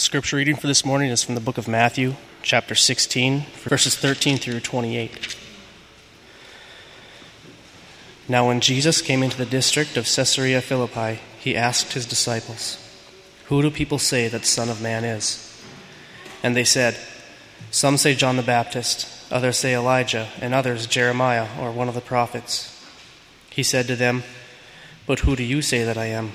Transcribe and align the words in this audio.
scripture 0.00 0.36
reading 0.36 0.56
for 0.56 0.66
this 0.66 0.82
morning 0.82 1.10
is 1.10 1.22
from 1.22 1.34
the 1.34 1.42
book 1.42 1.58
of 1.58 1.68
Matthew, 1.68 2.14
chapter 2.42 2.74
16, 2.74 3.44
verses 3.64 3.94
13 3.94 4.38
through 4.38 4.60
28. 4.60 5.36
Now, 8.26 8.46
when 8.46 8.60
Jesus 8.60 9.02
came 9.02 9.22
into 9.22 9.36
the 9.36 9.44
district 9.44 9.98
of 9.98 10.06
Caesarea 10.06 10.62
Philippi, 10.62 11.20
he 11.38 11.54
asked 11.54 11.92
his 11.92 12.06
disciples, 12.06 12.78
Who 13.48 13.60
do 13.60 13.70
people 13.70 13.98
say 13.98 14.26
that 14.28 14.40
the 14.40 14.46
Son 14.46 14.70
of 14.70 14.80
Man 14.80 15.04
is? 15.04 15.62
And 16.42 16.56
they 16.56 16.64
said, 16.64 16.96
Some 17.70 17.98
say 17.98 18.14
John 18.14 18.38
the 18.38 18.42
Baptist, 18.42 19.06
others 19.30 19.58
say 19.58 19.74
Elijah, 19.74 20.28
and 20.40 20.54
others 20.54 20.86
Jeremiah 20.86 21.48
or 21.60 21.70
one 21.72 21.88
of 21.88 21.94
the 21.94 22.00
prophets. 22.00 22.82
He 23.50 23.62
said 23.62 23.86
to 23.88 23.96
them, 23.96 24.22
But 25.06 25.20
who 25.20 25.36
do 25.36 25.42
you 25.42 25.60
say 25.60 25.84
that 25.84 25.98
I 25.98 26.06
am? 26.06 26.32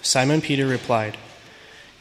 Simon 0.00 0.40
Peter 0.40 0.66
replied, 0.68 1.16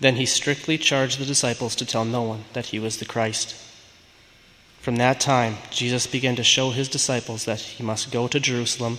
Then 0.00 0.16
he 0.16 0.26
strictly 0.26 0.76
charged 0.76 1.18
the 1.18 1.24
disciples 1.24 1.74
to 1.76 1.86
tell 1.86 2.04
no 2.04 2.22
one 2.22 2.44
that 2.52 2.66
he 2.66 2.78
was 2.78 2.98
the 2.98 3.06
Christ. 3.06 3.54
From 4.80 4.96
that 4.96 5.20
time, 5.20 5.56
Jesus 5.70 6.06
began 6.06 6.36
to 6.36 6.44
show 6.44 6.70
his 6.70 6.88
disciples 6.88 7.44
that 7.44 7.60
he 7.60 7.82
must 7.82 8.12
go 8.12 8.28
to 8.28 8.38
Jerusalem 8.38 8.98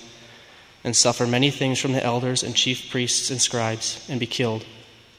and 0.83 0.95
suffer 0.95 1.27
many 1.27 1.51
things 1.51 1.79
from 1.79 1.93
the 1.93 2.03
elders 2.03 2.43
and 2.43 2.55
chief 2.55 2.89
priests 2.89 3.29
and 3.29 3.41
scribes, 3.41 4.05
and 4.09 4.19
be 4.19 4.25
killed, 4.25 4.65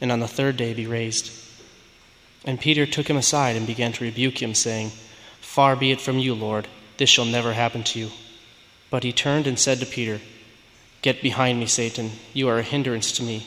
and 0.01 0.11
on 0.11 0.21
the 0.21 0.29
third 0.29 0.56
day 0.56 0.75
be 0.75 0.87
raised. 0.87 1.31
And 2.45 2.61
Peter 2.61 2.87
took 2.87 3.09
him 3.09 3.17
aside 3.17 3.56
and 3.56 3.67
began 3.67 3.93
to 3.93 4.05
rebuke 4.05 4.43
him, 4.43 4.55
saying, 4.55 4.93
Far 5.41 5.77
be 5.77 5.91
it 5.91 6.01
from 6.01 6.19
you, 6.19 6.34
Lord, 6.34 6.69
this 6.97 7.11
shall 7.11 7.25
never 7.25 7.53
happen 7.53 7.83
to 7.84 7.99
you. 7.99 8.11
But 8.91 9.05
he 9.05 9.12
turned 9.12 9.47
and 9.47 9.59
said 9.59 9.81
to 9.81 9.87
Peter, 9.87 10.21
Get 11.03 11.23
behind 11.23 11.61
me, 11.61 11.67
Satan, 11.67 12.12
you 12.33 12.49
are 12.49 12.59
a 12.59 12.62
hindrance 12.62 13.12
to 13.12 13.23
me 13.23 13.47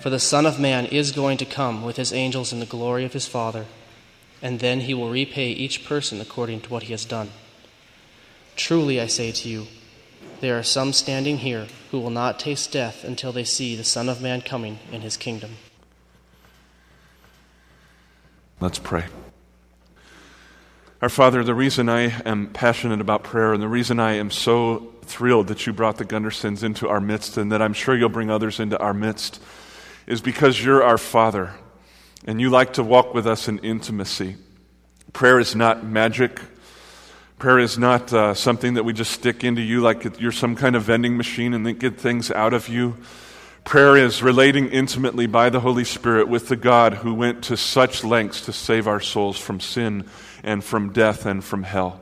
For 0.00 0.10
the 0.10 0.18
Son 0.20 0.46
of 0.46 0.60
Man 0.60 0.86
is 0.86 1.12
going 1.12 1.38
to 1.38 1.44
come 1.44 1.82
with 1.82 1.96
his 1.96 2.12
angels 2.12 2.52
in 2.52 2.60
the 2.60 2.66
glory 2.66 3.04
of 3.04 3.12
his 3.12 3.26
Father, 3.26 3.66
and 4.42 4.60
then 4.60 4.80
he 4.80 4.94
will 4.94 5.10
repay 5.10 5.50
each 5.50 5.84
person 5.84 6.20
according 6.20 6.60
to 6.62 6.70
what 6.70 6.84
he 6.84 6.92
has 6.92 7.04
done. 7.04 7.30
Truly, 8.54 9.00
I 9.00 9.06
say 9.06 9.32
to 9.32 9.48
you, 9.48 9.66
there 10.40 10.58
are 10.58 10.62
some 10.62 10.92
standing 10.92 11.38
here 11.38 11.66
who 11.90 11.98
will 11.98 12.10
not 12.10 12.38
taste 12.38 12.72
death 12.72 13.04
until 13.04 13.32
they 13.32 13.44
see 13.44 13.74
the 13.74 13.84
Son 13.84 14.08
of 14.08 14.20
Man 14.20 14.42
coming 14.42 14.78
in 14.92 15.00
his 15.00 15.16
kingdom. 15.16 15.52
Let's 18.60 18.78
pray. 18.78 19.06
Our 21.02 21.08
Father, 21.08 21.44
the 21.44 21.54
reason 21.54 21.88
I 21.88 22.22
am 22.26 22.48
passionate 22.48 23.00
about 23.00 23.22
prayer 23.22 23.52
and 23.52 23.62
the 23.62 23.68
reason 23.68 24.00
I 24.00 24.14
am 24.14 24.30
so 24.30 24.92
thrilled 25.02 25.48
that 25.48 25.66
you 25.66 25.72
brought 25.72 25.98
the 25.98 26.04
Gundersons 26.04 26.62
into 26.62 26.88
our 26.88 27.00
midst 27.00 27.36
and 27.36 27.52
that 27.52 27.60
I'm 27.60 27.74
sure 27.74 27.96
you'll 27.96 28.08
bring 28.08 28.30
others 28.30 28.58
into 28.58 28.78
our 28.78 28.94
midst 28.94 29.40
is 30.06 30.20
because 30.20 30.62
you're 30.62 30.82
our 30.82 30.98
Father 30.98 31.52
and 32.24 32.40
you 32.40 32.50
like 32.50 32.74
to 32.74 32.82
walk 32.82 33.14
with 33.14 33.26
us 33.26 33.48
in 33.48 33.58
intimacy. 33.58 34.36
Prayer 35.12 35.38
is 35.38 35.54
not 35.54 35.84
magic. 35.84 36.40
Prayer 37.38 37.58
is 37.58 37.78
not 37.78 38.12
uh, 38.12 38.34
something 38.34 38.74
that 38.74 38.84
we 38.84 38.92
just 38.92 39.12
stick 39.12 39.44
into 39.44 39.62
you 39.62 39.80
like 39.80 40.20
you're 40.20 40.32
some 40.32 40.56
kind 40.56 40.76
of 40.76 40.82
vending 40.82 41.16
machine 41.16 41.54
and 41.54 41.66
then 41.66 41.76
get 41.76 42.00
things 42.00 42.30
out 42.30 42.54
of 42.54 42.68
you. 42.68 42.96
Prayer 43.64 43.96
is 43.96 44.22
relating 44.22 44.68
intimately 44.68 45.26
by 45.26 45.50
the 45.50 45.58
Holy 45.58 45.84
Spirit 45.84 46.28
with 46.28 46.48
the 46.48 46.56
God 46.56 46.94
who 46.94 47.12
went 47.12 47.42
to 47.44 47.56
such 47.56 48.04
lengths 48.04 48.42
to 48.42 48.52
save 48.52 48.86
our 48.86 49.00
souls 49.00 49.38
from 49.38 49.58
sin 49.58 50.06
and 50.44 50.62
from 50.62 50.92
death 50.92 51.26
and 51.26 51.42
from 51.42 51.64
hell. 51.64 52.00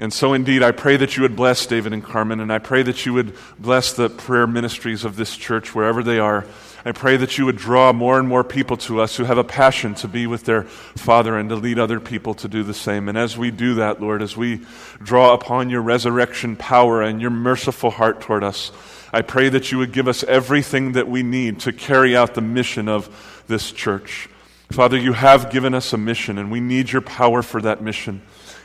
And 0.00 0.12
so, 0.12 0.32
indeed, 0.32 0.62
I 0.64 0.72
pray 0.72 0.96
that 0.96 1.16
you 1.16 1.22
would 1.22 1.36
bless 1.36 1.64
David 1.66 1.92
and 1.92 2.02
Carmen, 2.02 2.40
and 2.40 2.52
I 2.52 2.58
pray 2.58 2.82
that 2.82 3.06
you 3.06 3.12
would 3.12 3.36
bless 3.58 3.92
the 3.92 4.10
prayer 4.10 4.48
ministries 4.48 5.04
of 5.04 5.14
this 5.14 5.36
church 5.36 5.74
wherever 5.74 6.02
they 6.02 6.18
are. 6.18 6.44
I 6.84 6.92
pray 6.92 7.16
that 7.16 7.38
you 7.38 7.44
would 7.46 7.56
draw 7.56 7.92
more 7.92 8.18
and 8.18 8.28
more 8.28 8.42
people 8.42 8.76
to 8.78 9.00
us 9.00 9.16
who 9.16 9.24
have 9.24 9.38
a 9.38 9.44
passion 9.44 9.94
to 9.96 10.08
be 10.08 10.26
with 10.26 10.44
their 10.44 10.64
Father 10.64 11.38
and 11.38 11.48
to 11.48 11.54
lead 11.54 11.78
other 11.78 12.00
people 12.00 12.34
to 12.34 12.48
do 12.48 12.64
the 12.64 12.74
same. 12.74 13.08
And 13.08 13.16
as 13.16 13.38
we 13.38 13.52
do 13.52 13.74
that, 13.74 14.00
Lord, 14.00 14.20
as 14.20 14.36
we 14.36 14.62
draw 15.00 15.32
upon 15.32 15.70
your 15.70 15.80
resurrection 15.80 16.56
power 16.56 17.00
and 17.00 17.20
your 17.20 17.30
merciful 17.30 17.90
heart 17.90 18.20
toward 18.20 18.42
us, 18.42 18.72
I 19.12 19.22
pray 19.22 19.48
that 19.50 19.70
you 19.70 19.78
would 19.78 19.92
give 19.92 20.08
us 20.08 20.24
everything 20.24 20.92
that 20.92 21.06
we 21.06 21.22
need 21.22 21.60
to 21.60 21.72
carry 21.72 22.16
out 22.16 22.34
the 22.34 22.40
mission 22.40 22.88
of 22.88 23.44
this 23.46 23.70
church. 23.70 24.28
Father, 24.70 24.96
you 24.96 25.12
have 25.12 25.50
given 25.50 25.74
us 25.74 25.92
a 25.92 25.98
mission, 25.98 26.38
and 26.38 26.50
we 26.50 26.60
need 26.60 26.90
your 26.90 27.02
power 27.02 27.42
for 27.42 27.60
that 27.60 27.82
mission. 27.82 28.22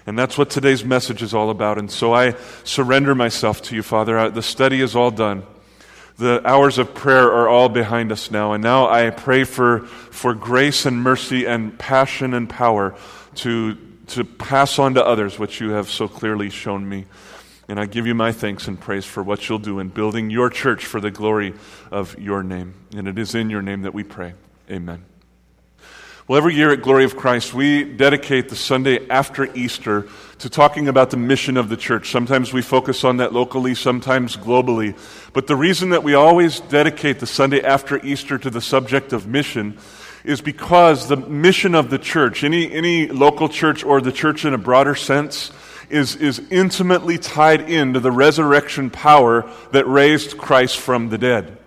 And 0.07 0.17
that's 0.17 0.37
what 0.37 0.49
today's 0.49 0.85
message 0.85 1.21
is 1.21 1.33
all 1.33 1.49
about. 1.49 1.77
And 1.77 1.91
so 1.91 2.13
I 2.13 2.35
surrender 2.63 3.13
myself 3.13 3.61
to 3.63 3.75
you, 3.75 3.83
Father. 3.83 4.29
The 4.29 4.41
study 4.41 4.79
is 4.79 4.95
all 4.95 5.11
done 5.11 5.43
the 6.17 6.41
hours 6.47 6.77
of 6.79 6.93
prayer 6.95 7.31
are 7.31 7.47
all 7.47 7.69
behind 7.69 8.11
us 8.11 8.31
now. 8.31 8.53
And 8.53 8.63
now 8.63 8.89
I 8.89 9.11
pray 9.11 9.43
for, 9.43 9.81
for 9.85 10.33
grace 10.33 10.85
and 10.85 11.01
mercy 11.01 11.45
and 11.45 11.77
passion 11.77 12.33
and 12.33 12.49
power 12.49 12.95
to, 13.35 13.75
to 14.07 14.23
pass 14.23 14.79
on 14.79 14.95
to 14.95 15.05
others 15.05 15.37
what 15.37 15.59
you 15.59 15.71
have 15.71 15.89
so 15.89 16.07
clearly 16.07 16.49
shown 16.49 16.87
me. 16.87 17.05
And 17.69 17.79
I 17.79 17.85
give 17.85 18.07
you 18.07 18.15
my 18.15 18.31
thanks 18.31 18.67
and 18.67 18.79
praise 18.79 19.05
for 19.05 19.21
what 19.21 19.47
you'll 19.47 19.59
do 19.59 19.79
in 19.79 19.89
building 19.89 20.29
your 20.29 20.49
church 20.49 20.85
for 20.85 20.99
the 20.99 21.11
glory 21.11 21.53
of 21.91 22.17
your 22.17 22.41
name. 22.41 22.73
And 22.95 23.07
it 23.07 23.19
is 23.19 23.35
in 23.35 23.49
your 23.49 23.61
name 23.61 23.83
that 23.83 23.93
we 23.93 24.03
pray. 24.03 24.33
Amen. 24.71 25.03
Well, 26.27 26.37
every 26.37 26.55
year 26.55 26.71
at 26.71 26.81
Glory 26.81 27.05
of 27.05 27.15
Christ, 27.15 27.53
we 27.53 27.85
dedicate 27.85 28.49
the 28.49 28.55
Sunday 28.55 29.07
after 29.09 29.45
Easter 29.55 30.07
to 30.39 30.49
talking 30.49 30.87
about 30.87 31.09
the 31.09 31.17
mission 31.17 31.57
of 31.57 31.69
the 31.69 31.77
church. 31.77 32.11
Sometimes 32.11 32.53
we 32.53 32.61
focus 32.61 33.03
on 33.03 33.17
that 33.17 33.33
locally, 33.33 33.73
sometimes 33.73 34.37
globally. 34.37 34.95
But 35.33 35.47
the 35.47 35.55
reason 35.55 35.89
that 35.89 36.03
we 36.03 36.13
always 36.13 36.59
dedicate 36.59 37.19
the 37.19 37.27
Sunday 37.27 37.61
after 37.61 38.03
Easter 38.05 38.37
to 38.37 38.49
the 38.49 38.61
subject 38.61 39.13
of 39.13 39.27
mission 39.27 39.77
is 40.23 40.41
because 40.41 41.07
the 41.07 41.17
mission 41.17 41.73
of 41.73 41.89
the 41.89 41.97
church, 41.97 42.43
any, 42.43 42.71
any 42.71 43.07
local 43.07 43.49
church 43.49 43.83
or 43.83 44.01
the 44.01 44.11
church 44.11 44.45
in 44.45 44.53
a 44.53 44.57
broader 44.57 44.93
sense, 44.93 45.51
is, 45.89 46.15
is 46.17 46.39
intimately 46.51 47.17
tied 47.17 47.69
into 47.69 47.99
the 47.99 48.11
resurrection 48.11 48.89
power 48.89 49.49
that 49.71 49.87
raised 49.87 50.37
Christ 50.37 50.77
from 50.77 51.09
the 51.09 51.17
dead. 51.17 51.57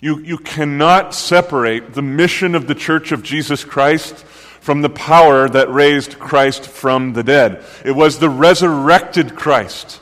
You, 0.00 0.18
you 0.20 0.38
cannot 0.38 1.14
separate 1.14 1.92
the 1.92 2.02
mission 2.02 2.54
of 2.54 2.66
the 2.66 2.74
Church 2.74 3.12
of 3.12 3.22
Jesus 3.22 3.64
Christ 3.64 4.24
from 4.60 4.82
the 4.82 4.90
power 4.90 5.48
that 5.48 5.72
raised 5.72 6.18
Christ 6.18 6.66
from 6.66 7.14
the 7.14 7.22
dead. 7.22 7.64
It 7.84 7.92
was 7.92 8.18
the 8.18 8.30
resurrected 8.30 9.34
Christ 9.34 10.00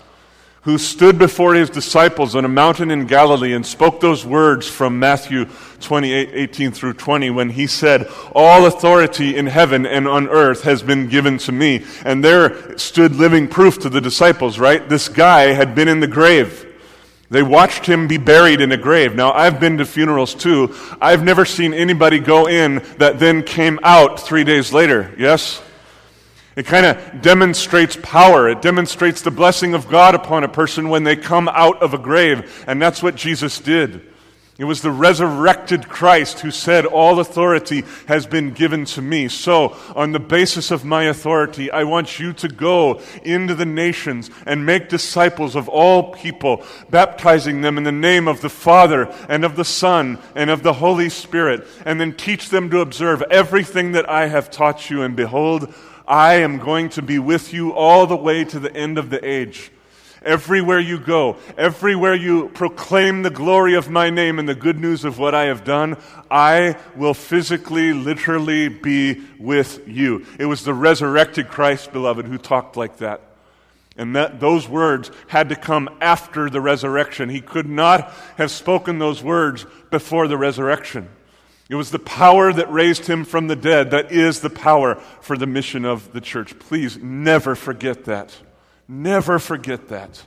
who 0.68 0.76
stood 0.76 1.16
before 1.18 1.54
his 1.54 1.70
disciples 1.70 2.36
on 2.36 2.44
a 2.44 2.48
mountain 2.48 2.90
in 2.90 3.06
Galilee 3.06 3.54
and 3.54 3.64
spoke 3.64 4.00
those 4.00 4.26
words 4.26 4.68
from 4.68 4.98
Matthew 4.98 5.46
28, 5.80 6.30
18 6.34 6.72
through 6.72 6.92
20 6.92 7.30
when 7.30 7.48
he 7.48 7.66
said, 7.66 8.06
All 8.34 8.66
authority 8.66 9.34
in 9.34 9.46
heaven 9.46 9.86
and 9.86 10.06
on 10.06 10.28
earth 10.28 10.64
has 10.64 10.82
been 10.82 11.08
given 11.08 11.38
to 11.38 11.52
me. 11.52 11.86
And 12.04 12.22
there 12.22 12.76
stood 12.76 13.16
living 13.16 13.48
proof 13.48 13.78
to 13.78 13.88
the 13.88 14.02
disciples, 14.02 14.58
right? 14.58 14.86
This 14.86 15.08
guy 15.08 15.52
had 15.52 15.74
been 15.74 15.88
in 15.88 16.00
the 16.00 16.06
grave. 16.06 16.66
They 17.30 17.42
watched 17.42 17.84
him 17.84 18.08
be 18.08 18.16
buried 18.16 18.60
in 18.60 18.72
a 18.72 18.76
grave. 18.76 19.14
Now, 19.14 19.32
I've 19.32 19.60
been 19.60 19.78
to 19.78 19.84
funerals 19.84 20.34
too. 20.34 20.74
I've 21.00 21.22
never 21.22 21.44
seen 21.44 21.74
anybody 21.74 22.20
go 22.20 22.48
in 22.48 22.82
that 22.96 23.18
then 23.18 23.42
came 23.42 23.78
out 23.82 24.18
three 24.18 24.44
days 24.44 24.72
later. 24.72 25.14
Yes? 25.18 25.62
It 26.56 26.66
kind 26.66 26.86
of 26.86 27.20
demonstrates 27.20 27.96
power. 28.02 28.48
It 28.48 28.62
demonstrates 28.62 29.20
the 29.20 29.30
blessing 29.30 29.74
of 29.74 29.88
God 29.88 30.14
upon 30.14 30.42
a 30.42 30.48
person 30.48 30.88
when 30.88 31.04
they 31.04 31.16
come 31.16 31.48
out 31.48 31.82
of 31.82 31.92
a 31.92 31.98
grave. 31.98 32.64
And 32.66 32.80
that's 32.80 33.02
what 33.02 33.14
Jesus 33.14 33.60
did. 33.60 34.00
It 34.58 34.64
was 34.64 34.82
the 34.82 34.90
resurrected 34.90 35.88
Christ 35.88 36.40
who 36.40 36.50
said, 36.50 36.84
All 36.84 37.20
authority 37.20 37.84
has 38.08 38.26
been 38.26 38.50
given 38.50 38.86
to 38.86 39.00
me. 39.00 39.28
So, 39.28 39.76
on 39.94 40.10
the 40.10 40.18
basis 40.18 40.72
of 40.72 40.84
my 40.84 41.04
authority, 41.04 41.70
I 41.70 41.84
want 41.84 42.18
you 42.18 42.32
to 42.32 42.48
go 42.48 43.00
into 43.22 43.54
the 43.54 43.64
nations 43.64 44.30
and 44.46 44.66
make 44.66 44.88
disciples 44.88 45.54
of 45.54 45.68
all 45.68 46.12
people, 46.12 46.64
baptizing 46.90 47.60
them 47.60 47.78
in 47.78 47.84
the 47.84 47.92
name 47.92 48.26
of 48.26 48.40
the 48.40 48.50
Father 48.50 49.14
and 49.28 49.44
of 49.44 49.54
the 49.54 49.64
Son 49.64 50.18
and 50.34 50.50
of 50.50 50.64
the 50.64 50.72
Holy 50.72 51.08
Spirit, 51.08 51.64
and 51.84 52.00
then 52.00 52.12
teach 52.12 52.48
them 52.48 52.68
to 52.70 52.80
observe 52.80 53.22
everything 53.30 53.92
that 53.92 54.10
I 54.10 54.26
have 54.26 54.50
taught 54.50 54.90
you. 54.90 55.02
And 55.02 55.14
behold, 55.14 55.72
I 56.04 56.34
am 56.34 56.58
going 56.58 56.88
to 56.90 57.02
be 57.02 57.20
with 57.20 57.52
you 57.52 57.72
all 57.72 58.08
the 58.08 58.16
way 58.16 58.42
to 58.46 58.58
the 58.58 58.74
end 58.74 58.98
of 58.98 59.10
the 59.10 59.24
age. 59.24 59.70
Everywhere 60.22 60.80
you 60.80 60.98
go, 60.98 61.36
everywhere 61.56 62.14
you 62.14 62.48
proclaim 62.48 63.22
the 63.22 63.30
glory 63.30 63.74
of 63.74 63.88
my 63.88 64.10
name 64.10 64.38
and 64.38 64.48
the 64.48 64.54
good 64.54 64.78
news 64.78 65.04
of 65.04 65.18
what 65.18 65.34
I 65.34 65.44
have 65.44 65.64
done, 65.64 65.96
I 66.30 66.76
will 66.96 67.14
physically, 67.14 67.92
literally 67.92 68.68
be 68.68 69.22
with 69.38 69.86
you. 69.86 70.26
It 70.38 70.46
was 70.46 70.64
the 70.64 70.74
resurrected 70.74 71.48
Christ, 71.48 71.92
beloved, 71.92 72.26
who 72.26 72.38
talked 72.38 72.76
like 72.76 72.98
that. 72.98 73.22
And 73.96 74.14
that, 74.14 74.38
those 74.38 74.68
words 74.68 75.10
had 75.26 75.48
to 75.48 75.56
come 75.56 75.88
after 76.00 76.48
the 76.48 76.60
resurrection. 76.60 77.28
He 77.28 77.40
could 77.40 77.68
not 77.68 78.12
have 78.36 78.50
spoken 78.50 78.98
those 78.98 79.22
words 79.22 79.66
before 79.90 80.28
the 80.28 80.38
resurrection. 80.38 81.08
It 81.68 81.74
was 81.74 81.90
the 81.90 81.98
power 81.98 82.52
that 82.52 82.72
raised 82.72 83.06
him 83.06 83.24
from 83.24 83.48
the 83.48 83.56
dead 83.56 83.90
that 83.90 84.10
is 84.10 84.40
the 84.40 84.50
power 84.50 84.94
for 85.20 85.36
the 85.36 85.46
mission 85.46 85.84
of 85.84 86.12
the 86.12 86.20
church. 86.20 86.58
Please 86.58 86.96
never 86.96 87.54
forget 87.54 88.04
that. 88.04 88.34
Never 88.88 89.38
forget 89.38 89.88
that. 89.88 90.24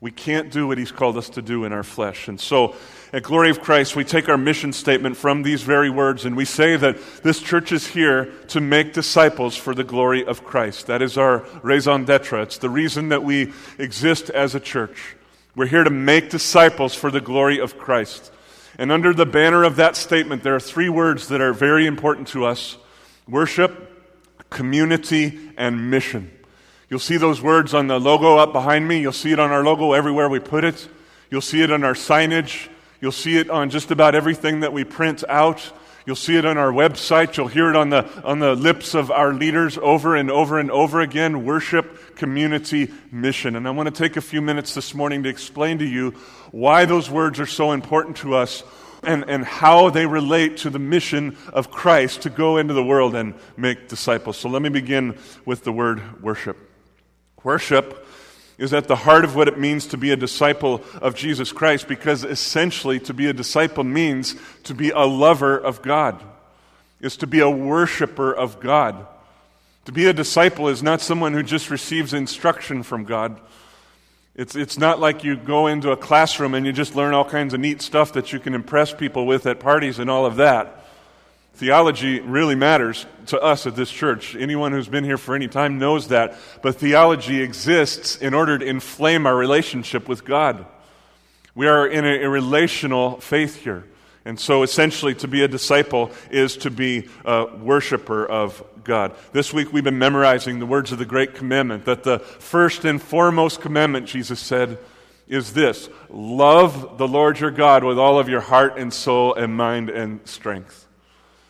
We 0.00 0.10
can't 0.10 0.52
do 0.52 0.66
what 0.66 0.76
He's 0.76 0.92
called 0.92 1.16
us 1.16 1.30
to 1.30 1.40
do 1.40 1.64
in 1.64 1.72
our 1.72 1.82
flesh. 1.82 2.28
And 2.28 2.38
so, 2.38 2.76
at 3.10 3.22
Glory 3.22 3.48
of 3.48 3.62
Christ, 3.62 3.96
we 3.96 4.04
take 4.04 4.28
our 4.28 4.36
mission 4.36 4.74
statement 4.74 5.16
from 5.16 5.42
these 5.42 5.62
very 5.62 5.88
words 5.88 6.26
and 6.26 6.36
we 6.36 6.44
say 6.44 6.76
that 6.76 6.98
this 7.22 7.40
church 7.40 7.72
is 7.72 7.86
here 7.86 8.26
to 8.48 8.60
make 8.60 8.92
disciples 8.92 9.56
for 9.56 9.74
the 9.74 9.84
glory 9.84 10.26
of 10.26 10.44
Christ. 10.44 10.88
That 10.88 11.00
is 11.00 11.16
our 11.16 11.46
raison 11.62 12.04
d'etre. 12.04 12.42
It's 12.42 12.58
the 12.58 12.68
reason 12.68 13.08
that 13.08 13.22
we 13.22 13.52
exist 13.78 14.28
as 14.28 14.54
a 14.54 14.60
church. 14.60 15.16
We're 15.56 15.66
here 15.66 15.84
to 15.84 15.90
make 15.90 16.28
disciples 16.28 16.94
for 16.94 17.10
the 17.10 17.20
glory 17.20 17.60
of 17.60 17.78
Christ. 17.78 18.32
And 18.76 18.90
under 18.90 19.14
the 19.14 19.26
banner 19.26 19.62
of 19.62 19.76
that 19.76 19.96
statement, 19.96 20.42
there 20.42 20.56
are 20.56 20.60
three 20.60 20.88
words 20.88 21.28
that 21.28 21.40
are 21.40 21.52
very 21.52 21.86
important 21.86 22.28
to 22.28 22.44
us 22.44 22.76
worship, 23.28 24.50
community, 24.50 25.50
and 25.56 25.90
mission. 25.90 26.30
You'll 26.90 27.00
see 27.00 27.16
those 27.16 27.40
words 27.40 27.74
on 27.74 27.86
the 27.86 27.98
logo 27.98 28.36
up 28.36 28.52
behind 28.52 28.86
me. 28.86 29.00
You'll 29.00 29.12
see 29.12 29.32
it 29.32 29.38
on 29.38 29.50
our 29.50 29.64
logo 29.64 29.92
everywhere 29.92 30.28
we 30.28 30.40
put 30.40 30.64
it. 30.64 30.88
You'll 31.30 31.40
see 31.40 31.62
it 31.62 31.70
on 31.70 31.82
our 31.82 31.94
signage. 31.94 32.68
You'll 33.00 33.12
see 33.12 33.36
it 33.36 33.50
on 33.50 33.70
just 33.70 33.90
about 33.90 34.14
everything 34.14 34.60
that 34.60 34.72
we 34.72 34.84
print 34.84 35.24
out. 35.28 35.72
You'll 36.06 36.16
see 36.16 36.36
it 36.36 36.44
on 36.44 36.58
our 36.58 36.70
website. 36.70 37.36
You'll 37.36 37.48
hear 37.48 37.70
it 37.70 37.76
on 37.76 37.88
the, 37.88 38.06
on 38.22 38.38
the 38.38 38.54
lips 38.54 38.94
of 38.94 39.10
our 39.10 39.32
leaders 39.32 39.78
over 39.78 40.14
and 40.14 40.30
over 40.30 40.58
and 40.58 40.70
over 40.70 41.00
again. 41.00 41.46
Worship, 41.46 42.16
community, 42.16 42.92
mission. 43.10 43.56
And 43.56 43.66
I 43.66 43.70
want 43.70 43.86
to 43.86 44.02
take 44.02 44.18
a 44.18 44.20
few 44.20 44.42
minutes 44.42 44.74
this 44.74 44.94
morning 44.94 45.22
to 45.22 45.30
explain 45.30 45.78
to 45.78 45.86
you 45.86 46.10
why 46.50 46.84
those 46.84 47.10
words 47.10 47.40
are 47.40 47.46
so 47.46 47.72
important 47.72 48.18
to 48.18 48.34
us 48.34 48.62
and, 49.02 49.24
and 49.28 49.44
how 49.44 49.88
they 49.88 50.06
relate 50.06 50.58
to 50.58 50.70
the 50.70 50.78
mission 50.78 51.38
of 51.54 51.70
Christ 51.70 52.22
to 52.22 52.30
go 52.30 52.58
into 52.58 52.74
the 52.74 52.84
world 52.84 53.14
and 53.14 53.34
make 53.56 53.88
disciples. 53.88 54.36
So 54.36 54.50
let 54.50 54.60
me 54.60 54.68
begin 54.68 55.18
with 55.46 55.64
the 55.64 55.72
word 55.72 56.22
worship. 56.22 56.73
Worship 57.44 58.04
is 58.56 58.72
at 58.72 58.88
the 58.88 58.96
heart 58.96 59.24
of 59.24 59.36
what 59.36 59.48
it 59.48 59.58
means 59.58 59.86
to 59.88 59.96
be 59.96 60.10
a 60.10 60.16
disciple 60.16 60.82
of 61.02 61.14
Jesus 61.14 61.52
Christ 61.52 61.88
because 61.88 62.24
essentially 62.24 62.98
to 63.00 63.14
be 63.14 63.26
a 63.26 63.32
disciple 63.32 63.84
means 63.84 64.34
to 64.64 64.74
be 64.74 64.90
a 64.90 65.00
lover 65.00 65.56
of 65.56 65.82
God, 65.82 66.22
is 67.00 67.16
to 67.18 67.26
be 67.26 67.40
a 67.40 67.50
worshiper 67.50 68.32
of 68.32 68.60
God. 68.60 69.06
To 69.86 69.92
be 69.92 70.06
a 70.06 70.12
disciple 70.12 70.68
is 70.68 70.82
not 70.82 71.02
someone 71.02 71.34
who 71.34 71.42
just 71.42 71.68
receives 71.68 72.14
instruction 72.14 72.82
from 72.82 73.04
God. 73.04 73.38
It's, 74.34 74.56
it's 74.56 74.78
not 74.78 74.98
like 74.98 75.22
you 75.22 75.36
go 75.36 75.66
into 75.66 75.90
a 75.90 75.96
classroom 75.96 76.54
and 76.54 76.64
you 76.64 76.72
just 76.72 76.96
learn 76.96 77.12
all 77.12 77.24
kinds 77.24 77.54
of 77.54 77.60
neat 77.60 77.82
stuff 77.82 78.14
that 78.14 78.32
you 78.32 78.40
can 78.40 78.54
impress 78.54 78.92
people 78.92 79.26
with 79.26 79.46
at 79.46 79.60
parties 79.60 79.98
and 79.98 80.10
all 80.10 80.26
of 80.26 80.36
that. 80.36 80.86
Theology 81.54 82.20
really 82.20 82.54
matters 82.54 83.06
to 83.28 83.40
us 83.40 83.66
at 83.66 83.76
this 83.76 83.90
church. 83.90 84.34
Anyone 84.36 84.72
who's 84.72 84.88
been 84.88 85.04
here 85.04 85.18
for 85.18 85.34
any 85.34 85.48
time 85.48 85.78
knows 85.78 86.08
that. 86.08 86.36
But 86.62 86.76
theology 86.76 87.42
exists 87.42 88.16
in 88.16 88.34
order 88.34 88.58
to 88.58 88.64
inflame 88.64 89.26
our 89.26 89.36
relationship 89.36 90.08
with 90.08 90.24
God. 90.24 90.66
We 91.54 91.68
are 91.68 91.86
in 91.86 92.04
a, 92.04 92.24
a 92.24 92.28
relational 92.28 93.20
faith 93.20 93.62
here. 93.62 93.84
And 94.24 94.40
so 94.40 94.62
essentially, 94.62 95.14
to 95.16 95.28
be 95.28 95.42
a 95.42 95.48
disciple 95.48 96.10
is 96.30 96.56
to 96.58 96.70
be 96.70 97.08
a 97.24 97.46
worshiper 97.56 98.24
of 98.24 98.64
God. 98.82 99.14
This 99.32 99.52
week 99.52 99.72
we've 99.72 99.84
been 99.84 99.98
memorizing 99.98 100.58
the 100.58 100.66
words 100.66 100.92
of 100.92 100.98
the 100.98 101.04
Great 101.04 101.34
Commandment 101.34 101.84
that 101.84 102.04
the 102.04 102.18
first 102.18 102.84
and 102.84 103.00
foremost 103.00 103.60
commandment, 103.60 104.06
Jesus 104.06 104.40
said, 104.40 104.78
is 105.26 105.52
this 105.52 105.88
love 106.10 106.98
the 106.98 107.08
Lord 107.08 107.40
your 107.40 107.50
God 107.50 107.84
with 107.84 107.98
all 107.98 108.18
of 108.18 108.28
your 108.28 108.40
heart 108.40 108.78
and 108.78 108.92
soul 108.92 109.34
and 109.34 109.56
mind 109.56 109.90
and 109.90 110.26
strength. 110.26 110.83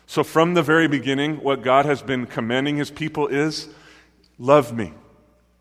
So, 0.07 0.23
from 0.23 0.53
the 0.53 0.61
very 0.61 0.87
beginning, 0.87 1.37
what 1.37 1.63
God 1.63 1.85
has 1.85 2.01
been 2.01 2.25
commanding 2.25 2.77
his 2.77 2.91
people 2.91 3.27
is 3.27 3.67
love 4.37 4.75
me, 4.75 4.93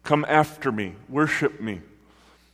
come 0.03 0.25
after 0.29 0.71
me, 0.71 0.95
worship 1.09 1.61
me. 1.61 1.81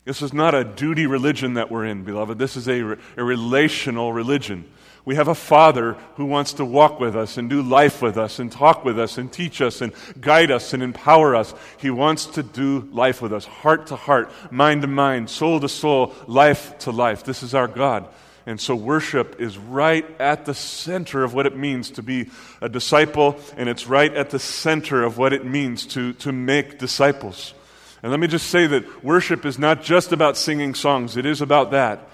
This 0.04 0.22
is 0.22 0.32
not 0.32 0.54
a 0.54 0.64
duty 0.64 1.06
religion 1.06 1.54
that 1.54 1.70
we're 1.70 1.84
in, 1.84 2.04
beloved. 2.04 2.38
This 2.38 2.56
is 2.56 2.69
a, 2.69 2.96
a 3.16 3.25
relational 3.25 4.12
religion. 4.12 4.69
We 5.04 5.14
have 5.14 5.28
a 5.28 5.34
Father 5.34 5.96
who 6.16 6.26
wants 6.26 6.54
to 6.54 6.64
walk 6.64 7.00
with 7.00 7.16
us 7.16 7.37
and 7.37 7.48
do 7.48 7.62
life 7.62 8.02
with 8.02 8.19
us 8.19 8.38
and 8.38 8.50
talk 8.50 8.84
with 8.84 8.98
us 8.98 9.19
and 9.19 9.32
teach 9.32 9.60
us 9.60 9.81
and 9.81 9.93
guide 10.20 10.50
us 10.50 10.72
and 10.75 10.82
empower 10.82 11.34
us. 11.34 11.54
He 11.78 11.90
wants 11.90 12.26
to 12.26 12.43
do 12.43 12.88
life 12.93 13.22
with 13.22 13.32
us, 13.32 13.44
heart 13.44 13.86
to 13.88 13.96
heart, 13.96 14.31
mind 14.50 14.82
to 14.82 14.88
mind, 14.88 15.31
soul 15.31 15.58
to 15.60 15.69
soul, 15.69 16.14
life 16.26 16.78
to 16.81 16.90
life. 16.90 17.25
This 17.25 17.43
is 17.43 17.54
our 17.54 17.69
God. 17.69 18.08
And 18.46 18.60
so 18.60 18.75
worship 18.75 19.40
is 19.40 19.58
right 19.58 20.04
at 20.20 20.44
the 20.44 20.54
center 20.54 21.22
of 21.22 21.34
what 21.34 21.46
it 21.46 21.56
means 21.56 21.90
to 21.92 22.02
be 22.02 22.31
a 22.60 22.69
disciple, 22.69 23.38
and 23.56 23.69
it's 23.69 23.87
right 23.87 24.12
at 24.14 24.31
the 24.31 24.38
center 24.38 25.02
of 25.02 25.19
what 25.19 25.32
it 25.32 25.44
means 25.44 25.87
to, 25.87 26.14
to 26.14 26.32
make 26.32 26.78
disciples. 26.78 27.54
And 28.02 28.10
let 28.10 28.19
me 28.19 28.26
just 28.26 28.48
say 28.48 28.66
that 28.66 29.04
worship 29.04 29.44
is 29.44 29.58
not 29.58 29.82
just 29.82 30.12
about 30.12 30.37
singing 30.37 30.75
songs, 30.75 31.16
it 31.16 31.26
is 31.26 31.42
about 31.42 31.72
that. 31.72 32.08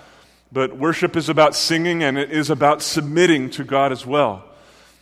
But 0.52 0.76
worship 0.76 1.16
is 1.16 1.28
about 1.28 1.54
singing 1.54 2.02
and 2.02 2.18
it 2.18 2.30
is 2.30 2.50
about 2.50 2.82
submitting 2.82 3.50
to 3.50 3.64
God 3.64 3.92
as 3.92 4.06
well. 4.06 4.44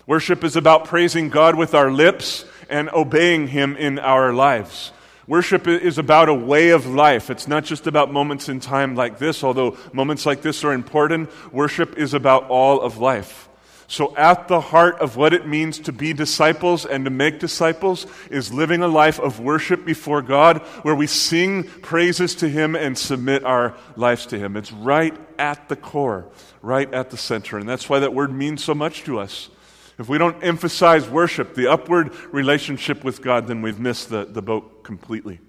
Worship 0.07 0.45
is 0.45 0.57
about 0.57 0.85
praising 0.85 1.31
God 1.31 1.55
with 1.55 1.75
our 1.75 1.91
lips 1.91 2.45
and 2.69 2.91
obeying 2.91 3.49
Him 3.49 3.77
in 3.77 3.99
our 3.99 4.33
lives. 4.33 4.93
Worship 5.27 5.67
is 5.67 5.97
about 5.97 6.29
a 6.29 6.35
way 6.35 6.71
of 6.71 6.87
life. 6.87 7.31
It's 7.31 7.49
not 7.49 7.65
just 7.65 7.87
about 7.87 8.13
moments 8.13 8.49
in 8.49 8.61
time 8.61 8.95
like 8.95 9.19
this, 9.19 9.43
although 9.43 9.79
moments 9.93 10.27
like 10.27 10.43
this 10.43 10.65
are 10.65 10.73
important. 10.73 11.31
Worship 11.53 11.97
is 11.97 12.13
about 12.13 12.49
all 12.49 12.81
of 12.81 12.99
life. 12.99 13.49
So, 13.87 14.17
at 14.17 14.49
the 14.49 14.61
heart 14.61 14.99
of 15.01 15.17
what 15.17 15.35
it 15.35 15.47
means 15.47 15.79
to 15.81 15.93
be 15.93 16.15
disciples 16.15 16.87
and 16.87 17.05
to 17.05 17.11
make 17.11 17.39
disciples 17.39 18.07
is 18.31 18.53
living 18.53 18.83
a 18.83 18.89
life 18.89 19.21
of 19.21 19.41
worship 19.41 19.85
before 19.85 20.23
God 20.23 20.59
where 20.83 20.95
we 20.95 21.07
sing 21.07 21.65
praises 21.65 22.35
to 22.37 22.49
Him 22.49 22.75
and 22.75 22.97
submit 22.97 23.45
our 23.45 23.75
lives 23.95 24.27
to 24.27 24.39
Him. 24.39 24.57
It's 24.57 24.73
right 24.73 25.15
at 25.39 25.69
the 25.69 25.77
core, 25.77 26.27
right 26.63 26.93
at 26.95 27.11
the 27.11 27.19
center. 27.19 27.59
And 27.59 27.69
that's 27.69 27.89
why 27.89 27.99
that 27.99 28.15
word 28.15 28.33
means 28.33 28.65
so 28.65 28.75
much 28.75 29.05
to 29.05 29.19
us. 29.19 29.51
If 29.99 30.09
we 30.09 30.19
don't 30.19 30.43
emphasize 30.43 31.09
worship, 31.09 31.55
the 31.55 31.69
upward 31.69 32.15
relationship 32.33 33.05
with 33.05 33.23
God, 33.23 33.47
then 33.47 33.63
we've 33.63 33.79
missed 33.79 34.09
the, 34.09 34.25
the 34.25 34.43
boat 34.43 34.74
completely. 34.85 35.41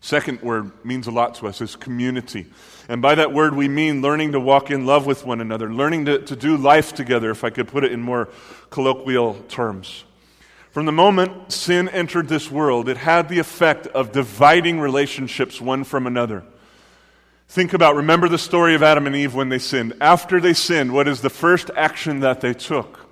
Second 0.00 0.40
word 0.42 0.72
means 0.84 1.08
a 1.08 1.10
lot 1.10 1.34
to 1.36 1.48
us 1.48 1.60
is 1.60 1.74
community. 1.74 2.46
And 2.88 3.02
by 3.02 3.16
that 3.16 3.32
word, 3.32 3.54
we 3.54 3.68
mean 3.68 4.00
learning 4.00 4.32
to 4.32 4.40
walk 4.40 4.70
in 4.70 4.86
love 4.86 5.06
with 5.06 5.26
one 5.26 5.40
another, 5.40 5.72
learning 5.72 6.04
to, 6.04 6.18
to 6.20 6.36
do 6.36 6.56
life 6.56 6.94
together, 6.94 7.30
if 7.30 7.42
I 7.42 7.50
could 7.50 7.68
put 7.68 7.84
it 7.84 7.92
in 7.92 8.00
more 8.00 8.28
colloquial 8.70 9.34
terms. 9.48 10.04
From 10.70 10.86
the 10.86 10.92
moment 10.92 11.52
sin 11.52 11.88
entered 11.88 12.28
this 12.28 12.50
world, 12.50 12.88
it 12.88 12.96
had 12.96 13.28
the 13.28 13.40
effect 13.40 13.88
of 13.88 14.12
dividing 14.12 14.78
relationships 14.78 15.60
one 15.60 15.82
from 15.82 16.06
another. 16.06 16.44
Think 17.48 17.72
about, 17.72 17.96
remember 17.96 18.28
the 18.28 18.38
story 18.38 18.74
of 18.74 18.82
Adam 18.82 19.06
and 19.06 19.16
Eve 19.16 19.34
when 19.34 19.48
they 19.48 19.58
sinned. 19.58 19.94
After 20.00 20.40
they 20.40 20.52
sinned, 20.52 20.92
what 20.92 21.08
is 21.08 21.22
the 21.22 21.30
first 21.30 21.70
action 21.74 22.20
that 22.20 22.40
they 22.40 22.54
took? 22.54 23.07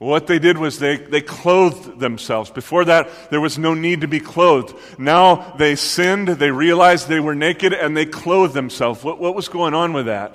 What 0.00 0.26
they 0.26 0.38
did 0.38 0.56
was 0.56 0.78
they, 0.78 0.96
they 0.96 1.20
clothed 1.20 2.00
themselves. 2.00 2.48
Before 2.50 2.86
that, 2.86 3.10
there 3.30 3.40
was 3.40 3.58
no 3.58 3.74
need 3.74 4.00
to 4.00 4.08
be 4.08 4.18
clothed. 4.18 4.74
Now 4.98 5.52
they 5.58 5.76
sinned, 5.76 6.28
they 6.28 6.50
realized 6.50 7.06
they 7.06 7.20
were 7.20 7.34
naked, 7.34 7.74
and 7.74 7.94
they 7.94 8.06
clothed 8.06 8.54
themselves. 8.54 9.04
What, 9.04 9.20
what 9.20 9.34
was 9.34 9.48
going 9.48 9.74
on 9.74 9.92
with 9.92 10.06
that? 10.06 10.34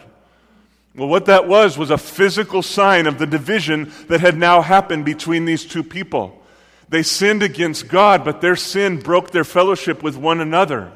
Well, 0.94 1.08
what 1.08 1.26
that 1.26 1.48
was 1.48 1.80
was 1.80 1.90
a 1.90 1.98
physical 1.98 2.62
sign 2.62 3.08
of 3.08 3.18
the 3.18 3.26
division 3.26 3.92
that 4.08 4.22
had 4.22 4.38
now 4.38 4.62
happened 4.62 5.04
between 5.04 5.46
these 5.46 5.66
two 5.66 5.84
people. 5.84 6.44
They 6.90 7.02
sinned 7.02 7.42
against 7.42 7.88
God, 7.88 8.24
but 8.24 8.42
their 8.42 8.56
sin 8.56 9.00
broke 9.00 9.32
their 9.32 9.44
fellowship 9.44 10.04
with 10.04 10.16
one 10.16 10.42
another. 10.42 10.92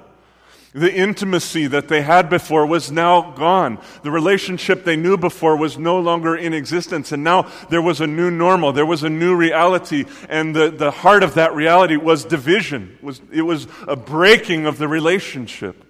The 0.73 0.93
intimacy 0.93 1.65
that 1.67 1.87
they 1.87 2.03
had 2.03 2.29
before 2.29 2.65
was 2.65 2.91
now 2.91 3.31
gone. 3.31 3.79
The 4.03 4.11
relationship 4.11 4.83
they 4.83 4.95
knew 4.95 5.17
before 5.17 5.57
was 5.57 5.79
no 5.79 5.99
longer 5.99 6.35
in 6.35 6.53
existence. 6.53 7.11
And 7.11 7.23
now 7.23 7.49
there 7.69 7.81
was 7.81 8.01
a 8.01 8.07
new 8.07 8.29
normal. 8.29 8.71
There 8.71 8.85
was 8.85 9.01
a 9.01 9.09
new 9.09 9.35
reality. 9.35 10.05
And 10.29 10.55
the, 10.55 10.69
the 10.69 10.91
heart 10.91 11.23
of 11.23 11.33
that 11.33 11.55
reality 11.55 11.95
was 11.95 12.23
division. 12.23 12.97
It 12.99 13.03
was, 13.03 13.21
it 13.31 13.41
was 13.41 13.67
a 13.87 13.95
breaking 13.95 14.67
of 14.67 14.77
the 14.77 14.87
relationship. 14.87 15.85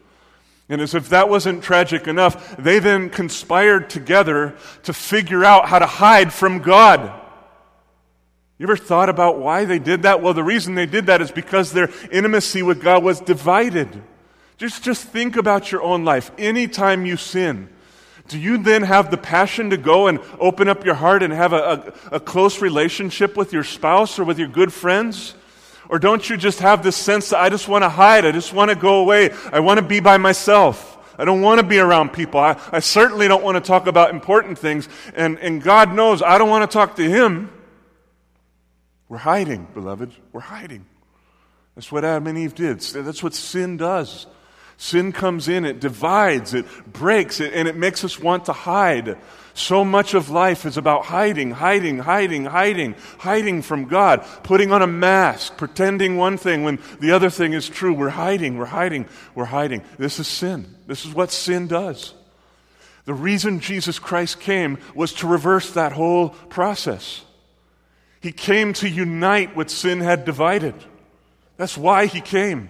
And 0.70 0.80
as 0.80 0.96
if 0.96 1.10
that 1.10 1.28
wasn't 1.28 1.62
tragic 1.62 2.08
enough, 2.08 2.56
they 2.56 2.80
then 2.80 3.10
conspired 3.10 3.90
together 3.90 4.56
to 4.84 4.94
figure 4.94 5.44
out 5.44 5.68
how 5.68 5.80
to 5.80 5.88
hide 5.88 6.32
from 6.32 6.60
God. 6.60 7.20
You 8.60 8.66
ever 8.66 8.78
thought 8.78 9.10
about 9.10 9.40
why 9.40 9.66
they 9.66 9.80
did 9.80 10.04
that? 10.04 10.22
Well, 10.22 10.34
the 10.34 10.44
reason 10.44 10.76
they 10.76 10.86
did 10.86 11.08
that 11.08 11.22
is 11.22 11.32
because 11.32 11.74
their 11.74 11.90
intimacy 12.12 12.62
with 12.62 12.82
God 12.82 13.04
was 13.04 13.20
divided. 13.20 14.04
Just, 14.60 14.84
just 14.84 15.06
think 15.06 15.38
about 15.38 15.72
your 15.72 15.82
own 15.82 16.04
life. 16.04 16.32
Anytime 16.38 17.06
you 17.06 17.16
sin, 17.16 17.70
do 18.28 18.38
you 18.38 18.58
then 18.58 18.84
have 18.84 19.10
the 19.10 19.18
passion 19.18 19.70
to 19.70 19.78
go 19.78 20.08
and 20.08 20.20
open 20.38 20.68
up 20.68 20.84
your 20.84 20.96
heart 20.96 21.24
and 21.24 21.32
have 21.32 21.54
a, 21.54 21.94
a, 22.12 22.16
a, 22.18 22.20
close 22.20 22.62
relationship 22.62 23.38
with 23.38 23.54
your 23.54 23.64
spouse 23.64 24.20
or 24.20 24.26
with 24.26 24.38
your 24.38 24.50
good 24.50 24.74
friends? 24.74 25.34
Or 25.88 25.98
don't 25.98 26.30
you 26.30 26.36
just 26.36 26.60
have 26.60 26.84
this 26.84 26.98
sense 26.98 27.30
that 27.30 27.40
I 27.40 27.48
just 27.48 27.70
want 27.70 27.86
to 27.86 27.90
hide, 27.90 28.26
I 28.26 28.34
just 28.34 28.52
want 28.52 28.70
to 28.70 28.76
go 28.76 29.00
away, 29.00 29.32
I 29.50 29.62
want 29.62 29.80
to 29.80 29.86
be 29.86 30.02
by 30.02 30.18
myself? 30.18 30.98
I 31.18 31.24
don't 31.24 31.42
want 31.42 31.62
to 31.62 31.66
be 31.66 31.80
around 31.80 32.12
people. 32.12 32.42
I, 32.42 32.60
I 32.70 32.80
certainly 32.80 33.30
don't 33.30 33.44
want 33.44 33.56
to 33.56 33.62
talk 33.62 33.88
about 33.88 34.10
important 34.10 34.60
things. 34.60 34.90
And, 35.16 35.40
and 35.40 35.64
God 35.64 35.94
knows 35.94 36.22
I 36.22 36.38
don't 36.38 36.50
want 36.50 36.70
to 36.70 36.74
talk 36.74 36.98
to 36.98 37.10
Him. 37.10 37.50
We're 39.08 39.18
hiding, 39.20 39.68
beloved. 39.74 40.12
We're 40.34 40.42
hiding. 40.42 40.86
That's 41.76 41.94
what 41.94 42.04
Adam 42.04 42.28
and 42.28 42.38
Eve 42.38 42.56
did. 42.56 42.82
That's 42.82 43.24
what 43.24 43.34
sin 43.34 43.78
does. 43.78 44.28
Sin 44.82 45.12
comes 45.12 45.50
in, 45.50 45.66
it 45.66 45.82
divides, 45.82 46.54
it 46.54 46.66
breaks, 46.94 47.42
it, 47.42 47.54
and 47.54 47.68
it 47.68 47.76
makes 47.76 48.06
us 48.06 48.18
want 48.18 48.46
to 48.46 48.54
hide. 48.54 49.18
So 49.54 49.84
much 49.84 50.14
of 50.14 50.30
life 50.30 50.66
is 50.66 50.78
about 50.78 51.04
hiding, 51.04 51.52
hiding, 51.52 52.00
hiding, 52.00 52.46
hiding, 52.46 52.96
hiding 53.18 53.62
from 53.62 53.90
God, 53.90 54.26
putting 54.42 54.72
on 54.72 54.82
a 54.82 54.88
mask, 54.88 55.58
pretending 55.58 56.16
one 56.16 56.38
thing 56.38 56.64
when 56.64 56.80
the 57.02 57.12
other 57.12 57.30
thing 57.30 57.52
is 57.52 57.68
true. 57.68 57.94
We're 57.94 58.08
hiding, 58.08 58.58
we're 58.58 58.68
hiding, 58.68 59.10
we're 59.36 59.44
hiding. 59.44 59.84
This 59.98 60.18
is 60.18 60.30
sin. 60.30 60.74
This 60.88 61.06
is 61.06 61.14
what 61.14 61.34
sin 61.34 61.68
does. 61.68 62.14
The 63.04 63.14
reason 63.14 63.60
Jesus 63.60 64.00
Christ 64.00 64.40
came 64.40 64.78
was 64.96 65.12
to 65.16 65.28
reverse 65.28 65.74
that 65.74 65.92
whole 65.92 66.30
process. 66.30 67.26
He 68.22 68.32
came 68.32 68.72
to 68.76 68.88
unite 68.88 69.58
what 69.58 69.70
sin 69.70 70.00
had 70.00 70.24
divided. 70.24 70.76
That's 71.58 71.78
why 71.78 72.06
he 72.06 72.22
came. 72.22 72.70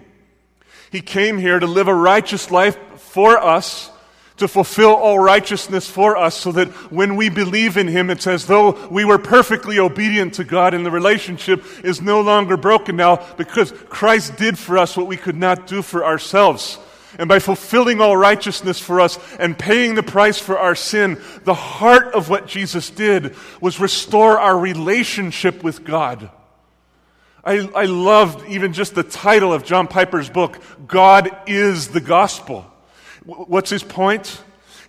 He 0.92 1.02
came 1.02 1.38
here 1.38 1.60
to 1.60 1.68
live 1.68 1.88
a 1.88 1.94
righteous 1.94 2.50
life 2.50 2.78
for 2.98 3.38
us, 3.38 3.92
to 4.38 4.48
fulfill 4.48 4.94
all 4.96 5.20
righteousness 5.20 5.90
for 5.90 6.18
us, 6.18 6.36
so 6.36 6.52
that 6.54 6.70
when 6.92 7.16
we 7.16 7.30
believe 7.30 7.78
in 7.78 7.88
Him, 7.88 8.10
it's 8.10 8.26
as 8.26 8.46
though 8.46 8.88
we 8.88 9.06
were 9.06 9.18
perfectly 9.18 9.80
obedient 9.80 10.36
to 10.36 10.44
God, 10.44 10.74
and 10.74 10.86
the 10.86 10.92
relationship 10.92 11.64
is 11.84 12.02
no 12.02 12.22
longer 12.22 12.58
broken 12.58 12.96
now 12.96 13.18
because 13.38 13.72
Christ 13.90 14.38
did 14.38 14.58
for 14.58 14.78
us 14.78 14.96
what 14.96 15.08
we 15.08 15.18
could 15.18 15.36
not 15.36 15.68
do 15.68 15.82
for 15.82 16.06
ourselves. 16.06 16.80
And 17.18 17.28
by 17.28 17.40
fulfilling 17.40 18.02
all 18.02 18.16
righteousness 18.16 18.80
for 18.80 19.02
us 19.02 19.20
and 19.40 19.58
paying 19.58 19.96
the 19.96 20.04
price 20.04 20.38
for 20.38 20.58
our 20.58 20.76
sin, 20.76 21.20
the 21.44 21.54
heart 21.54 22.14
of 22.14 22.30
what 22.30 22.48
Jesus 22.48 22.90
did 22.90 23.36
was 23.60 23.80
restore 23.80 24.40
our 24.40 24.58
relationship 24.58 25.64
with 25.64 25.84
God. 25.84 26.30
I, 27.50 27.68
I 27.74 27.86
loved 27.86 28.48
even 28.48 28.74
just 28.74 28.94
the 28.94 29.02
title 29.02 29.52
of 29.52 29.66
John 29.66 29.88
Piper's 29.88 30.30
book, 30.30 30.60
God 30.86 31.36
is 31.48 31.88
the 31.88 32.00
Gospel. 32.00 32.72
What's 33.26 33.72
his 33.72 33.82
point? 33.82 34.40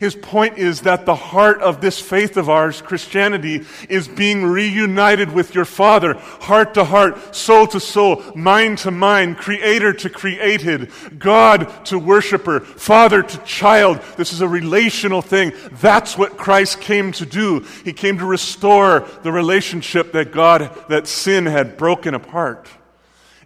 His 0.00 0.14
point 0.14 0.56
is 0.56 0.80
that 0.80 1.04
the 1.04 1.14
heart 1.14 1.60
of 1.60 1.82
this 1.82 2.00
faith 2.00 2.38
of 2.38 2.48
ours, 2.48 2.80
Christianity, 2.80 3.66
is 3.90 4.08
being 4.08 4.46
reunited 4.46 5.30
with 5.30 5.54
your 5.54 5.66
Father, 5.66 6.14
heart 6.14 6.72
to 6.74 6.84
heart, 6.84 7.36
soul 7.36 7.66
to 7.66 7.78
soul, 7.78 8.22
mind 8.34 8.78
to 8.78 8.90
mind, 8.90 9.36
creator 9.36 9.92
to 9.92 10.08
created, 10.08 10.90
God 11.18 11.84
to 11.84 11.98
worshiper, 11.98 12.60
father 12.60 13.22
to 13.22 13.38
child. 13.44 14.00
This 14.16 14.32
is 14.32 14.40
a 14.40 14.48
relational 14.48 15.20
thing. 15.20 15.52
That's 15.72 16.16
what 16.16 16.38
Christ 16.38 16.80
came 16.80 17.12
to 17.12 17.26
do. 17.26 17.66
He 17.84 17.92
came 17.92 18.16
to 18.16 18.24
restore 18.24 19.06
the 19.22 19.32
relationship 19.32 20.12
that 20.12 20.32
God, 20.32 20.74
that 20.88 21.08
sin 21.08 21.44
had 21.44 21.76
broken 21.76 22.14
apart. 22.14 22.66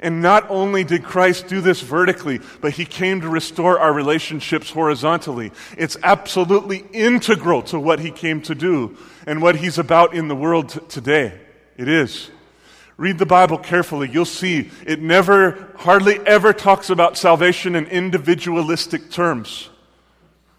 And 0.04 0.20
not 0.20 0.50
only 0.50 0.84
did 0.84 1.02
Christ 1.02 1.48
do 1.48 1.62
this 1.62 1.80
vertically, 1.80 2.40
but 2.60 2.74
he 2.74 2.84
came 2.84 3.22
to 3.22 3.28
restore 3.28 3.78
our 3.78 3.90
relationships 3.90 4.68
horizontally. 4.68 5.50
It's 5.78 5.96
absolutely 6.02 6.84
integral 6.92 7.62
to 7.62 7.80
what 7.80 8.00
he 8.00 8.10
came 8.10 8.42
to 8.42 8.54
do 8.54 8.98
and 9.26 9.40
what 9.40 9.56
he's 9.56 9.78
about 9.78 10.14
in 10.14 10.28
the 10.28 10.36
world 10.36 10.68
t- 10.68 10.80
today. 10.90 11.40
It 11.78 11.88
is. 11.88 12.30
Read 12.98 13.16
the 13.16 13.24
Bible 13.24 13.56
carefully. 13.56 14.10
You'll 14.12 14.26
see 14.26 14.70
it 14.86 15.00
never, 15.00 15.72
hardly 15.78 16.18
ever 16.26 16.52
talks 16.52 16.90
about 16.90 17.16
salvation 17.16 17.74
in 17.74 17.86
individualistic 17.86 19.10
terms. 19.10 19.70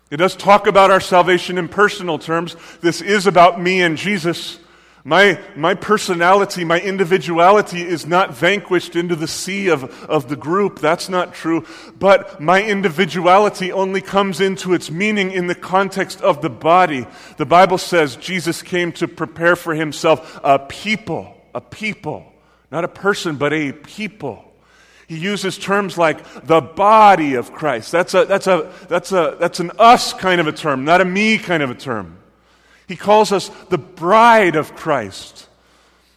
It 0.09 0.17
does 0.17 0.35
talk 0.35 0.65
about 0.65 0.89
our 0.89 0.99
salvation 0.99 1.59
in 1.59 1.69
personal 1.69 2.17
terms. 2.17 2.55
This 2.81 2.99
is 2.99 3.27
about 3.27 3.61
me 3.61 3.83
and 3.83 3.95
Jesus. 3.95 4.57
My, 5.07 5.39
my 5.55 5.75
personality, 5.75 6.63
my 6.63 6.81
individuality 6.81 7.83
is 7.83 8.07
not 8.07 8.33
vanquished 8.33 8.95
into 8.95 9.15
the 9.15 9.27
sea 9.27 9.67
of, 9.67 9.83
of 10.05 10.29
the 10.29 10.35
group. 10.35 10.79
That's 10.79 11.09
not 11.09 11.35
true. 11.35 11.63
But 11.99 12.41
my 12.41 12.63
individuality 12.63 13.71
only 13.71 14.01
comes 14.01 14.41
into 14.41 14.73
its 14.73 14.89
meaning 14.89 15.29
in 15.29 15.45
the 15.45 15.53
context 15.53 16.21
of 16.21 16.41
the 16.41 16.49
body. 16.49 17.05
The 17.37 17.45
Bible 17.45 17.77
says 17.77 18.15
Jesus 18.15 18.63
came 18.63 18.91
to 18.93 19.07
prepare 19.07 19.55
for 19.55 19.75
himself 19.75 20.39
a 20.43 20.57
people, 20.57 21.37
a 21.53 21.61
people. 21.61 22.25
Not 22.71 22.83
a 22.83 22.87
person, 22.87 23.35
but 23.35 23.53
a 23.53 23.73
people. 23.73 24.43
He 25.07 25.19
uses 25.19 25.59
terms 25.59 25.99
like 25.99 26.47
the 26.47 26.61
body 26.61 27.35
of 27.35 27.53
Christ. 27.53 27.91
That's, 27.91 28.15
a, 28.15 28.25
that's, 28.25 28.47
a, 28.47 28.73
that's, 28.89 29.11
a, 29.11 29.37
that's 29.39 29.59
an 29.59 29.71
us 29.77 30.13
kind 30.13 30.41
of 30.41 30.47
a 30.47 30.51
term, 30.51 30.83
not 30.83 30.99
a 30.99 31.05
me 31.05 31.37
kind 31.37 31.61
of 31.61 31.69
a 31.69 31.75
term. 31.75 32.17
He 32.87 32.95
calls 32.95 33.31
us 33.31 33.49
the 33.69 33.77
bride 33.77 34.55
of 34.55 34.75
Christ. 34.75 35.47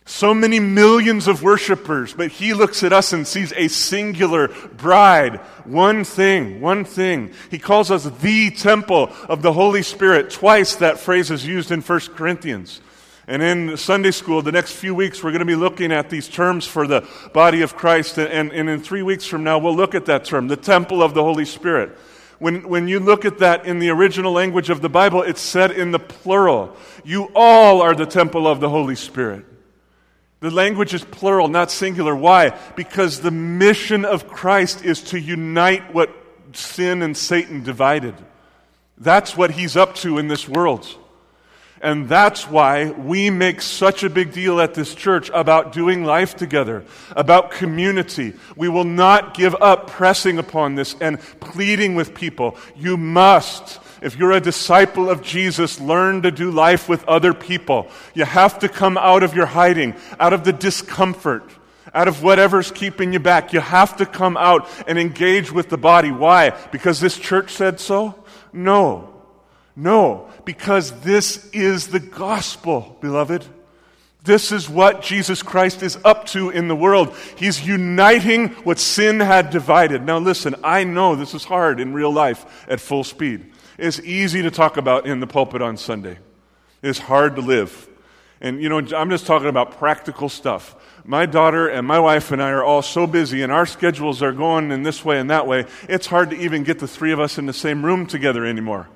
So 0.05 0.33
many 0.33 0.59
millions 0.59 1.29
of 1.29 1.43
worshipers, 1.43 2.15
but 2.15 2.31
he 2.31 2.55
looks 2.55 2.83
at 2.83 2.95
us 2.95 3.13
and 3.13 3.27
sees 3.27 3.53
a 3.53 3.69
singular 3.69 4.49
bride. 4.49 5.37
One 5.65 6.03
thing, 6.03 6.63
one 6.63 6.87
thing. 6.87 7.35
He 7.51 7.59
calls 7.59 7.91
us 7.91 8.05
the 8.05 8.51
temple 8.51 9.13
of 9.29 9.43
the 9.43 9.53
Holy 9.53 9.83
Spirit. 9.83 10.31
Twice 10.31 10.77
that 10.77 10.99
phrase 10.99 11.31
is 11.31 11.47
used 11.47 11.71
in 11.71 11.83
1 11.83 12.01
Corinthians. 12.17 12.81
And 13.27 13.43
in 13.43 13.77
Sunday 13.77 14.11
school, 14.11 14.41
the 14.41 14.51
next 14.51 14.73
few 14.73 14.95
weeks, 14.95 15.23
we're 15.23 15.33
going 15.33 15.41
to 15.41 15.45
be 15.45 15.55
looking 15.55 15.93
at 15.93 16.09
these 16.09 16.27
terms 16.27 16.67
for 16.67 16.87
the 16.87 17.07
body 17.35 17.61
of 17.61 17.77
Christ. 17.77 18.19
And, 18.19 18.51
and 18.51 18.71
in 18.71 18.81
three 18.81 19.03
weeks 19.03 19.27
from 19.27 19.45
now, 19.45 19.59
we'll 19.59 19.77
look 19.77 19.95
at 19.95 20.07
that 20.07 20.25
term, 20.25 20.49
the 20.49 20.57
temple 20.57 21.03
of 21.03 21.13
the 21.13 21.23
Holy 21.23 21.45
Spirit. 21.45 21.95
When, 22.39 22.69
when 22.69 22.87
you 22.87 23.01
look 23.01 23.25
at 23.25 23.39
that 23.39 23.67
in 23.67 23.81
the 23.81 23.91
original 23.91 24.33
language 24.33 24.71
of 24.71 24.81
the 24.81 24.89
Bible, 24.89 25.23
it's 25.23 25.41
said 25.41 25.73
in 25.73 25.91
the 25.91 25.99
plural. 25.99 26.77
You 27.05 27.31
all 27.35 27.83
are 27.83 27.95
the 27.95 28.07
temple 28.07 28.47
of 28.47 28.61
the 28.61 28.69
Holy 28.69 28.95
Spirit. 28.95 29.45
The 30.41 30.51
language 30.51 30.95
is 30.95 31.05
plural, 31.05 31.49
not 31.49 31.71
singular. 31.71 32.15
Why? 32.15 32.57
Because 32.77 33.21
the 33.21 33.33
mission 33.33 34.05
of 34.05 34.29
Christ 34.29 34.85
is 34.85 35.03
to 35.05 35.19
unite 35.19 35.93
what 35.93 36.11
sin 36.53 37.03
and 37.03 37.17
Satan 37.17 37.65
divided. 37.65 38.15
That's 38.97 39.37
what 39.37 39.51
he's 39.51 39.77
up 39.77 39.97
to 39.97 40.19
in 40.19 40.29
this 40.29 40.49
world. 40.49 40.87
And 41.81 42.09
that's 42.09 42.49
why 42.49 42.91
we 42.91 43.31
make 43.31 43.63
such 43.63 44.03
a 44.03 44.11
big 44.11 44.33
deal 44.33 44.61
at 44.61 44.75
this 44.75 44.95
church 44.95 45.31
about 45.33 45.73
doing 45.73 46.05
life 46.05 46.37
together, 46.37 46.85
about 47.15 47.53
community. 47.53 48.35
We 48.57 48.69
will 48.69 48.85
not 48.85 49.35
give 49.35 49.55
up 49.61 49.89
pressing 49.89 50.39
upon 50.39 50.75
this 50.75 50.97
and 51.01 51.21
pleading 51.41 51.95
with 51.95 52.15
people. 52.15 52.57
You 52.77 52.97
must, 52.97 53.79
if 54.03 54.17
you're 54.17 54.33
a 54.33 54.41
disciple 54.41 55.09
of 55.09 55.23
Jesus, 55.23 55.81
learn 55.81 56.23
to 56.23 56.33
do 56.33 56.51
life 56.51 56.89
with 56.89 57.05
other 57.07 57.33
people. 57.33 57.89
You 58.13 58.25
have 58.25 58.59
to 58.61 58.69
come 58.69 58.99
out 58.99 59.23
of 59.23 59.35
your 59.35 59.47
hiding, 59.47 59.95
out 60.19 60.33
of 60.33 60.43
the 60.43 60.53
discomfort, 60.53 61.49
out 61.95 62.09
of 62.09 62.25
whatever's 62.25 62.73
keeping 62.73 63.13
you 63.13 63.21
back. 63.21 63.53
You 63.53 63.61
have 63.61 63.97
to 63.99 64.07
come 64.07 64.37
out 64.37 64.69
and 64.89 64.99
engage 64.99 65.53
with 65.53 65.69
the 65.69 65.79
body. 65.79 66.11
Why? 66.11 66.51
Because 66.73 66.99
this 66.99 67.17
church 67.17 67.53
said 67.53 67.79
so? 67.79 68.25
No. 68.53 69.15
No, 69.81 70.29
because 70.49 70.93
this 71.03 71.47
is 71.51 71.89
the 71.89 72.01
gospel, 72.01 72.97
beloved. 73.03 73.45
This 74.25 74.51
is 74.51 74.67
what 74.67 75.03
Jesus 75.03 75.43
Christ 75.43 75.83
is 75.83 75.99
up 76.07 76.25
to 76.29 76.49
in 76.49 76.69
the 76.69 76.75
world. 76.75 77.15
He's 77.37 77.67
uniting 77.67 78.49
what 78.65 78.79
sin 78.79 79.21
had 79.21 79.51
divided. 79.51 80.07
Now, 80.07 80.17
listen, 80.17 80.55
I 80.65 80.85
know 80.85 81.17
this 81.17 81.35
is 81.35 81.45
hard 81.45 81.81
in 81.81 81.93
real 81.93 82.11
life 82.11 82.67
at 82.67 82.81
full 82.81 83.05
speed. 83.05 83.53
It's 83.77 84.01
easy 84.01 84.41
to 84.41 84.51
talk 84.51 84.79
about 84.79 85.07
in 85.07 85.21
the 85.21 85.27
pulpit 85.27 85.61
on 85.61 85.77
Sunday, 85.77 86.17
it's 86.83 86.99
hard 86.99 87.37
to 87.37 87.43
live. 87.43 87.87
And, 88.41 88.63
you 88.63 88.71
know, 88.71 88.79
I'm 88.97 89.11
just 89.11 89.27
talking 89.27 89.49
about 89.49 89.73
practical 89.73 90.31
stuff. 90.31 90.77
my 91.05 91.27
daughter 91.27 91.69
and 91.69 91.87
my 91.87 91.99
wife 91.99 92.33
and 92.33 92.43
I 92.43 92.53
are 92.53 92.65
all 92.65 92.81
so 92.81 93.07
busy, 93.07 93.43
and 93.43 93.53
our 93.53 93.67
schedules 93.67 94.23
are 94.23 94.33
going 94.33 94.73
in 94.73 94.83
this 94.83 95.05
way 95.05 95.19
and 95.19 95.29
that 95.29 95.47
way, 95.47 95.67
it's 95.91 96.07
hard 96.07 96.31
to 96.31 96.37
even 96.39 96.63
get 96.63 96.79
the 96.79 96.89
three 96.89 97.13
of 97.13 97.21
us 97.21 97.37
in 97.37 97.45
the 97.45 97.53
same 97.53 97.85
room 97.85 98.07
together 98.07 98.47
anymore. 98.47 98.89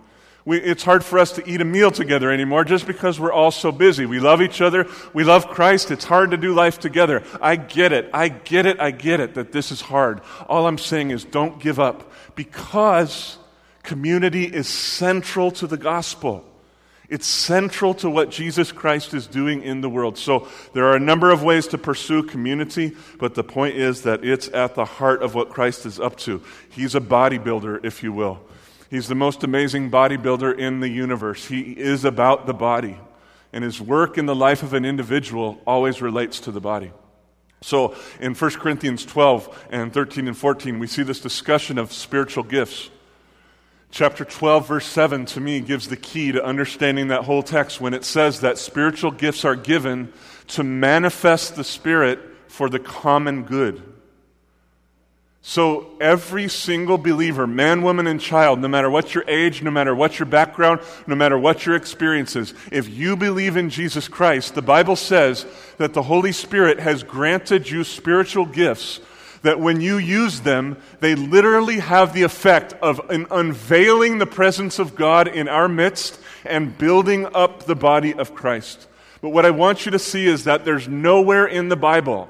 We, 0.45 0.59
it's 0.59 0.83
hard 0.83 1.05
for 1.05 1.19
us 1.19 1.33
to 1.33 1.49
eat 1.49 1.61
a 1.61 1.65
meal 1.65 1.91
together 1.91 2.31
anymore 2.31 2.65
just 2.65 2.87
because 2.87 3.21
we're 3.21 3.33
all 3.33 3.53
so 3.53 3.71
busy. 3.71 4.07
We 4.07 4.19
love 4.19 4.43
each 4.43 4.61
other. 4.61 4.89
We 5.15 5.23
love 5.23 5.49
Christ. 5.49 5.91
It's 5.91 6.05
hard 6.05 6.33
to 6.33 6.37
do 6.37 6.53
life 6.53 6.81
together. 6.81 7.23
I 7.41 7.57
get 7.57 7.93
it. 7.93 8.11
I 8.13 8.29
get 8.29 8.67
it. 8.67 8.81
I 8.81 8.91
get 8.91 9.21
it 9.21 9.35
that 9.35 9.53
this 9.53 9.71
is 9.71 9.81
hard. 9.81 10.21
All 10.49 10.67
I'm 10.67 10.79
saying 10.79 11.11
is 11.11 11.25
don't 11.25 11.61
give 11.61 11.79
up 11.79 12.13
because 12.35 13.39
community 13.85 14.45
is 14.45 14.69
central 14.69 15.53
to 15.53 15.67
the 15.67 15.77
gospel. 15.77 16.45
It's 17.09 17.27
central 17.27 17.93
to 17.97 18.09
what 18.09 18.31
Jesus 18.31 18.73
Christ 18.73 19.13
is 19.13 19.27
doing 19.27 19.63
in 19.63 19.83
the 19.83 19.91
world. 19.91 20.17
So 20.17 20.49
there 20.73 20.87
are 20.87 20.97
a 20.97 21.01
number 21.01 21.31
of 21.31 21.43
ways 21.43 21.67
to 21.69 21.79
pursue 21.79 22.23
community, 22.23 22.97
but 23.19 23.35
the 23.35 23.45
point 23.45 23.77
is 23.77 24.03
that 24.03 24.25
it's 24.25 24.49
at 24.49 24.75
the 24.75 24.87
heart 24.87 25.23
of 25.23 25.35
what 25.35 25.51
Christ 25.51 25.85
is 25.85 26.01
up 26.01 26.17
to. 26.21 26.43
He's 26.71 26.95
a 26.95 27.01
bodybuilder, 27.01 27.85
if 27.85 28.03
you 28.03 28.15
will. 28.15 28.41
He's 28.93 29.09
the 29.09 29.15
most 29.15 29.43
amazing 29.43 29.91
bodybuilder 29.91 30.59
in 30.59 30.81
the 30.81 30.89
universe. 30.91 31.47
He 31.47 31.63
is 31.63 32.05
about 32.05 32.45
the 32.45 32.53
body. 32.53 32.99
And 33.51 33.65
his 33.65 33.81
work 33.81 34.19
in 34.19 34.27
the 34.27 34.35
life 34.35 34.63
of 34.63 34.75
an 34.75 34.85
individual 34.85 35.63
always 35.67 36.03
relates 36.03 36.41
to 36.41 36.53
the 36.53 36.61
body. 36.61 36.93
So 37.63 37.97
in 38.21 38.35
1 38.35 38.51
Corinthians 38.51 39.07
12 39.07 39.69
and 39.71 39.95
13 39.95 40.29
and 40.29 40.37
14, 40.37 40.79
we 40.79 40.87
see 40.87 41.03
this 41.03 41.21
discussion 41.21 41.79
of 41.79 41.91
spiritual 41.91 42.43
gifts. 42.45 42.91
Chapter 43.91 44.27
12, 44.27 44.69
verse 44.69 44.87
7, 44.87 45.25
to 45.25 45.41
me, 45.41 45.61
gives 45.61 45.89
the 45.89 45.97
key 45.97 46.33
to 46.33 46.45
understanding 46.45 47.09
that 47.09 47.25
whole 47.25 47.43
text 47.43 47.81
when 47.81 47.95
it 47.95 48.05
says 48.05 48.43
that 48.43 48.59
spiritual 48.59 49.11
gifts 49.11 49.47
are 49.47 49.57
given 49.57 50.13
to 50.49 50.63
manifest 50.63 51.57
the 51.57 51.65
Spirit 51.65 52.19
for 52.47 52.69
the 52.69 52.79
common 52.79 53.45
good. 53.45 53.92
So, 55.45 55.91
every 56.01 56.47
single 56.47 56.99
believer, 56.99 57.49
man, 57.49 57.83
woman, 57.83 58.07
and 58.07 58.21
child, 58.21 58.61
no 58.61 58.69
matter 58.69 58.89
what 58.89 59.13
your 59.13 59.25
age, 59.27 59.61
no 59.61 59.73
matter 59.73 59.93
what 59.93 60.21
your 60.21 60.27
background, 60.27 60.81
no 61.09 61.17
matter 61.17 61.37
what 61.37 61.67
your 61.67 61.75
experiences, 61.75 62.55
if 62.71 62.89
you 62.89 63.17
believe 63.17 63.57
in 63.57 63.69
Jesus 63.69 64.07
Christ, 64.07 64.55
the 64.55 64.63
Bible 64.63 64.95
says 64.95 65.45
that 65.79 65.95
the 65.95 66.03
Holy 66.03 66.31
Spirit 66.31 66.79
has 66.79 67.03
granted 67.03 67.69
you 67.69 67.83
spiritual 67.83 68.47
gifts 68.47 69.01
that 69.43 69.59
when 69.59 69.81
you 69.81 69.99
use 69.99 70.41
them, 70.41 70.77
they 71.01 71.15
literally 71.15 71.81
have 71.81 72.13
the 72.13 72.23
effect 72.23 72.73
of 72.75 73.01
unveiling 73.11 74.19
the 74.19 74.27
presence 74.27 74.79
of 74.79 74.95
God 74.95 75.29
in 75.29 75.49
our 75.49 75.69
midst 75.69 76.21
and 76.45 76.77
building 76.79 77.27
up 77.35 77.65
the 77.65 77.75
body 77.75 78.15
of 78.15 78.35
Christ. 78.35 78.87
But 79.21 79.31
what 79.31 79.47
I 79.47 79.51
want 79.51 79.85
you 79.85 79.93
to 79.93 79.99
see 79.99 80.27
is 80.27 80.45
that 80.45 80.65
there's 80.65 80.89
nowhere 80.89 81.47
in 81.47 81.69
the 81.69 81.77
Bible 81.77 82.29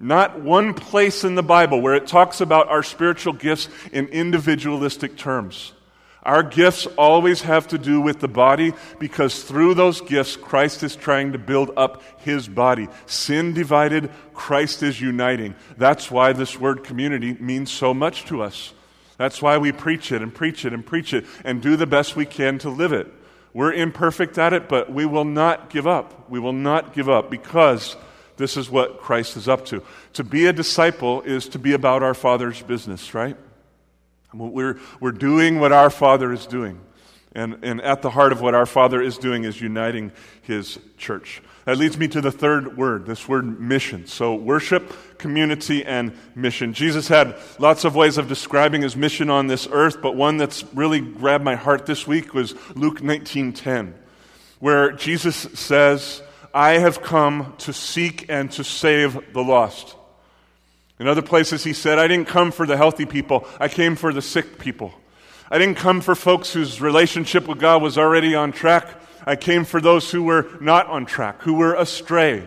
not 0.00 0.40
one 0.40 0.74
place 0.74 1.24
in 1.24 1.34
the 1.34 1.42
Bible 1.42 1.80
where 1.80 1.94
it 1.94 2.06
talks 2.06 2.40
about 2.40 2.68
our 2.68 2.82
spiritual 2.82 3.32
gifts 3.32 3.68
in 3.92 4.08
individualistic 4.08 5.16
terms. 5.16 5.72
Our 6.24 6.42
gifts 6.42 6.86
always 6.96 7.42
have 7.42 7.68
to 7.68 7.78
do 7.78 8.00
with 8.00 8.20
the 8.20 8.28
body 8.28 8.72
because 8.98 9.42
through 9.42 9.74
those 9.74 10.00
gifts, 10.00 10.36
Christ 10.36 10.82
is 10.82 10.96
trying 10.96 11.32
to 11.32 11.38
build 11.38 11.70
up 11.76 12.02
his 12.18 12.48
body. 12.48 12.88
Sin 13.04 13.52
divided, 13.52 14.10
Christ 14.32 14.82
is 14.82 15.00
uniting. 15.00 15.54
That's 15.76 16.10
why 16.10 16.32
this 16.32 16.58
word 16.58 16.82
community 16.82 17.34
means 17.34 17.70
so 17.70 17.92
much 17.92 18.24
to 18.26 18.42
us. 18.42 18.72
That's 19.18 19.42
why 19.42 19.58
we 19.58 19.70
preach 19.70 20.12
it 20.12 20.22
and 20.22 20.34
preach 20.34 20.64
it 20.64 20.72
and 20.72 20.84
preach 20.84 21.12
it 21.12 21.26
and 21.44 21.60
do 21.60 21.76
the 21.76 21.86
best 21.86 22.16
we 22.16 22.24
can 22.24 22.58
to 22.60 22.70
live 22.70 22.92
it. 22.92 23.12
We're 23.52 23.72
imperfect 23.72 24.38
at 24.38 24.52
it, 24.54 24.68
but 24.68 24.92
we 24.92 25.04
will 25.06 25.26
not 25.26 25.68
give 25.70 25.86
up. 25.86 26.28
We 26.30 26.40
will 26.40 26.54
not 26.54 26.94
give 26.94 27.08
up 27.08 27.30
because 27.30 27.96
this 28.36 28.56
is 28.56 28.70
what 28.70 29.00
Christ 29.00 29.36
is 29.36 29.48
up 29.48 29.64
to. 29.66 29.82
To 30.14 30.24
be 30.24 30.46
a 30.46 30.52
disciple 30.52 31.22
is 31.22 31.48
to 31.50 31.58
be 31.58 31.72
about 31.72 32.02
our 32.02 32.14
Father's 32.14 32.62
business, 32.62 33.14
right? 33.14 33.36
We're, 34.32 34.78
we're 35.00 35.12
doing 35.12 35.60
what 35.60 35.72
our 35.72 35.90
Father 35.90 36.32
is 36.32 36.46
doing. 36.46 36.80
And, 37.36 37.58
and 37.64 37.80
at 37.80 38.02
the 38.02 38.10
heart 38.10 38.32
of 38.32 38.40
what 38.40 38.54
our 38.54 38.66
Father 38.66 39.02
is 39.02 39.18
doing 39.18 39.44
is 39.44 39.60
uniting 39.60 40.12
His 40.42 40.78
church. 40.96 41.42
That 41.64 41.78
leads 41.78 41.96
me 41.96 42.08
to 42.08 42.20
the 42.20 42.30
third 42.30 42.76
word, 42.76 43.06
this 43.06 43.26
word 43.26 43.58
mission. 43.58 44.06
So, 44.06 44.34
worship, 44.34 45.18
community, 45.18 45.84
and 45.84 46.16
mission. 46.34 46.74
Jesus 46.74 47.08
had 47.08 47.36
lots 47.58 47.84
of 47.84 47.96
ways 47.96 48.18
of 48.18 48.28
describing 48.28 48.82
his 48.82 48.96
mission 48.96 49.30
on 49.30 49.46
this 49.46 49.66
earth, 49.72 50.02
but 50.02 50.14
one 50.14 50.36
that's 50.36 50.62
really 50.74 51.00
grabbed 51.00 51.42
my 51.42 51.54
heart 51.54 51.86
this 51.86 52.06
week 52.06 52.34
was 52.34 52.54
Luke 52.76 53.00
19:10, 53.00 53.94
where 54.58 54.92
Jesus 54.92 55.36
says, 55.36 56.22
I 56.54 56.78
have 56.78 57.02
come 57.02 57.52
to 57.58 57.72
seek 57.72 58.26
and 58.28 58.50
to 58.52 58.62
save 58.62 59.32
the 59.32 59.42
lost. 59.42 59.96
In 61.00 61.08
other 61.08 61.20
places, 61.20 61.64
he 61.64 61.72
said, 61.72 61.98
I 61.98 62.06
didn't 62.06 62.28
come 62.28 62.52
for 62.52 62.64
the 62.64 62.76
healthy 62.76 63.06
people, 63.06 63.46
I 63.58 63.66
came 63.66 63.96
for 63.96 64.12
the 64.12 64.22
sick 64.22 64.60
people. 64.60 64.94
I 65.50 65.58
didn't 65.58 65.76
come 65.76 66.00
for 66.00 66.14
folks 66.14 66.52
whose 66.52 66.80
relationship 66.80 67.48
with 67.48 67.58
God 67.58 67.82
was 67.82 67.98
already 67.98 68.34
on 68.36 68.52
track. 68.52 68.88
I 69.26 69.36
came 69.36 69.64
for 69.64 69.80
those 69.80 70.10
who 70.10 70.22
were 70.22 70.48
not 70.60 70.86
on 70.86 71.06
track, 71.06 71.42
who 71.42 71.54
were 71.54 71.74
astray, 71.74 72.46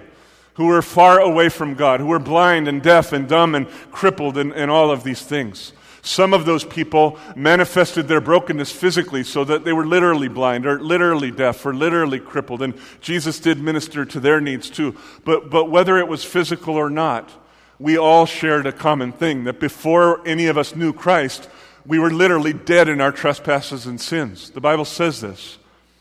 who 0.54 0.68
were 0.68 0.82
far 0.82 1.20
away 1.20 1.50
from 1.50 1.76
God, 1.76 2.00
who 2.00 2.08
were 2.08 2.18
blind 2.18 2.68
and 2.68 2.82
deaf 2.82 3.12
and 3.12 3.28
dumb 3.28 3.56
and 3.56 3.68
crippled 3.92 4.38
and, 4.38 4.54
and 4.54 4.72
all 4.72 4.90
of 4.90 5.04
these 5.04 5.22
things. 5.22 5.74
Some 6.08 6.34
of 6.34 6.46
those 6.46 6.64
people 6.64 7.20
manifested 7.36 8.08
their 8.08 8.22
brokenness 8.22 8.72
physically 8.72 9.26
so 9.26 9.44
that 9.44 9.66
they 9.66 9.74
were 9.74 9.86
literally 9.86 10.30
blind 10.30 10.66
or 10.66 10.80
literally 10.80 11.32
deaf 11.32 11.66
or 11.66 11.76
literally 11.76 12.20
crippled. 12.20 12.62
And 12.62 12.76
Jesus 13.02 13.42
did 13.42 13.60
minister 13.60 14.06
to 14.06 14.20
their 14.22 14.40
needs 14.40 14.70
too. 14.70 14.96
But, 15.26 15.50
but 15.50 15.66
whether 15.66 15.98
it 15.98 16.08
was 16.08 16.24
physical 16.24 16.76
or 16.76 16.90
not, 16.90 17.30
we 17.78 17.98
all 17.98 18.26
shared 18.26 18.66
a 18.66 18.72
common 18.72 19.12
thing 19.12 19.44
that 19.44 19.60
before 19.60 20.26
any 20.26 20.48
of 20.48 20.58
us 20.58 20.78
knew 20.78 20.94
Christ, 20.94 21.50
we 21.86 22.00
were 22.00 22.10
literally 22.10 22.54
dead 22.54 22.88
in 22.88 23.02
our 23.02 23.12
trespasses 23.12 23.86
and 23.86 24.00
sins. 24.00 24.50
The 24.52 24.62
Bible 24.62 24.86
says 24.86 25.20
this. 25.20 25.58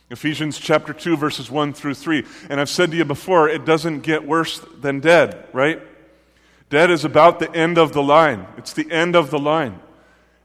Ephesians 0.08 0.58
chapter 0.58 0.92
2, 0.92 1.16
verses 1.16 1.50
1 1.50 1.72
through 1.72 1.94
3. 1.94 2.24
And 2.48 2.60
I've 2.60 2.70
said 2.70 2.92
to 2.92 2.96
you 2.96 3.04
before, 3.04 3.48
it 3.48 3.64
doesn't 3.64 4.02
get 4.02 4.24
worse 4.24 4.60
than 4.80 5.00
dead, 5.00 5.48
right? 5.52 5.82
Dead 6.70 6.92
is 6.92 7.04
about 7.04 7.40
the 7.40 7.52
end 7.52 7.76
of 7.76 7.92
the 7.92 8.02
line. 8.02 8.46
It's 8.56 8.72
the 8.72 8.88
end 8.92 9.16
of 9.16 9.32
the 9.32 9.38
line. 9.40 9.80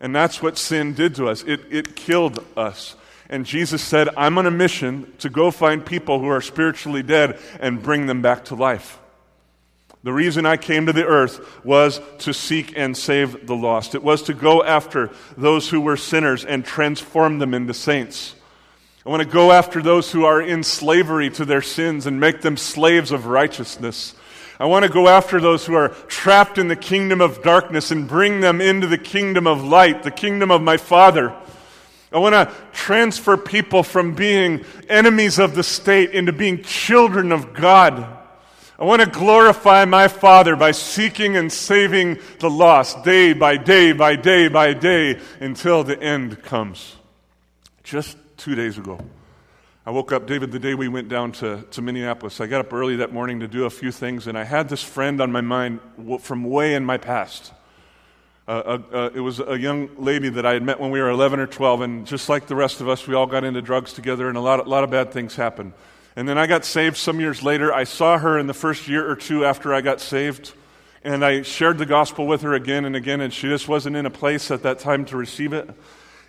And 0.01 0.13
that's 0.15 0.41
what 0.41 0.57
sin 0.57 0.93
did 0.93 1.15
to 1.15 1.29
us. 1.29 1.43
It, 1.43 1.61
it 1.69 1.95
killed 1.95 2.43
us. 2.57 2.95
And 3.29 3.45
Jesus 3.45 3.81
said, 3.81 4.09
I'm 4.17 4.37
on 4.37 4.47
a 4.47 4.51
mission 4.51 5.13
to 5.19 5.29
go 5.29 5.51
find 5.51 5.85
people 5.85 6.19
who 6.19 6.27
are 6.27 6.41
spiritually 6.41 7.03
dead 7.03 7.39
and 7.61 7.81
bring 7.81 8.07
them 8.07 8.21
back 8.21 8.45
to 8.45 8.55
life. 8.55 8.99
The 10.03 10.11
reason 10.11 10.47
I 10.47 10.57
came 10.57 10.87
to 10.87 10.93
the 10.93 11.05
earth 11.05 11.63
was 11.63 12.01
to 12.19 12.33
seek 12.33 12.75
and 12.75 12.97
save 12.97 13.45
the 13.45 13.55
lost. 13.55 13.93
It 13.93 14.03
was 14.03 14.23
to 14.23 14.33
go 14.33 14.63
after 14.63 15.11
those 15.37 15.69
who 15.69 15.79
were 15.79 15.95
sinners 15.95 16.43
and 16.43 16.65
transform 16.65 17.37
them 17.37 17.53
into 17.53 17.75
saints. 17.75 18.35
I 19.05 19.09
want 19.09 19.21
to 19.21 19.29
go 19.29 19.51
after 19.51 19.81
those 19.81 20.11
who 20.11 20.25
are 20.25 20.41
in 20.41 20.63
slavery 20.63 21.29
to 21.31 21.45
their 21.45 21.61
sins 21.61 22.07
and 22.07 22.19
make 22.19 22.41
them 22.41 22.57
slaves 22.57 23.11
of 23.11 23.27
righteousness. 23.27 24.15
I 24.61 24.65
want 24.65 24.85
to 24.85 24.91
go 24.91 25.07
after 25.07 25.41
those 25.41 25.65
who 25.65 25.73
are 25.73 25.89
trapped 25.89 26.59
in 26.59 26.67
the 26.67 26.75
kingdom 26.75 27.19
of 27.19 27.41
darkness 27.41 27.89
and 27.89 28.07
bring 28.07 28.41
them 28.41 28.61
into 28.61 28.85
the 28.85 28.97
kingdom 28.99 29.47
of 29.47 29.63
light, 29.63 30.03
the 30.03 30.11
kingdom 30.11 30.51
of 30.51 30.61
my 30.61 30.77
Father. 30.77 31.35
I 32.11 32.19
want 32.19 32.33
to 32.35 32.53
transfer 32.71 33.37
people 33.37 33.81
from 33.81 34.13
being 34.13 34.63
enemies 34.87 35.39
of 35.39 35.55
the 35.55 35.63
state 35.63 36.11
into 36.11 36.31
being 36.31 36.61
children 36.61 37.31
of 37.31 37.55
God. 37.55 38.05
I 38.77 38.85
want 38.85 39.01
to 39.01 39.09
glorify 39.09 39.85
my 39.85 40.07
Father 40.07 40.55
by 40.55 40.73
seeking 40.73 41.37
and 41.37 41.51
saving 41.51 42.19
the 42.37 42.51
lost 42.51 43.03
day 43.03 43.33
by 43.33 43.57
day 43.57 43.93
by 43.93 44.15
day 44.15 44.47
by 44.47 44.73
day 44.73 45.19
until 45.39 45.83
the 45.83 45.99
end 45.99 46.43
comes. 46.43 46.97
Just 47.83 48.15
two 48.37 48.53
days 48.53 48.77
ago. 48.77 48.99
I 49.91 49.93
woke 49.93 50.13
up, 50.13 50.25
David, 50.25 50.53
the 50.53 50.59
day 50.59 50.73
we 50.73 50.87
went 50.87 51.09
down 51.09 51.33
to, 51.33 51.65
to 51.71 51.81
Minneapolis. 51.81 52.39
I 52.39 52.47
got 52.47 52.61
up 52.61 52.71
early 52.71 52.95
that 52.95 53.11
morning 53.11 53.41
to 53.41 53.47
do 53.49 53.65
a 53.65 53.69
few 53.69 53.91
things, 53.91 54.25
and 54.25 54.37
I 54.37 54.45
had 54.45 54.69
this 54.69 54.81
friend 54.81 55.19
on 55.19 55.33
my 55.33 55.41
mind 55.41 55.81
from 56.21 56.45
way 56.45 56.75
in 56.75 56.85
my 56.85 56.97
past. 56.97 57.51
Uh, 58.47 58.51
uh, 58.51 58.81
uh, 58.93 59.09
it 59.13 59.19
was 59.19 59.41
a 59.41 59.59
young 59.59 59.89
lady 59.97 60.29
that 60.29 60.45
I 60.45 60.53
had 60.53 60.63
met 60.63 60.79
when 60.79 60.91
we 60.91 61.01
were 61.01 61.09
11 61.09 61.41
or 61.41 61.45
12, 61.45 61.81
and 61.81 62.07
just 62.07 62.29
like 62.29 62.47
the 62.47 62.55
rest 62.55 62.79
of 62.79 62.87
us, 62.87 63.05
we 63.05 63.15
all 63.15 63.25
got 63.25 63.43
into 63.43 63.61
drugs 63.61 63.91
together, 63.91 64.29
and 64.29 64.37
a 64.37 64.39
lot, 64.39 64.65
a 64.65 64.69
lot 64.69 64.85
of 64.85 64.91
bad 64.91 65.11
things 65.11 65.35
happened. 65.35 65.73
And 66.15 66.25
then 66.25 66.37
I 66.37 66.47
got 66.47 66.63
saved 66.63 66.95
some 66.95 67.19
years 67.19 67.43
later. 67.43 67.73
I 67.73 67.83
saw 67.83 68.17
her 68.17 68.39
in 68.39 68.47
the 68.47 68.53
first 68.53 68.87
year 68.87 69.11
or 69.11 69.17
two 69.17 69.43
after 69.43 69.73
I 69.73 69.81
got 69.81 69.99
saved, 69.99 70.53
and 71.03 71.25
I 71.25 71.41
shared 71.41 71.77
the 71.77 71.85
gospel 71.85 72.27
with 72.27 72.43
her 72.43 72.53
again 72.53 72.85
and 72.85 72.95
again, 72.95 73.19
and 73.19 73.33
she 73.33 73.49
just 73.49 73.67
wasn't 73.67 73.97
in 73.97 74.05
a 74.05 74.09
place 74.09 74.51
at 74.51 74.63
that 74.63 74.79
time 74.79 75.03
to 75.07 75.17
receive 75.17 75.51
it. 75.51 75.69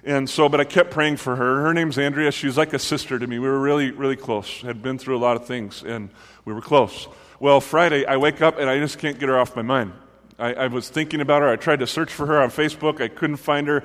And 0.05 0.29
so, 0.29 0.49
but 0.49 0.61
I 0.61 0.65
kept 0.65 0.91
praying 0.91 1.19
for 1.19 1.37
her. 1.37 1.63
Her 1.63 1.73
name's 1.73 1.97
Andrea. 1.97 2.33
She 2.33 2.47
was 2.47 2.57
like 2.57 2.73
a 2.73 2.79
sister 2.79 3.19
to 3.19 3.27
me. 3.27 3.39
We 3.39 3.49
were 3.49 3.61
really, 3.61 3.93
really 3.93 4.17
close. 4.17 4.61
Had 4.63 4.83
been 4.83 4.99
through 4.99 5.17
a 5.17 5.21
lot 5.21 5.37
of 5.37 5.47
things, 5.47 5.85
and 5.85 6.11
we 6.45 6.53
were 6.53 6.61
close. 6.61 7.07
Well, 7.39 7.61
Friday, 7.61 8.05
I 8.05 8.17
wake 8.17 8.43
up 8.43 8.59
and 8.59 8.69
I 8.69 8.79
just 8.79 8.99
can't 8.99 9.19
get 9.19 9.29
her 9.29 9.39
off 9.39 9.55
my 9.55 9.63
mind. 9.63 9.93
I, 10.39 10.55
I 10.55 10.67
was 10.67 10.89
thinking 10.89 11.21
about 11.21 11.43
her. 11.43 11.49
I 11.49 11.57
tried 11.57 11.81
to 11.81 11.87
search 11.87 12.13
for 12.13 12.27
her 12.27 12.43
on 12.43 12.51
Facebook. 12.51 13.01
I 13.01 13.09
couldn't 13.09 13.37
find 13.37 13.69
her. 13.69 13.85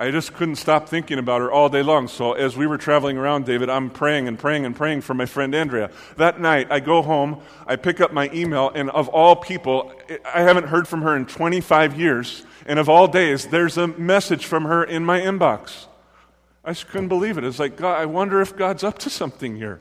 I 0.00 0.12
just 0.12 0.32
couldn't 0.32 0.56
stop 0.56 0.88
thinking 0.88 1.18
about 1.18 1.40
her 1.40 1.50
all 1.50 1.68
day 1.68 1.82
long. 1.82 2.06
So 2.06 2.32
as 2.32 2.56
we 2.56 2.68
were 2.68 2.78
traveling 2.78 3.18
around, 3.18 3.46
David, 3.46 3.68
I'm 3.68 3.90
praying 3.90 4.28
and 4.28 4.38
praying 4.38 4.64
and 4.64 4.76
praying 4.76 5.00
for 5.00 5.12
my 5.12 5.26
friend 5.26 5.52
Andrea. 5.56 5.90
That 6.16 6.40
night, 6.40 6.68
I 6.70 6.78
go 6.78 7.02
home, 7.02 7.42
I 7.66 7.74
pick 7.74 8.00
up 8.00 8.12
my 8.12 8.30
email, 8.32 8.70
and 8.72 8.90
of 8.90 9.08
all 9.08 9.34
people, 9.34 9.92
I 10.24 10.42
haven't 10.42 10.68
heard 10.68 10.86
from 10.86 11.02
her 11.02 11.16
in 11.16 11.26
25 11.26 11.98
years. 11.98 12.46
And 12.64 12.78
of 12.78 12.88
all 12.88 13.08
days, 13.08 13.46
there's 13.46 13.76
a 13.76 13.88
message 13.88 14.46
from 14.46 14.66
her 14.66 14.84
in 14.84 15.04
my 15.04 15.18
inbox. 15.18 15.86
I 16.64 16.70
just 16.70 16.86
couldn't 16.88 17.08
believe 17.08 17.36
it. 17.36 17.42
It's 17.42 17.58
like, 17.58 17.76
God, 17.76 17.98
I 18.00 18.06
wonder 18.06 18.40
if 18.40 18.56
God's 18.56 18.84
up 18.84 18.98
to 19.00 19.10
something 19.10 19.56
here. 19.56 19.80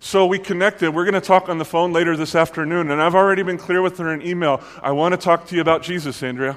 So 0.00 0.24
we 0.24 0.38
connected. 0.38 0.94
We're 0.94 1.04
going 1.04 1.14
to 1.14 1.20
talk 1.20 1.50
on 1.50 1.58
the 1.58 1.64
phone 1.66 1.92
later 1.92 2.16
this 2.16 2.34
afternoon, 2.34 2.90
and 2.90 3.02
I've 3.02 3.14
already 3.14 3.42
been 3.42 3.58
clear 3.58 3.82
with 3.82 3.98
her 3.98 4.14
in 4.14 4.22
email. 4.22 4.62
I 4.80 4.92
want 4.92 5.12
to 5.12 5.18
talk 5.18 5.48
to 5.48 5.54
you 5.54 5.60
about 5.60 5.82
Jesus, 5.82 6.22
Andrea. 6.22 6.56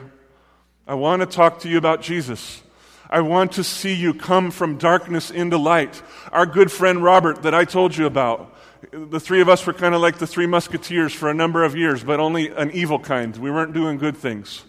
I 0.88 0.94
want 0.94 1.22
to 1.22 1.26
talk 1.26 1.60
to 1.62 1.70
you 1.70 1.78
about 1.78 2.02
Jesus. 2.02 2.62
I 3.10 3.22
want 3.22 3.54
to 3.54 3.64
see 3.64 3.94
you 3.94 4.14
come 4.14 4.52
from 4.52 4.78
darkness 4.78 5.32
into 5.32 5.58
light. 5.58 6.02
Our 6.32 6.46
good 6.46 6.72
friend 6.72 7.04
Robert, 7.04 7.42
that 7.42 7.56
I 7.56 7.66
told 7.66 7.98
you 7.98 8.06
about, 8.06 8.56
the 8.92 9.20
three 9.20 9.42
of 9.42 9.50
us 9.50 9.66
were 9.66 9.74
kind 9.74 9.96
of 9.96 10.02
like 10.02 10.20
the 10.20 10.28
three 10.28 10.46
musketeers 10.46 11.12
for 11.12 11.30
a 11.30 11.34
number 11.34 11.64
of 11.64 11.76
years, 11.76 12.04
but 12.04 12.20
only 12.20 12.50
an 12.50 12.72
evil 12.72 13.00
kind. 13.00 13.36
We 13.36 13.50
weren't 13.50 13.74
doing 13.74 13.98
good 13.98 14.16
things. 14.16 14.64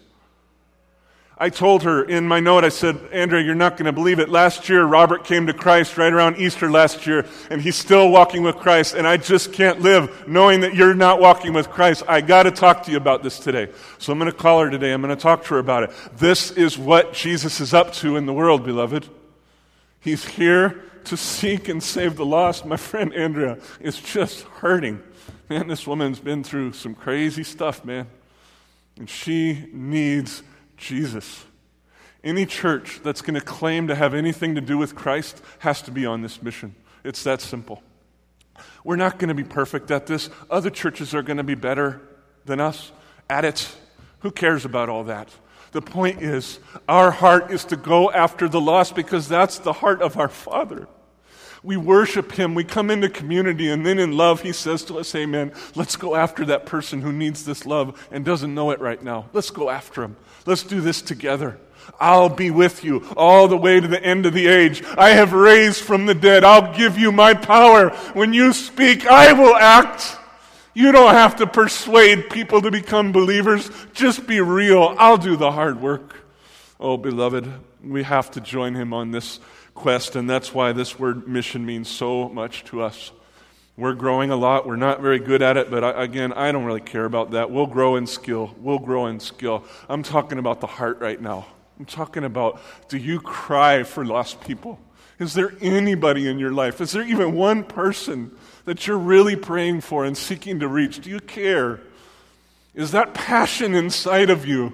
I 1.41 1.49
told 1.49 1.81
her 1.81 2.03
in 2.03 2.27
my 2.27 2.39
note, 2.39 2.63
I 2.63 2.69
said, 2.69 2.99
Andrea, 3.11 3.43
you're 3.43 3.55
not 3.55 3.71
going 3.71 3.87
to 3.87 3.91
believe 3.91 4.19
it. 4.19 4.29
Last 4.29 4.69
year, 4.69 4.85
Robert 4.85 5.23
came 5.23 5.47
to 5.47 5.53
Christ 5.53 5.97
right 5.97 6.13
around 6.13 6.37
Easter 6.37 6.69
last 6.69 7.07
year, 7.07 7.25
and 7.49 7.59
he's 7.59 7.75
still 7.75 8.11
walking 8.11 8.43
with 8.43 8.57
Christ, 8.57 8.93
and 8.93 9.07
I 9.07 9.17
just 9.17 9.51
can't 9.51 9.81
live 9.81 10.27
knowing 10.27 10.59
that 10.59 10.75
you're 10.75 10.93
not 10.93 11.19
walking 11.19 11.51
with 11.51 11.67
Christ. 11.67 12.03
I 12.07 12.21
got 12.21 12.43
to 12.43 12.51
talk 12.51 12.83
to 12.83 12.91
you 12.91 12.97
about 12.97 13.23
this 13.23 13.39
today. 13.39 13.69
So 13.97 14.13
I'm 14.13 14.19
going 14.19 14.31
to 14.31 14.37
call 14.37 14.61
her 14.61 14.69
today. 14.69 14.91
I'm 14.91 15.01
going 15.01 15.15
to 15.15 15.19
talk 15.19 15.43
to 15.45 15.55
her 15.55 15.59
about 15.59 15.81
it. 15.81 15.91
This 16.15 16.51
is 16.51 16.77
what 16.77 17.11
Jesus 17.11 17.59
is 17.59 17.73
up 17.73 17.91
to 17.93 18.17
in 18.17 18.27
the 18.27 18.33
world, 18.33 18.63
beloved. 18.63 19.09
He's 19.99 20.23
here 20.23 20.83
to 21.05 21.17
seek 21.17 21.69
and 21.69 21.81
save 21.81 22.17
the 22.17 22.25
lost. 22.25 22.67
My 22.67 22.77
friend 22.77 23.15
Andrea 23.15 23.57
is 23.79 23.99
just 23.99 24.41
hurting. 24.41 25.01
Man, 25.49 25.67
this 25.67 25.87
woman's 25.87 26.19
been 26.19 26.43
through 26.43 26.73
some 26.73 26.93
crazy 26.93 27.43
stuff, 27.43 27.83
man. 27.83 28.05
And 28.95 29.09
she 29.09 29.65
needs 29.73 30.43
Jesus. 30.81 31.45
Any 32.23 32.45
church 32.45 32.99
that's 33.03 33.21
going 33.21 33.35
to 33.35 33.41
claim 33.41 33.87
to 33.87 33.95
have 33.95 34.13
anything 34.13 34.55
to 34.55 34.61
do 34.61 34.77
with 34.77 34.95
Christ 34.95 35.41
has 35.59 35.81
to 35.83 35.91
be 35.91 36.05
on 36.05 36.21
this 36.21 36.43
mission. 36.43 36.75
It's 37.03 37.23
that 37.23 37.39
simple. 37.39 37.81
We're 38.83 38.97
not 38.97 39.17
going 39.17 39.29
to 39.29 39.35
be 39.35 39.43
perfect 39.43 39.89
at 39.91 40.07
this. 40.07 40.29
Other 40.49 40.69
churches 40.69 41.15
are 41.15 41.21
going 41.21 41.37
to 41.37 41.43
be 41.43 41.55
better 41.55 42.01
than 42.45 42.59
us 42.59 42.91
at 43.29 43.45
it. 43.45 43.75
Who 44.19 44.31
cares 44.31 44.65
about 44.65 44.89
all 44.89 45.05
that? 45.05 45.29
The 45.71 45.81
point 45.81 46.21
is, 46.21 46.59
our 46.89 47.11
heart 47.11 47.51
is 47.51 47.63
to 47.65 47.75
go 47.75 48.11
after 48.11 48.49
the 48.49 48.59
lost 48.59 48.93
because 48.95 49.27
that's 49.27 49.59
the 49.59 49.73
heart 49.73 50.01
of 50.01 50.17
our 50.17 50.27
Father. 50.27 50.87
We 51.63 51.77
worship 51.77 52.31
Him. 52.31 52.55
We 52.55 52.63
come 52.63 52.89
into 52.89 53.09
community, 53.09 53.69
and 53.69 53.85
then 53.85 53.99
in 53.99 54.17
love, 54.17 54.41
He 54.41 54.51
says 54.51 54.83
to 54.85 54.97
us, 54.99 55.13
Amen. 55.13 55.51
Let's 55.75 55.95
go 55.95 56.15
after 56.15 56.45
that 56.45 56.65
person 56.65 57.01
who 57.01 57.11
needs 57.11 57.45
this 57.45 57.65
love 57.65 58.07
and 58.11 58.25
doesn't 58.25 58.53
know 58.53 58.71
it 58.71 58.79
right 58.79 59.01
now. 59.01 59.27
Let's 59.33 59.51
go 59.51 59.69
after 59.69 60.03
him. 60.03 60.15
Let's 60.45 60.63
do 60.63 60.81
this 60.81 61.01
together. 61.01 61.57
I'll 61.99 62.29
be 62.29 62.51
with 62.51 62.83
you 62.83 63.05
all 63.15 63.47
the 63.47 63.57
way 63.57 63.79
to 63.79 63.87
the 63.87 64.03
end 64.03 64.25
of 64.25 64.33
the 64.33 64.47
age. 64.47 64.83
I 64.97 65.09
have 65.09 65.33
raised 65.33 65.81
from 65.81 66.05
the 66.05 66.15
dead. 66.15 66.43
I'll 66.43 66.75
give 66.75 66.97
you 66.97 67.11
my 67.11 67.33
power. 67.33 67.89
When 68.13 68.33
you 68.33 68.53
speak, 68.53 69.05
I 69.07 69.33
will 69.33 69.55
act. 69.55 70.17
You 70.73 70.91
don't 70.91 71.13
have 71.13 71.35
to 71.37 71.47
persuade 71.47 72.29
people 72.29 72.61
to 72.61 72.71
become 72.71 73.11
believers. 73.11 73.69
Just 73.93 74.25
be 74.25 74.41
real. 74.41 74.95
I'll 74.97 75.17
do 75.17 75.35
the 75.35 75.51
hard 75.51 75.81
work. 75.81 76.15
Oh, 76.79 76.97
beloved, 76.97 77.51
we 77.83 78.03
have 78.03 78.31
to 78.31 78.41
join 78.41 78.73
him 78.73 78.93
on 78.93 79.11
this 79.11 79.39
quest, 79.81 80.15
and 80.15 80.29
that's 80.29 80.53
why 80.53 80.71
this 80.73 80.99
word 80.99 81.27
mission 81.27 81.65
means 81.65 81.89
so 81.89 82.29
much 82.29 82.63
to 82.65 82.83
us. 82.83 83.11
We're 83.75 83.95
growing 83.95 84.29
a 84.29 84.35
lot. 84.35 84.67
We're 84.67 84.75
not 84.75 85.01
very 85.01 85.17
good 85.17 85.41
at 85.41 85.57
it, 85.57 85.71
but 85.71 85.83
I, 85.83 86.03
again, 86.03 86.33
I 86.33 86.51
don't 86.51 86.65
really 86.65 86.81
care 86.81 87.05
about 87.05 87.31
that. 87.31 87.49
We'll 87.49 87.65
grow 87.65 87.95
in 87.95 88.05
skill. 88.05 88.53
We'll 88.59 88.77
grow 88.77 89.07
in 89.07 89.19
skill. 89.19 89.63
I'm 89.89 90.03
talking 90.03 90.37
about 90.37 90.61
the 90.61 90.67
heart 90.67 90.99
right 90.99 91.19
now. 91.19 91.47
I'm 91.79 91.85
talking 91.85 92.23
about 92.23 92.61
do 92.89 92.97
you 92.97 93.19
cry 93.19 93.81
for 93.81 94.05
lost 94.05 94.41
people? 94.41 94.79
Is 95.17 95.33
there 95.33 95.53
anybody 95.61 96.27
in 96.27 96.37
your 96.37 96.51
life? 96.51 96.79
Is 96.79 96.91
there 96.91 97.03
even 97.03 97.33
one 97.33 97.63
person 97.63 98.37
that 98.65 98.85
you're 98.85 98.99
really 98.99 99.35
praying 99.35 99.81
for 99.81 100.05
and 100.05 100.15
seeking 100.15 100.59
to 100.59 100.67
reach? 100.67 100.99
Do 100.99 101.09
you 101.09 101.19
care? 101.19 101.79
Is 102.75 102.91
that 102.91 103.15
passion 103.15 103.73
inside 103.73 104.29
of 104.29 104.45
you? 104.45 104.73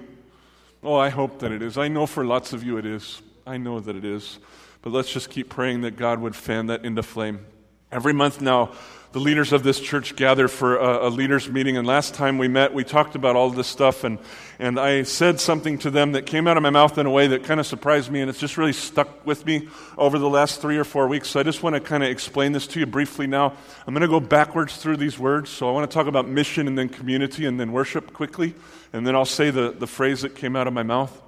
Oh, 0.82 0.96
I 0.96 1.08
hope 1.08 1.38
that 1.38 1.50
it 1.50 1.62
is. 1.62 1.78
I 1.78 1.88
know 1.88 2.04
for 2.06 2.26
lots 2.26 2.52
of 2.52 2.62
you 2.62 2.76
it 2.76 2.84
is. 2.84 3.22
I 3.46 3.56
know 3.56 3.80
that 3.80 3.96
it 3.96 4.04
is. 4.04 4.38
But 4.82 4.92
let's 4.92 5.12
just 5.12 5.30
keep 5.30 5.48
praying 5.48 5.82
that 5.82 5.96
God 5.96 6.20
would 6.20 6.36
fan 6.36 6.66
that 6.66 6.84
into 6.84 7.02
flame. 7.02 7.44
Every 7.90 8.12
month 8.12 8.40
now, 8.40 8.72
the 9.12 9.18
leaders 9.20 9.54
of 9.54 9.62
this 9.62 9.80
church 9.80 10.14
gather 10.16 10.48
for 10.48 10.76
a, 10.76 11.08
a, 11.08 11.10
leaders 11.10 11.48
meeting. 11.48 11.78
And 11.78 11.86
last 11.86 12.12
time 12.12 12.36
we 12.36 12.46
met, 12.46 12.74
we 12.74 12.84
talked 12.84 13.14
about 13.14 13.36
all 13.36 13.48
this 13.48 13.66
stuff. 13.66 14.04
And, 14.04 14.18
and 14.58 14.78
I 14.78 15.04
said 15.04 15.40
something 15.40 15.78
to 15.78 15.90
them 15.90 16.12
that 16.12 16.26
came 16.26 16.46
out 16.46 16.58
of 16.58 16.62
my 16.62 16.68
mouth 16.68 16.98
in 16.98 17.06
a 17.06 17.10
way 17.10 17.28
that 17.28 17.44
kind 17.44 17.58
of 17.58 17.66
surprised 17.66 18.10
me. 18.10 18.20
And 18.20 18.28
it's 18.28 18.38
just 18.38 18.58
really 18.58 18.74
stuck 18.74 19.26
with 19.26 19.46
me 19.46 19.68
over 19.96 20.18
the 20.18 20.28
last 20.28 20.60
three 20.60 20.76
or 20.76 20.84
four 20.84 21.08
weeks. 21.08 21.30
So 21.30 21.40
I 21.40 21.42
just 21.42 21.62
want 21.62 21.74
to 21.74 21.80
kind 21.80 22.02
of 22.02 22.10
explain 22.10 22.52
this 22.52 22.66
to 22.68 22.80
you 22.80 22.86
briefly 22.86 23.26
now. 23.26 23.54
I'm 23.86 23.94
going 23.94 24.02
to 24.02 24.08
go 24.08 24.20
backwards 24.20 24.76
through 24.76 24.98
these 24.98 25.18
words. 25.18 25.48
So 25.48 25.68
I 25.68 25.72
want 25.72 25.90
to 25.90 25.94
talk 25.94 26.06
about 26.06 26.28
mission 26.28 26.68
and 26.68 26.76
then 26.76 26.90
community 26.90 27.46
and 27.46 27.58
then 27.58 27.72
worship 27.72 28.12
quickly. 28.12 28.54
And 28.92 29.06
then 29.06 29.16
I'll 29.16 29.24
say 29.24 29.50
the, 29.50 29.70
the 29.70 29.86
phrase 29.86 30.20
that 30.20 30.34
came 30.34 30.54
out 30.54 30.66
of 30.66 30.74
my 30.74 30.82
mouth. 30.82 31.22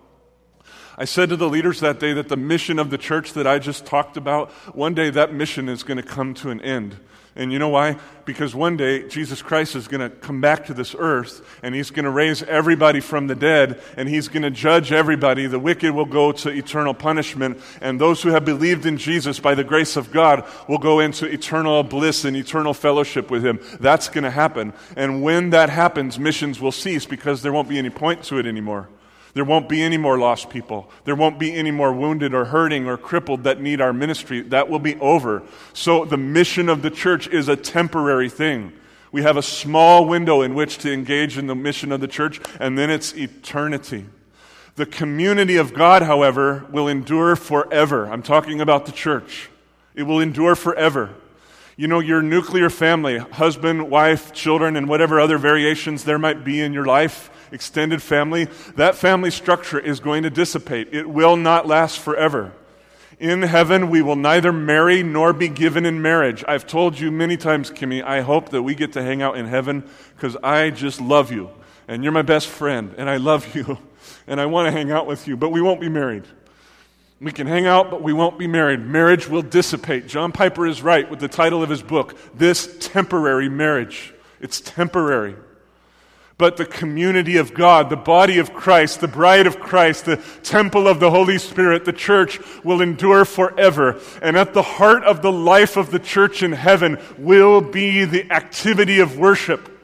I 0.99 1.05
said 1.05 1.29
to 1.31 1.37
the 1.37 1.49
leaders 1.49 1.81
that 1.81 1.99
day 1.99 2.13
that 2.13 2.29
the 2.29 2.37
mission 2.37 2.79
of 2.79 2.91
the 2.91 2.99
church 2.99 3.33
that 3.35 3.47
I 3.47 3.59
just 3.59 3.87
talked 3.87 4.17
about, 4.17 4.51
one 4.75 4.95
day 4.95 5.11
that 5.11 5.33
mission 5.33 5.69
is 5.69 5.83
going 5.83 5.97
to 5.97 6.03
come 6.03 6.35
to 6.35 6.51
an 6.51 6.61
end. 6.61 6.97
And 7.37 7.53
you 7.53 7.61
know 7.61 7.69
why? 7.69 7.97
Because 8.25 8.55
one 8.55 8.77
day 8.77 9.07
Jesus 9.09 9.41
Christ 9.41 9.77
is 9.77 9.87
going 9.87 10.01
to 10.01 10.15
come 10.15 10.41
back 10.41 10.67
to 10.67 10.75
this 10.75 10.97
earth 10.99 11.59
and 11.63 11.75
he's 11.75 11.91
going 11.91 12.05
to 12.05 12.11
raise 12.11 12.43
everybody 12.43 12.99
from 12.99 13.29
the 13.29 13.37
dead 13.37 13.81
and 13.97 14.09
he's 14.09 14.27
going 14.27 14.43
to 14.43 14.51
judge 14.51 14.91
everybody. 14.91 15.47
The 15.47 15.59
wicked 15.59 15.93
will 15.93 16.07
go 16.07 16.33
to 16.33 16.51
eternal 16.51 16.93
punishment 16.93 17.61
and 17.81 18.01
those 18.01 18.21
who 18.23 18.31
have 18.31 18.45
believed 18.45 18.85
in 18.85 18.97
Jesus 18.99 19.39
by 19.39 19.55
the 19.55 19.65
grace 19.65 19.97
of 19.97 20.11
God 20.11 20.47
will 20.69 20.79
go 20.79 20.99
into 20.99 21.25
eternal 21.27 21.83
bliss 21.85 22.25
and 22.25 22.37
eternal 22.37 22.75
fellowship 22.75 23.31
with 23.31 23.47
him. 23.47 23.61
That's 23.79 24.09
going 24.09 24.25
to 24.25 24.31
happen. 24.31 24.73
And 24.97 25.23
when 25.23 25.51
that 25.51 25.71
happens, 25.71 26.19
missions 26.19 26.61
will 26.61 26.73
cease 26.73 27.07
because 27.07 27.43
there 27.43 27.53
won't 27.53 27.69
be 27.69 27.79
any 27.79 27.91
point 27.91 28.25
to 28.25 28.39
it 28.39 28.47
anymore. 28.47 28.89
There 29.33 29.45
won't 29.45 29.69
be 29.69 29.83
any 29.83 29.97
more 29.97 30.19
lost 30.19 30.51
people. 30.51 30.91
There 31.05 31.15
won't 31.15 31.39
be 31.39 31.55
any 31.55 31.71
more 31.71 31.93
wounded 31.93 32.35
or 32.35 32.47
hurting 32.47 32.87
or 32.87 32.97
crippled 32.97 33.45
that 33.45 33.61
need 33.61 33.81
our 33.81 33.93
ministry. 33.93 34.41
That 34.41 34.69
will 34.69 34.79
be 34.79 34.97
over. 34.97 35.43
So 35.73 36.05
the 36.05 36.17
mission 36.17 36.69
of 36.69 36.83
the 36.83 36.91
church 36.91 37.29
is 37.29 37.49
a 37.49 37.57
temporary 37.57 38.29
thing. 38.29 38.73
We 39.13 39.23
have 39.23 39.37
a 39.37 39.43
small 39.43 40.05
window 40.05 40.43
in 40.43 40.55
which 40.55 40.79
to 40.79 40.93
engage 40.93 41.37
in 41.37 41.47
the 41.47 41.55
mission 41.55 41.91
of 41.93 42.01
the 42.01 42.09
church, 42.09 42.41
and 42.61 42.79
then 42.79 42.91
it's 42.91 43.13
eternity. 43.15 44.07
The 44.77 44.87
community 44.87 45.57
of 45.57 45.75
God, 45.75 46.03
however, 46.03 46.65
will 46.71 46.89
endure 46.89 47.35
forever. 47.37 48.07
I'm 48.07 48.23
talking 48.23 48.61
about 48.61 48.87
the 48.87 48.93
church. 48.93 49.51
It 49.95 50.05
will 50.05 50.21
endure 50.21 50.55
forever. 50.55 51.11
You 51.77 51.89
know, 51.89 51.99
your 52.01 52.23
nuclear 52.23 52.71
family, 52.71 53.19
husband, 53.19 53.91
wife, 53.91 54.33
children, 54.33 54.77
and 54.77 54.89
whatever 54.89 55.19
other 55.19 55.39
variations 55.39 56.05
there 56.05 56.19
might 56.19 56.45
be 56.45 56.61
in 56.61 56.73
your 56.73 56.85
life, 56.85 57.31
extended 57.53 58.03
family, 58.03 58.47
that 58.77 58.95
family 58.95 59.31
structure 59.31 59.79
is 59.79 60.01
going 60.01 60.23
to 60.23 60.31
dissipate. 60.31 60.93
It 60.93 61.09
will 61.09 61.37
not 61.37 61.67
last 61.67 61.99
forever. 61.99 62.53
In 63.19 63.43
heaven, 63.43 63.91
we 63.91 64.01
will 64.01 64.17
neither 64.17 64.51
marry 64.51 65.03
nor 65.03 65.35
be 65.35 65.49
given 65.49 65.85
in 65.85 66.01
marriage. 66.01 66.43
I've 66.49 66.67
told 66.67 66.99
you 66.99 67.11
many 67.11 67.37
times, 67.37 67.71
Kimmy, 67.71 68.03
I 68.03 68.23
hope 68.23 68.49
that 68.49 68.63
we 68.63 68.75
get 68.75 68.95
to 68.95 69.03
hang 69.03 69.21
out 69.21 69.37
in 69.37 69.47
heaven 69.47 69.85
because 70.17 70.37
I 70.43 70.71
just 70.71 71.03
love 71.03 71.31
you. 71.31 71.51
And 71.87 72.03
you're 72.03 72.13
my 72.13 72.23
best 72.23 72.47
friend, 72.47 72.95
and 72.97 73.11
I 73.11 73.19
love 73.19 73.55
you, 73.55 73.77
and 74.27 74.41
I 74.41 74.47
want 74.47 74.69
to 74.69 74.73
hang 74.73 74.91
out 74.91 75.07
with 75.07 75.29
you, 75.29 75.37
but 75.37 75.51
we 75.51 75.61
won't 75.61 75.81
be 75.81 75.91
married. 75.91 76.25
We 77.21 77.33
can 77.33 77.47
hang 77.47 77.67
out, 77.67 77.91
but 77.91 78.01
we 78.01 78.15
won't 78.15 78.39
be 78.39 78.47
married. 78.47 78.81
Marriage 78.81 79.29
will 79.29 79.43
dissipate. 79.43 80.07
John 80.07 80.33
Piper 80.33 80.67
is 80.67 80.81
right 80.81 81.11
with 81.11 81.21
the 81.21 81.29
title 81.29 81.63
of 81.63 81.69
his 81.69 81.83
book, 81.83 82.17
This 82.35 82.79
Temporary 82.81 83.51
Marriage. 83.51 84.15
It's 84.41 84.63
temporary 84.63 85.37
but 86.41 86.57
the 86.57 86.65
community 86.65 87.37
of 87.37 87.53
God, 87.53 87.91
the 87.91 87.97
body 87.97 88.39
of 88.39 88.55
Christ, 88.55 89.03
the 89.03 89.09
bride 89.09 89.47
of 89.47 89.61
Christ, 89.61 90.07
the 90.07 90.17
temple 90.43 90.89
of 90.89 90.99
the 90.99 91.11
Holy 91.11 91.37
Spirit, 91.37 91.85
the 91.85 91.93
church 91.93 92.41
will 92.65 92.81
endure 92.81 93.27
forever. 93.27 94.01
And 94.23 94.39
at 94.39 94.55
the 94.55 94.63
heart 94.63 95.05
of 95.05 95.21
the 95.21 95.31
life 95.31 95.77
of 95.77 95.91
the 95.91 95.99
church 95.99 96.43
in 96.43 96.53
heaven 96.53 96.99
will 97.19 97.61
be 97.61 98.07
the 98.07 98.33
activity 98.33 99.01
of 99.01 99.19
worship. 99.19 99.80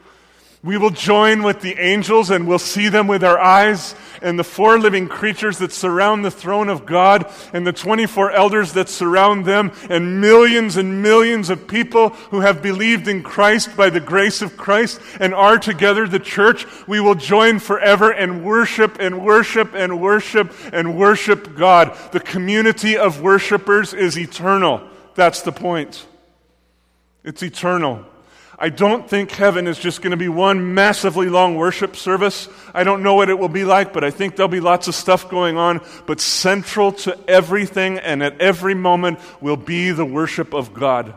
We 0.67 0.79
will 0.79 0.91
join 0.91 1.45
with 1.45 1.61
the 1.61 1.79
angels 1.79 2.29
and 2.31 2.49
we'll 2.49 2.59
see 2.59 2.89
them 2.89 3.07
with 3.07 3.23
our 3.23 3.39
eyes 3.39 3.95
and 4.21 4.37
the 4.37 4.43
four 4.43 4.81
living 4.81 5.07
creatures 5.07 5.59
that 5.59 5.71
surround 5.71 6.25
the 6.25 6.31
throne 6.33 6.69
of 6.69 6.85
God 6.85 7.33
and 7.53 7.65
the 7.65 7.73
24 7.73 8.33
elders 8.33 8.73
that 8.73 8.89
surround 8.89 9.45
them 9.45 9.71
and 9.89 10.21
millions 10.21 10.77
and 10.77 11.03
millions 11.03 11.51
of 11.51 11.69
people 11.69 12.09
who 12.09 12.41
have 12.41 12.63
believed 12.63 13.07
in 13.07 13.23
Christ 13.23 13.77
by 13.77 13.91
the 13.91 14.01
grace 14.01 14.43
of 14.43 14.57
Christ 14.57 15.01
and 15.21 15.33
are 15.33 15.57
together 15.57 16.09
the 16.09 16.19
church. 16.19 16.67
We 16.89 16.99
will 16.99 17.15
join 17.15 17.61
forever 17.61 18.11
and 18.11 18.45
worship 18.45 18.97
and 18.99 19.25
worship 19.25 19.73
and 19.73 20.01
worship 20.01 20.53
and 20.73 20.99
worship 20.99 21.55
God. 21.55 21.97
The 22.11 22.19
community 22.19 22.97
of 22.97 23.21
worshipers 23.21 23.95
is 23.95 24.19
eternal. 24.19 24.83
That's 25.15 25.43
the 25.43 25.53
point. 25.53 26.05
It's 27.23 27.45
eternal. 27.45 28.05
I 28.59 28.71
don't 28.71 29.09
think 29.09 29.31
heaven 29.33 29.66
is 29.66 29.79
just 29.79 30.01
going 30.01 30.12
to 30.12 30.16
be 30.16 30.31
one 30.31 30.73
massively 30.73 31.29
long 31.29 31.57
worship 31.57 31.95
service. 31.95 32.49
I 32.73 32.85
don't 32.85 33.03
know 33.03 33.14
what 33.14 33.29
it 33.29 33.38
will 33.38 33.51
be 33.51 33.64
like, 33.64 33.92
but 33.92 34.03
I 34.03 34.11
think 34.11 34.35
there'll 34.35 34.49
be 34.49 34.61
lots 34.61 34.88
of 34.88 34.95
stuff 34.95 35.29
going 35.29 35.59
on. 35.59 35.83
But 36.07 36.21
central 36.21 36.92
to 36.92 37.19
everything 37.29 37.99
and 37.99 38.23
at 38.23 38.40
every 38.40 38.75
moment 38.75 39.19
will 39.42 39.59
be 39.59 39.90
the 39.90 40.07
worship 40.07 40.55
of 40.55 40.73
God. 40.73 41.14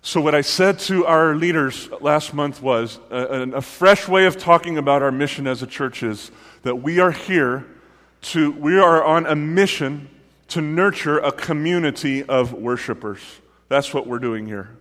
So, 0.00 0.22
what 0.22 0.34
I 0.34 0.40
said 0.40 0.78
to 0.80 1.04
our 1.04 1.34
leaders 1.34 1.90
last 2.00 2.32
month 2.32 2.62
was 2.62 2.98
a, 3.10 3.50
a, 3.56 3.60
fresh 3.60 4.08
way 4.08 4.24
of 4.24 4.38
talking 4.38 4.78
about 4.78 5.02
our 5.02 5.12
mission 5.12 5.46
as 5.46 5.62
a 5.62 5.66
church 5.66 6.02
is 6.02 6.30
that 6.62 6.76
we 6.76 6.98
are 6.98 7.10
here 7.10 7.66
to, 8.22 8.52
we 8.52 8.78
are 8.78 9.04
on 9.04 9.26
a 9.26 9.34
mission 9.36 10.08
to 10.48 10.62
nurture 10.62 11.18
a 11.18 11.30
community 11.30 12.22
of 12.22 12.54
worshipers. 12.54 13.20
That's 13.68 13.92
what 13.92 14.06
we're 14.06 14.20
doing 14.20 14.46
here. 14.46 14.77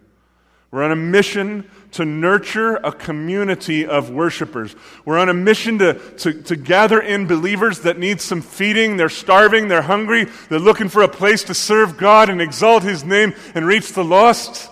We're 0.69 0.83
on 0.83 0.91
a 0.91 0.97
mission 0.97 1.69
to 1.93 2.03
nurture 2.03 2.75
a 2.75 2.91
community 2.91 3.85
of 3.85 4.09
worshipers. 4.09 4.75
We're 5.05 5.17
on 5.17 5.29
a 5.29 5.33
mission 5.33 5.79
to, 5.79 5.93
to, 5.93 6.33
to, 6.43 6.55
gather 6.57 6.99
in 6.99 7.25
believers 7.25 7.79
that 7.81 7.97
need 7.97 8.19
some 8.19 8.41
feeding. 8.41 8.97
They're 8.97 9.07
starving, 9.07 9.69
they're 9.69 9.81
hungry, 9.81 10.25
they're 10.49 10.59
looking 10.59 10.89
for 10.89 11.01
a 11.01 11.07
place 11.07 11.43
to 11.45 11.53
serve 11.53 11.97
God 11.97 12.29
and 12.29 12.41
exalt 12.41 12.83
His 12.83 13.05
name 13.05 13.33
and 13.55 13.65
reach 13.65 13.93
the 13.93 14.03
lost. 14.03 14.69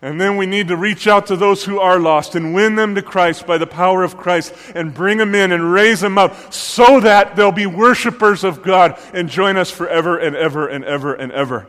And 0.00 0.20
then 0.20 0.36
we 0.36 0.46
need 0.46 0.68
to 0.68 0.76
reach 0.76 1.06
out 1.06 1.28
to 1.28 1.36
those 1.36 1.64
who 1.64 1.78
are 1.78 1.98
lost 1.98 2.34
and 2.34 2.54
win 2.54 2.74
them 2.74 2.94
to 2.94 3.02
Christ 3.02 3.46
by 3.46 3.56
the 3.56 3.66
power 3.66 4.02
of 4.02 4.16
Christ 4.16 4.54
and 4.74 4.92
bring 4.92 5.18
them 5.18 5.34
in 5.34 5.52
and 5.52 5.72
raise 5.72 6.00
them 6.00 6.18
up 6.18 6.52
so 6.52 7.00
that 7.00 7.36
they'll 7.36 7.52
be 7.52 7.66
worshipers 7.66 8.44
of 8.44 8.62
God 8.62 8.98
and 9.14 9.30
join 9.30 9.56
us 9.56 9.70
forever 9.70 10.18
and 10.18 10.36
ever 10.36 10.66
and 10.68 10.84
ever 10.84 11.14
and 11.14 11.32
ever. 11.32 11.66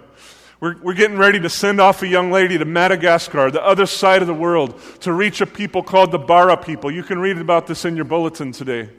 We're, 0.59 0.77
we're 0.81 0.93
getting 0.93 1.17
ready 1.17 1.39
to 1.41 1.49
send 1.49 1.81
off 1.81 2.01
a 2.01 2.07
young 2.07 2.31
lady 2.31 2.57
to 2.57 2.65
Madagascar, 2.65 3.51
the 3.51 3.63
other 3.63 3.85
side 3.85 4.21
of 4.21 4.27
the 4.27 4.33
world, 4.33 4.79
to 5.01 5.11
reach 5.11 5.41
a 5.41 5.45
people 5.45 5.83
called 5.83 6.11
the 6.11 6.17
Bara 6.17 6.55
people. 6.55 6.89
You 6.89 7.03
can 7.03 7.19
read 7.19 7.37
about 7.37 7.67
this 7.67 7.83
in 7.83 7.95
your 7.95 8.05
bulletin 8.05 8.51
today. 8.51 8.89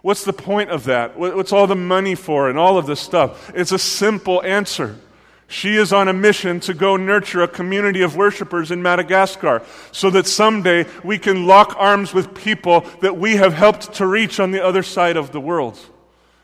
What's 0.00 0.24
the 0.24 0.32
point 0.32 0.70
of 0.70 0.84
that? 0.84 1.16
What's 1.18 1.52
all 1.52 1.66
the 1.66 1.76
money 1.76 2.14
for 2.14 2.48
and 2.48 2.58
all 2.58 2.76
of 2.78 2.86
this 2.86 2.98
stuff? 2.98 3.52
It's 3.54 3.72
a 3.72 3.78
simple 3.78 4.42
answer. 4.42 4.98
She 5.46 5.76
is 5.76 5.92
on 5.92 6.08
a 6.08 6.14
mission 6.14 6.60
to 6.60 6.72
go 6.72 6.96
nurture 6.96 7.42
a 7.42 7.48
community 7.48 8.00
of 8.00 8.16
worshipers 8.16 8.70
in 8.70 8.82
Madagascar 8.82 9.62
so 9.92 10.08
that 10.10 10.26
someday 10.26 10.86
we 11.04 11.18
can 11.18 11.46
lock 11.46 11.76
arms 11.76 12.14
with 12.14 12.34
people 12.34 12.86
that 13.02 13.18
we 13.18 13.36
have 13.36 13.52
helped 13.52 13.92
to 13.94 14.06
reach 14.06 14.40
on 14.40 14.50
the 14.50 14.64
other 14.64 14.82
side 14.82 15.18
of 15.18 15.30
the 15.30 15.40
world. 15.40 15.78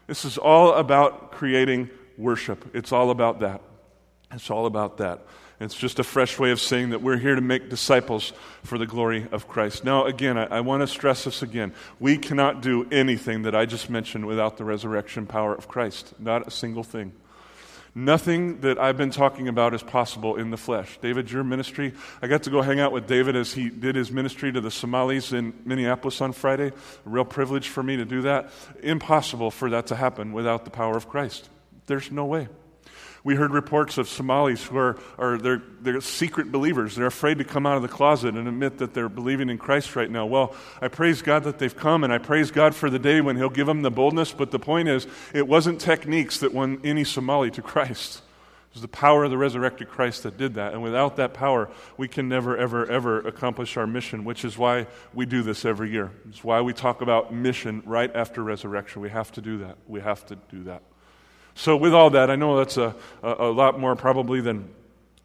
This 0.07 0.27
is 0.27 0.37
all 0.37 0.75
about 0.75 1.33
creating 1.33 1.89
worship. 2.19 2.71
It's 2.75 2.93
all 2.93 3.11
about 3.11 3.41
that. 3.41 3.63
It's 4.33 4.51
all 4.51 4.67
about 4.67 4.99
that. 4.99 5.21
It's 5.61 5.75
just 5.75 5.99
a 5.99 6.05
fresh 6.05 6.39
way 6.39 6.53
of 6.53 6.61
saying 6.61 6.91
that 6.91 7.03
we're 7.03 7.17
here 7.17 7.35
to 7.35 7.41
make 7.41 7.69
disciples 7.69 8.33
for 8.63 8.79
the 8.79 8.87
glory 8.87 9.27
of 9.33 9.49
Christ. 9.49 9.85
Now, 9.85 10.05
again, 10.05 10.39
I, 10.39 10.45
I, 10.45 10.61
want 10.61 10.83
to 10.83 10.87
stress 10.87 11.25
this 11.25 11.43
again. 11.43 11.75
We 11.99 12.17
cannot 12.17 12.63
do 12.63 12.87
anything 12.93 13.43
that 13.43 13.57
I 13.57 13.67
just 13.67 13.91
mentioned 13.91 14.27
without 14.27 14.57
the 14.57 14.65
resurrection 14.65 15.27
power 15.27 15.55
of 15.55 15.67
Christ. 15.67 16.15
Not 16.21 16.47
a 16.47 16.51
single 16.53 16.85
thing. 16.85 17.13
Nothing 17.93 18.61
that 18.61 18.79
I've 18.79 18.97
been 18.97 19.11
talking 19.11 19.49
about 19.49 19.75
is 19.75 19.83
possible 19.83 20.37
in 20.37 20.51
the 20.51 20.57
flesh. 20.57 20.99
David, 21.03 21.29
your 21.33 21.43
ministry, 21.43 21.95
I 22.23 22.29
got 22.29 22.45
to 22.45 22.51
go 22.51 22.63
hang 22.63 22.79
out 22.79 22.93
with 22.93 23.09
David 23.09 23.35
as 23.35 23.53
he 23.53 23.71
did 23.71 23.97
his 23.97 24.13
ministry 24.13 24.53
to 24.53 24.61
the 24.61 24.71
Somalis 24.71 25.33
in 25.33 25.55
Minneapolis 25.65 26.21
on 26.21 26.33
Friday. 26.33 26.69
A 26.69 26.73
real 27.05 27.25
privilege 27.25 27.69
for 27.69 27.83
me 27.83 27.97
to 27.97 28.05
do 28.05 28.23
that. 28.23 28.53
Impossible 28.85 29.51
for 29.51 29.71
that 29.71 29.89
to 29.89 29.97
happen 29.97 30.33
without 30.33 30.65
the 30.65 30.71
power 30.71 30.97
of 30.97 31.09
Christ. 31.09 31.49
There's 31.87 32.13
no 32.13 32.27
way. 32.27 32.47
We 33.29 33.35
heard 33.35 33.53
reports 33.53 33.99
of 33.99 34.09
Somalis 34.09 34.65
who 34.65 34.79
are, 34.79 34.97
are 35.19 35.37
they're, 35.37 35.63
they're 35.83 36.01
secret 36.01 36.51
believers. 36.51 36.95
They're 36.95 37.05
afraid 37.05 37.37
to 37.37 37.45
come 37.45 37.67
out 37.67 37.77
of 37.77 37.83
the 37.83 37.89
closet 37.89 38.37
and 38.37 38.49
admit 38.49 38.79
that 38.79 38.95
they're 38.95 39.11
believing 39.11 39.51
in 39.51 39.59
Christ 39.59 39.97
right 39.97 40.11
now. 40.11 40.25
Well, 40.25 40.57
I 40.81 40.89
praise 40.89 41.21
God 41.21 41.45
that 41.45 41.59
they've 41.59 41.77
come, 41.77 42.05
and 42.05 42.11
I 42.11 42.17
praise 42.17 42.51
God 42.51 42.75
for 42.75 42.89
the 42.89 42.99
day 42.99 43.21
when 43.21 43.37
He'll 43.37 43.51
give 43.51 43.67
them 43.67 43.83
the 43.83 43.91
boldness. 43.91 44.33
But 44.33 44.51
the 44.51 44.59
point 44.59 44.89
is, 44.89 45.07
it 45.35 45.47
wasn't 45.47 45.79
techniques 45.79 46.39
that 46.39 46.55
won 46.55 46.81
any 46.83 47.05
Somali 47.05 47.51
to 47.51 47.61
Christ. 47.61 48.23
It 48.71 48.77
was 48.77 48.81
the 48.81 48.89
power 48.89 49.25
of 49.25 49.31
the 49.31 49.37
resurrected 49.37 49.91
Christ 49.91 50.23
that 50.23 50.39
did 50.39 50.55
that. 50.55 50.73
And 50.73 50.83
without 50.83 51.17
that 51.17 51.35
power, 51.35 51.69
we 51.99 52.09
can 52.09 52.31
never, 52.31 52.57
ever, 52.57 52.91
ever 52.91 53.19
accomplish 53.19 53.77
our 53.77 53.87
mission, 53.87 54.25
which 54.25 54.43
is 54.43 54.57
why 54.57 54.87
we 55.13 55.27
do 55.27 55.43
this 55.43 55.67
every 55.67 55.91
year. 55.91 56.13
It's 56.31 56.43
why 56.43 56.63
we 56.63 56.73
talk 56.73 57.03
about 57.03 57.31
mission 57.31 57.83
right 57.85 58.11
after 58.17 58.43
resurrection. 58.43 59.03
We 59.03 59.11
have 59.11 59.31
to 59.33 59.43
do 59.43 59.59
that. 59.59 59.77
We 59.87 60.01
have 60.01 60.25
to 60.29 60.37
do 60.51 60.65
that. 60.65 60.83
So, 61.59 61.77
with 61.77 61.93
all 61.93 62.11
that, 62.11 62.31
I 62.31 62.37
know 62.37 62.57
that's 62.57 62.77
a, 62.77 62.95
a, 63.21 63.49
a 63.49 63.51
lot 63.51 63.81
more 63.81 63.97
probably 63.97 64.41
than, 64.41 64.73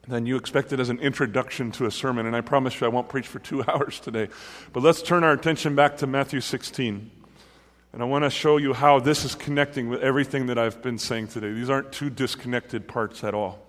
than 0.08 0.26
you 0.26 0.36
expected 0.36 0.80
as 0.80 0.89
an 0.89 0.98
introduction 0.98 1.72
to 1.74 1.86
a 1.86 1.91
sermon, 1.91 2.26
and 2.26 2.36
I 2.36 2.41
promise 2.41 2.82
you 2.82 2.88
I 2.88 2.89
won't 2.89 3.08
preach 3.08 3.28
for 3.28 3.38
two 3.38 3.63
hours 3.69 4.00
today. 4.00 4.30
But 4.74 4.82
let's 4.82 5.04
turn 5.04 5.24
our 5.24 5.34
attention 5.34 5.76
back 5.76 5.98
to 5.98 6.08
Matthew 6.08 6.41
16. 6.41 7.12
And 7.93 8.02
I 8.02 8.06
want 8.06 8.24
to 8.24 8.32
show 8.32 8.58
you 8.58 8.74
how 8.74 9.00
this 9.00 9.26
is 9.26 9.36
connecting 9.36 9.89
with 9.89 10.02
everything 10.02 10.48
that 10.48 10.58
I've 10.58 10.82
been 10.82 10.98
saying 10.98 11.28
today. 11.28 11.54
These 11.54 11.69
aren't 11.69 11.91
two 11.91 12.10
disconnected 12.10 12.88
parts 12.88 13.24
at 13.24 13.36
all. 13.36 13.60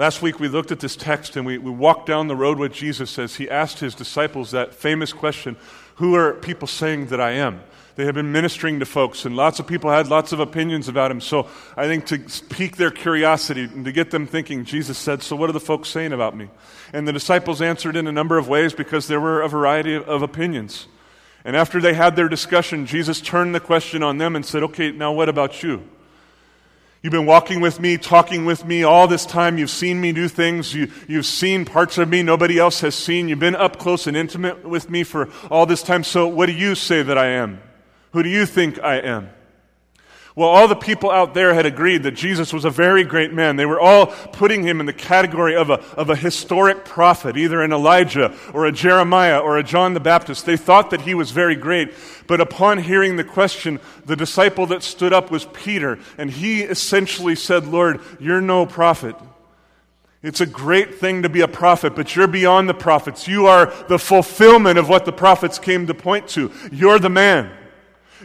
Last 0.00 0.22
week 0.22 0.40
we 0.40 0.48
looked 0.48 0.72
at 0.72 0.80
this 0.80 0.96
text 0.96 1.36
and 1.36 1.44
we, 1.44 1.58
we 1.58 1.70
walked 1.70 2.06
down 2.06 2.26
the 2.26 2.34
road 2.34 2.56
with 2.56 2.72
Jesus 2.72 3.18
as 3.18 3.36
he 3.36 3.50
asked 3.50 3.80
his 3.80 3.94
disciples 3.94 4.52
that 4.52 4.72
famous 4.72 5.12
question 5.12 5.58
Who 5.96 6.14
are 6.14 6.32
people 6.32 6.66
saying 6.68 7.08
that 7.08 7.20
I 7.20 7.32
am? 7.32 7.60
They 7.96 8.06
had 8.06 8.14
been 8.14 8.32
ministering 8.32 8.78
to 8.80 8.86
folks, 8.86 9.26
and 9.26 9.36
lots 9.36 9.60
of 9.60 9.66
people 9.66 9.90
had 9.90 10.08
lots 10.08 10.32
of 10.32 10.40
opinions 10.40 10.88
about 10.88 11.10
him. 11.10 11.20
So 11.20 11.50
I 11.76 11.86
think 11.86 12.06
to 12.06 12.18
pique 12.48 12.78
their 12.78 12.90
curiosity 12.90 13.64
and 13.64 13.84
to 13.84 13.92
get 13.92 14.10
them 14.10 14.26
thinking, 14.26 14.64
Jesus 14.64 14.96
said, 14.96 15.22
So 15.22 15.36
what 15.36 15.50
are 15.50 15.52
the 15.52 15.60
folks 15.60 15.90
saying 15.90 16.14
about 16.14 16.34
me? 16.34 16.48
And 16.94 17.06
the 17.06 17.12
disciples 17.12 17.60
answered 17.60 17.94
in 17.94 18.06
a 18.06 18.12
number 18.12 18.38
of 18.38 18.48
ways 18.48 18.72
because 18.72 19.06
there 19.06 19.20
were 19.20 19.42
a 19.42 19.50
variety 19.50 19.94
of 19.94 20.22
opinions. 20.22 20.86
And 21.44 21.54
after 21.54 21.78
they 21.78 21.92
had 21.92 22.16
their 22.16 22.30
discussion, 22.30 22.86
Jesus 22.86 23.20
turned 23.20 23.54
the 23.54 23.60
question 23.60 24.02
on 24.02 24.16
them 24.16 24.34
and 24.34 24.46
said, 24.46 24.62
Okay, 24.62 24.92
now 24.92 25.12
what 25.12 25.28
about 25.28 25.62
you? 25.62 25.86
You've 27.02 27.12
been 27.12 27.26
walking 27.26 27.62
with 27.62 27.80
me, 27.80 27.96
talking 27.96 28.44
with 28.44 28.66
me 28.66 28.82
all 28.82 29.08
this 29.08 29.24
time. 29.24 29.56
You've 29.56 29.70
seen 29.70 30.02
me 30.02 30.12
do 30.12 30.28
things. 30.28 30.74
You, 30.74 30.88
have 31.08 31.24
seen 31.24 31.64
parts 31.64 31.96
of 31.96 32.10
me 32.10 32.22
nobody 32.22 32.58
else 32.58 32.80
has 32.80 32.94
seen. 32.94 33.28
You've 33.28 33.38
been 33.38 33.56
up 33.56 33.78
close 33.78 34.06
and 34.06 34.14
intimate 34.14 34.64
with 34.64 34.90
me 34.90 35.02
for 35.02 35.30
all 35.50 35.64
this 35.64 35.82
time. 35.82 36.04
So, 36.04 36.26
what 36.26 36.46
do 36.46 36.52
you 36.52 36.74
say 36.74 37.02
that 37.02 37.16
I 37.16 37.28
am? 37.28 37.62
Who 38.12 38.22
do 38.22 38.28
you 38.28 38.44
think 38.44 38.78
I 38.80 38.96
am? 38.96 39.30
Well, 40.40 40.48
all 40.48 40.68
the 40.68 40.74
people 40.74 41.10
out 41.10 41.34
there 41.34 41.52
had 41.52 41.66
agreed 41.66 42.04
that 42.04 42.12
Jesus 42.12 42.50
was 42.50 42.64
a 42.64 42.70
very 42.70 43.04
great 43.04 43.30
man. 43.30 43.56
They 43.56 43.66
were 43.66 43.78
all 43.78 44.06
putting 44.06 44.62
him 44.62 44.80
in 44.80 44.86
the 44.86 44.92
category 44.94 45.54
of 45.54 45.68
a, 45.68 45.74
of 45.98 46.08
a 46.08 46.16
historic 46.16 46.86
prophet, 46.86 47.36
either 47.36 47.60
an 47.60 47.74
Elijah 47.74 48.34
or 48.54 48.64
a 48.64 48.72
Jeremiah 48.72 49.38
or 49.38 49.58
a 49.58 49.62
John 49.62 49.92
the 49.92 50.00
Baptist. 50.00 50.46
They 50.46 50.56
thought 50.56 50.92
that 50.92 51.02
he 51.02 51.12
was 51.12 51.30
very 51.30 51.56
great. 51.56 51.92
But 52.26 52.40
upon 52.40 52.78
hearing 52.78 53.16
the 53.16 53.22
question, 53.22 53.80
the 54.06 54.16
disciple 54.16 54.64
that 54.68 54.82
stood 54.82 55.12
up 55.12 55.30
was 55.30 55.44
Peter, 55.44 55.98
and 56.16 56.30
he 56.30 56.62
essentially 56.62 57.34
said, 57.34 57.66
Lord, 57.66 58.00
you're 58.18 58.40
no 58.40 58.64
prophet. 58.64 59.16
It's 60.22 60.40
a 60.40 60.46
great 60.46 60.94
thing 60.94 61.20
to 61.20 61.28
be 61.28 61.42
a 61.42 61.48
prophet, 61.48 61.94
but 61.94 62.16
you're 62.16 62.26
beyond 62.26 62.66
the 62.66 62.72
prophets. 62.72 63.28
You 63.28 63.44
are 63.44 63.66
the 63.88 63.98
fulfillment 63.98 64.78
of 64.78 64.88
what 64.88 65.04
the 65.04 65.12
prophets 65.12 65.58
came 65.58 65.86
to 65.88 65.92
point 65.92 66.28
to. 66.28 66.50
You're 66.72 66.98
the 66.98 67.10
man. 67.10 67.58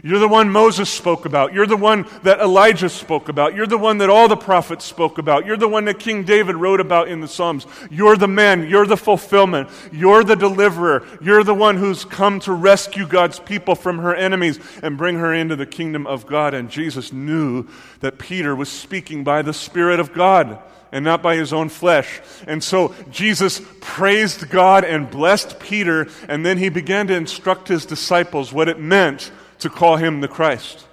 You're 0.04 0.20
the 0.20 0.28
one 0.28 0.50
Moses 0.50 0.90
spoke 0.90 1.26
about. 1.26 1.54
You're 1.54 1.68
the 1.68 1.78
one 1.78 2.06
that 2.24 2.40
Elijah 2.40 2.90
spoke 2.90 3.30
about. 3.30 3.56
You're 3.56 3.68
the 3.68 3.78
one 3.78 4.00
that 4.00 4.10
all 4.10 4.28
the 4.28 4.38
prophets 4.38 4.86
spoke 4.86 5.18
about. 5.18 5.46
You're 5.46 5.58
the 5.58 5.68
one 5.68 5.86
that 5.86 6.00
King 6.00 6.24
David 6.24 6.56
wrote 6.56 6.80
about 6.80 7.08
in 7.08 7.22
the 7.22 7.28
Psalms. 7.28 7.66
You're 7.90 8.18
the 8.18 8.28
man. 8.28 8.68
You're 8.68 8.86
the 8.86 8.98
fulfillment. 8.98 9.70
You're 9.92 10.24
the 10.24 10.36
deliverer. 10.36 11.06
You're 11.22 11.44
the 11.44 11.54
one 11.54 11.78
who's 11.78 12.06
come 12.06 12.40
to 12.42 12.54
rescue 12.54 13.08
God's 13.08 13.40
people 13.40 13.76
from 13.76 14.00
her 14.00 14.14
enemies 14.14 14.60
and 14.82 14.98
bring 14.98 15.18
her 15.18 15.34
into 15.34 15.56
the 15.56 15.66
kingdom 15.66 16.08
of 16.08 16.28
God. 16.28 16.54
And 16.54 16.70
Jesus 16.70 17.14
knew 17.14 17.68
that 18.02 18.20
Peter 18.20 18.56
was 18.56 18.70
speaking 18.70 19.24
by 19.24 19.42
the 19.42 19.54
Spirit 19.54 20.00
of 20.00 20.14
God 20.14 20.60
and 20.92 21.04
not 21.04 21.22
by 21.22 21.36
his 21.36 21.52
own 21.52 21.68
flesh. 21.68 22.22
And 22.48 22.64
so 22.64 22.96
Jesus 23.12 23.62
praised 23.82 24.50
God 24.50 24.86
and 24.86 25.10
blessed 25.10 25.60
Peter, 25.60 26.08
and 26.30 26.46
then 26.46 26.58
he 26.58 26.70
began 26.70 27.08
to 27.08 27.16
instruct 27.16 27.68
his 27.68 27.86
disciples 27.86 28.54
what 28.54 28.70
it 28.70 28.80
meant 28.80 29.32
to 29.60 29.70
call 29.70 29.98
him 29.98 30.22
the 30.22 30.28
Christ. 30.28 30.86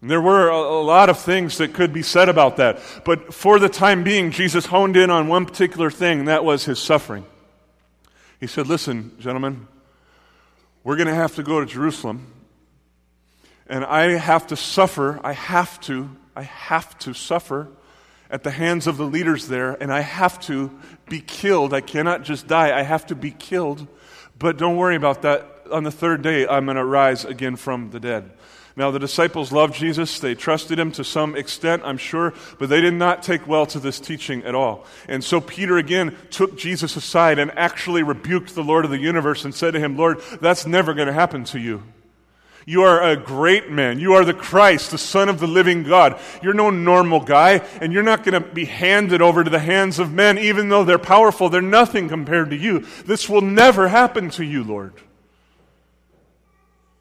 And 0.00 0.10
there 0.10 0.20
were 0.20 0.48
a, 0.48 0.56
a, 0.56 0.82
lot 0.82 1.10
of 1.10 1.18
things 1.18 1.58
that 1.58 1.74
could 1.74 1.92
be 1.92 2.02
said 2.02 2.28
about 2.28 2.56
that. 2.56 2.80
But 3.04 3.34
for 3.34 3.58
the 3.58 3.68
time 3.68 4.02
being, 4.02 4.30
Jesus 4.30 4.66
honed 4.66 4.96
in 4.96 5.10
on 5.10 5.28
one 5.28 5.44
particular 5.44 5.90
thing, 5.90 6.20
and 6.20 6.28
that 6.28 6.44
was 6.44 6.64
his 6.64 6.78
suffering. 6.78 7.26
He 8.38 8.46
said, 8.46 8.66
Listen, 8.66 9.14
gentlemen, 9.18 9.68
we're 10.84 10.96
going 10.96 11.08
to 11.08 11.14
have 11.14 11.34
to 11.34 11.42
go 11.42 11.60
to 11.60 11.66
Jerusalem, 11.66 12.26
and 13.66 13.84
I 13.84 14.16
have 14.16 14.46
to 14.48 14.56
suffer. 14.56 15.20
I 15.22 15.32
have 15.32 15.78
to. 15.82 16.16
I 16.34 16.42
have 16.42 16.98
to 17.00 17.12
suffer 17.12 17.68
at 18.30 18.44
the 18.44 18.50
hands 18.50 18.86
of 18.86 18.96
the 18.96 19.04
leaders 19.04 19.48
there, 19.48 19.72
and 19.82 19.92
I 19.92 20.00
have 20.00 20.40
to 20.42 20.70
be 21.08 21.20
killed. 21.20 21.74
I 21.74 21.80
cannot 21.80 22.22
just 22.22 22.46
die, 22.46 22.78
I 22.78 22.82
have 22.82 23.06
to 23.06 23.14
be 23.14 23.32
killed. 23.32 23.86
But 24.38 24.56
don't 24.56 24.76
worry 24.76 24.96
about 24.96 25.22
that. 25.22 25.59
On 25.70 25.84
the 25.84 25.90
third 25.90 26.22
day, 26.22 26.46
I'm 26.46 26.64
going 26.64 26.76
to 26.76 26.84
rise 26.84 27.24
again 27.24 27.56
from 27.56 27.90
the 27.90 28.00
dead. 28.00 28.30
Now, 28.76 28.90
the 28.90 28.98
disciples 28.98 29.52
loved 29.52 29.74
Jesus. 29.74 30.20
They 30.20 30.34
trusted 30.34 30.78
him 30.78 30.92
to 30.92 31.04
some 31.04 31.34
extent, 31.34 31.82
I'm 31.84 31.98
sure, 31.98 32.32
but 32.58 32.68
they 32.68 32.80
did 32.80 32.94
not 32.94 33.22
take 33.22 33.46
well 33.46 33.66
to 33.66 33.80
this 33.80 33.98
teaching 34.00 34.44
at 34.44 34.54
all. 34.54 34.86
And 35.08 35.22
so 35.22 35.40
Peter 35.40 35.76
again 35.76 36.16
took 36.30 36.56
Jesus 36.56 36.96
aside 36.96 37.38
and 37.38 37.50
actually 37.58 38.02
rebuked 38.02 38.54
the 38.54 38.62
Lord 38.64 38.84
of 38.84 38.90
the 38.90 38.98
universe 38.98 39.44
and 39.44 39.54
said 39.54 39.72
to 39.72 39.80
him, 39.80 39.96
Lord, 39.96 40.20
that's 40.40 40.66
never 40.66 40.94
going 40.94 41.08
to 41.08 41.12
happen 41.12 41.44
to 41.44 41.58
you. 41.58 41.82
You 42.66 42.82
are 42.82 43.02
a 43.02 43.16
great 43.16 43.70
man. 43.70 43.98
You 43.98 44.14
are 44.14 44.24
the 44.24 44.34
Christ, 44.34 44.92
the 44.92 44.98
Son 44.98 45.28
of 45.28 45.40
the 45.40 45.46
living 45.46 45.82
God. 45.82 46.20
You're 46.42 46.54
no 46.54 46.70
normal 46.70 47.20
guy, 47.20 47.66
and 47.80 47.92
you're 47.92 48.02
not 48.02 48.22
going 48.22 48.40
to 48.40 48.48
be 48.48 48.66
handed 48.66 49.20
over 49.20 49.42
to 49.42 49.50
the 49.50 49.58
hands 49.58 49.98
of 49.98 50.12
men, 50.12 50.38
even 50.38 50.68
though 50.68 50.84
they're 50.84 50.98
powerful. 50.98 51.48
They're 51.48 51.62
nothing 51.62 52.08
compared 52.08 52.50
to 52.50 52.56
you. 52.56 52.86
This 53.04 53.28
will 53.28 53.40
never 53.40 53.88
happen 53.88 54.30
to 54.30 54.44
you, 54.44 54.62
Lord. 54.62 54.94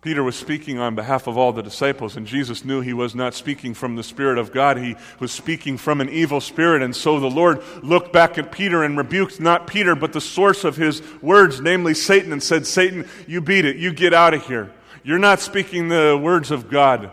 Peter 0.01 0.23
was 0.23 0.37
speaking 0.37 0.79
on 0.79 0.95
behalf 0.95 1.27
of 1.27 1.37
all 1.37 1.51
the 1.51 1.61
disciples, 1.61 2.15
and 2.15 2.25
Jesus 2.25 2.63
knew 2.63 2.79
he 2.79 2.93
was 2.93 3.13
not 3.13 3.33
speaking 3.33 3.73
from 3.73 3.97
the 3.97 4.03
Spirit 4.03 4.37
of 4.37 4.53
God. 4.53 4.77
He 4.77 4.95
was 5.19 5.29
speaking 5.29 5.77
from 5.77 5.99
an 5.99 6.07
evil 6.07 6.39
spirit. 6.39 6.81
And 6.81 6.95
so 6.95 7.19
the 7.19 7.29
Lord 7.29 7.61
looked 7.83 8.13
back 8.13 8.37
at 8.37 8.49
Peter 8.49 8.81
and 8.81 8.97
rebuked 8.97 9.41
not 9.41 9.67
Peter, 9.67 9.95
but 9.95 10.13
the 10.13 10.21
source 10.21 10.63
of 10.63 10.77
his 10.77 11.01
words, 11.21 11.59
namely 11.59 11.93
Satan, 11.93 12.31
and 12.31 12.41
said, 12.41 12.65
Satan, 12.65 13.09
you 13.27 13.41
beat 13.41 13.65
it. 13.65 13.75
You 13.75 13.91
get 13.91 14.13
out 14.13 14.33
of 14.33 14.45
here. 14.45 14.71
You're 15.03 15.19
not 15.19 15.41
speaking 15.41 15.89
the 15.89 16.17
words 16.21 16.49
of 16.49 16.69
God. 16.69 17.11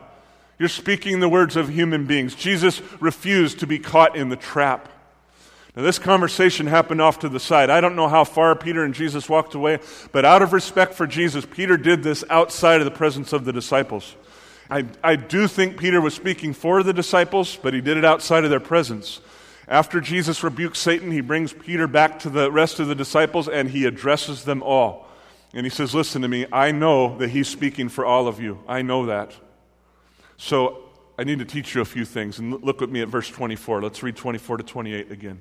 You're 0.57 0.69
speaking 0.69 1.19
the 1.19 1.29
words 1.29 1.57
of 1.57 1.69
human 1.69 2.07
beings. 2.07 2.37
Jesus 2.37 2.81
refused 3.01 3.59
to 3.61 3.67
be 3.67 3.81
caught 3.81 4.17
in 4.17 4.29
the 4.29 4.37
trap. 4.37 4.89
Now, 5.77 5.83
this 5.83 5.99
conversation 5.99 6.67
happened 6.67 7.03
off 7.03 7.19
to 7.19 7.29
the 7.29 7.39
side. 7.39 7.69
I 7.69 7.83
don't 7.83 7.97
know 7.97 8.09
how 8.09 8.25
far 8.25 8.57
Peter 8.57 8.83
and 8.83 8.95
Jesus 8.95 9.29
walked 9.29 9.55
away, 9.55 9.79
but 10.11 10.25
out 10.25 10.41
of 10.41 10.55
respect 10.55 10.95
for 10.95 11.07
Jesus, 11.07 11.45
Peter 11.45 11.77
did 11.77 12.03
this 12.03 12.25
outside 12.31 12.81
of 12.81 12.87
the 12.87 12.91
presence 12.91 13.35
of 13.35 13.45
the 13.45 13.53
disciples. 13.53 14.17
I, 14.71 14.87
I 15.05 15.17
do 15.17 15.47
think 15.47 15.79
Peter 15.79 16.01
was 16.01 16.15
speaking 16.15 16.55
for 16.55 16.83
the 16.83 16.95
disciples, 16.95 17.57
but 17.63 17.75
he 17.75 17.83
did 17.83 17.99
it 17.99 18.07
outside 18.07 18.45
of 18.45 18.51
their 18.51 18.59
presence. 18.59 19.21
After 19.69 20.01
Jesus 20.01 20.43
rebukes 20.43 20.79
Satan, 20.79 21.13
he 21.13 21.21
brings 21.21 21.53
Peter 21.53 21.87
back 21.87 22.21
to 22.21 22.31
the 22.31 22.51
rest 22.51 22.81
of 22.81 22.89
the 22.89 22.95
disciples 22.95 23.47
and 23.47 23.69
he 23.69 23.85
addresses 23.85 24.45
them 24.45 24.63
all. 24.63 25.07
And 25.53 25.67
he 25.67 25.71
says, 25.71 25.95
Listen 25.95 26.23
to 26.23 26.29
me, 26.29 26.47
I 26.51 26.73
know 26.73 27.19
that 27.19 27.31
he's 27.31 27.49
speaking 27.49 27.91
for 27.91 28.07
all 28.07 28.29
of 28.29 28.41
you. 28.41 28.61
I 28.67 28.81
know 28.81 29.07
that. 29.07 29.35
So 30.39 30.85
I 31.19 31.25
need 31.25 31.41
to 31.41 31.45
teach 31.45 31.75
you 31.75 31.83
a 31.83 31.87
few 31.87 32.07
things. 32.07 32.39
And 32.39 32.63
look 32.63 32.81
with 32.81 32.91
me 32.91 33.03
at 33.03 33.09
verse 33.09 33.29
24. 33.29 33.83
Let's 33.83 34.03
read 34.03 34.17
24 34.17 34.59
to 34.59 34.63
28 34.63 35.13
again. 35.13 35.41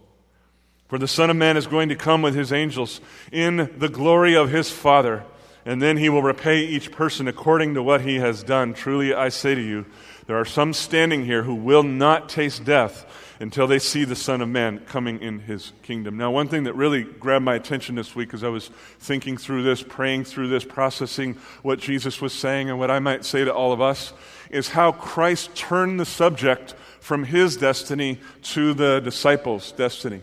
For 0.91 0.97
the 0.97 1.07
Son 1.07 1.29
of 1.29 1.37
Man 1.37 1.55
is 1.55 1.67
going 1.67 1.87
to 1.87 1.95
come 1.95 2.21
with 2.21 2.35
his 2.35 2.51
angels 2.51 2.99
in 3.31 3.69
the 3.77 3.87
glory 3.87 4.35
of 4.35 4.51
his 4.51 4.69
Father, 4.69 5.23
and 5.63 5.81
then 5.81 5.95
he 5.95 6.09
will 6.09 6.21
repay 6.21 6.65
each 6.65 6.91
person 6.91 7.29
according 7.29 7.75
to 7.75 7.81
what 7.81 8.01
he 8.01 8.15
has 8.15 8.43
done. 8.43 8.73
Truly 8.73 9.13
I 9.13 9.29
say 9.29 9.55
to 9.55 9.61
you, 9.61 9.85
there 10.27 10.35
are 10.35 10.43
some 10.43 10.73
standing 10.73 11.23
here 11.23 11.43
who 11.43 11.55
will 11.55 11.83
not 11.83 12.27
taste 12.27 12.65
death 12.65 13.05
until 13.39 13.67
they 13.67 13.79
see 13.79 14.03
the 14.03 14.17
Son 14.17 14.41
of 14.41 14.49
Man 14.49 14.79
coming 14.79 15.21
in 15.21 15.39
his 15.39 15.71
kingdom. 15.81 16.17
Now, 16.17 16.29
one 16.29 16.49
thing 16.49 16.65
that 16.65 16.75
really 16.75 17.03
grabbed 17.03 17.45
my 17.45 17.55
attention 17.55 17.95
this 17.95 18.13
week 18.13 18.33
as 18.33 18.43
I 18.43 18.49
was 18.49 18.69
thinking 18.99 19.37
through 19.37 19.63
this, 19.63 19.81
praying 19.81 20.25
through 20.25 20.49
this, 20.49 20.65
processing 20.65 21.37
what 21.61 21.79
Jesus 21.79 22.19
was 22.19 22.33
saying 22.33 22.69
and 22.69 22.77
what 22.77 22.91
I 22.91 22.99
might 22.99 23.23
say 23.23 23.45
to 23.45 23.53
all 23.53 23.71
of 23.71 23.79
us, 23.79 24.11
is 24.49 24.67
how 24.67 24.91
Christ 24.91 25.55
turned 25.55 26.01
the 26.01 26.05
subject 26.05 26.75
from 26.99 27.23
his 27.23 27.55
destiny 27.55 28.19
to 28.41 28.73
the 28.73 28.99
disciples' 28.99 29.71
destiny. 29.71 30.19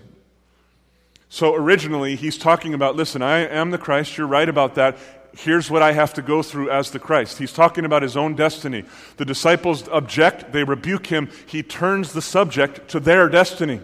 So 1.28 1.54
originally, 1.54 2.16
he's 2.16 2.38
talking 2.38 2.74
about 2.74 2.96
listen, 2.96 3.22
I 3.22 3.40
am 3.40 3.70
the 3.70 3.78
Christ, 3.78 4.16
you're 4.16 4.26
right 4.26 4.48
about 4.48 4.74
that 4.76 4.96
here's 5.38 5.70
what 5.70 5.82
I 5.82 5.92
have 5.92 6.14
to 6.14 6.22
go 6.22 6.42
through 6.42 6.70
as 6.70 6.90
the 6.90 6.98
Christ. 6.98 7.38
He's 7.38 7.52
talking 7.52 7.84
about 7.84 8.02
his 8.02 8.16
own 8.16 8.34
destiny. 8.34 8.84
The 9.16 9.24
disciples 9.24 9.88
object, 9.88 10.52
they 10.52 10.64
rebuke 10.64 11.06
him. 11.06 11.30
He 11.46 11.62
turns 11.62 12.12
the 12.12 12.22
subject 12.22 12.88
to 12.88 13.00
their 13.00 13.28
destiny. 13.28 13.80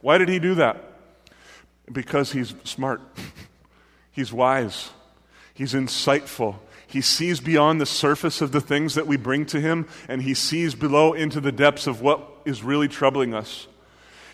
Why 0.00 0.18
did 0.18 0.28
he 0.28 0.38
do 0.38 0.54
that? 0.56 0.82
Because 1.90 2.32
he's 2.32 2.54
smart, 2.64 3.00
he's 4.10 4.32
wise, 4.32 4.90
he's 5.54 5.74
insightful. 5.74 6.56
He 6.88 7.00
sees 7.00 7.40
beyond 7.40 7.80
the 7.80 7.86
surface 7.86 8.40
of 8.40 8.52
the 8.52 8.60
things 8.60 8.94
that 8.94 9.08
we 9.08 9.16
bring 9.16 9.44
to 9.46 9.60
him, 9.60 9.88
and 10.08 10.22
he 10.22 10.34
sees 10.34 10.74
below 10.74 11.12
into 11.12 11.40
the 11.40 11.50
depths 11.50 11.88
of 11.88 12.00
what 12.00 12.28
is 12.44 12.62
really 12.62 12.86
troubling 12.86 13.34
us. 13.34 13.66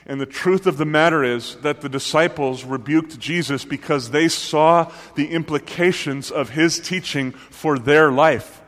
And 0.07 0.21
the 0.21 0.27
truth 0.27 0.67
of 0.67 0.79
the 0.79 0.85
matter 0.85 1.23
is 1.23 1.57
that 1.57 1.81
the 1.81 1.89
disciples 1.89 2.65
rebuked 2.65 3.19
Jesus 3.21 3.65
because 3.65 4.11
they 4.11 4.29
saw 4.29 4.91
the 5.15 5.29
implications 5.29 6.31
of 6.31 6.51
his 6.51 6.81
teaching 6.81 7.33
for 7.33 7.79
their 7.79 8.11
life. 8.11 8.61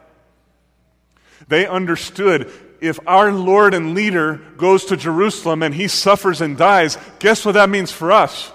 They 1.49 1.67
understood 1.67 2.51
if 2.81 3.01
our 3.07 3.33
Lord 3.33 3.75
and 3.75 3.95
leader 3.95 4.41
goes 4.57 4.85
to 4.87 4.97
Jerusalem 4.97 5.63
and 5.63 5.75
he 5.75 5.89
suffers 5.89 6.41
and 6.41 6.57
dies, 6.57 6.99
guess 7.19 7.45
what 7.45 7.53
that 7.53 7.71
means 7.71 7.91
for 7.91 8.13
us? 8.13 8.53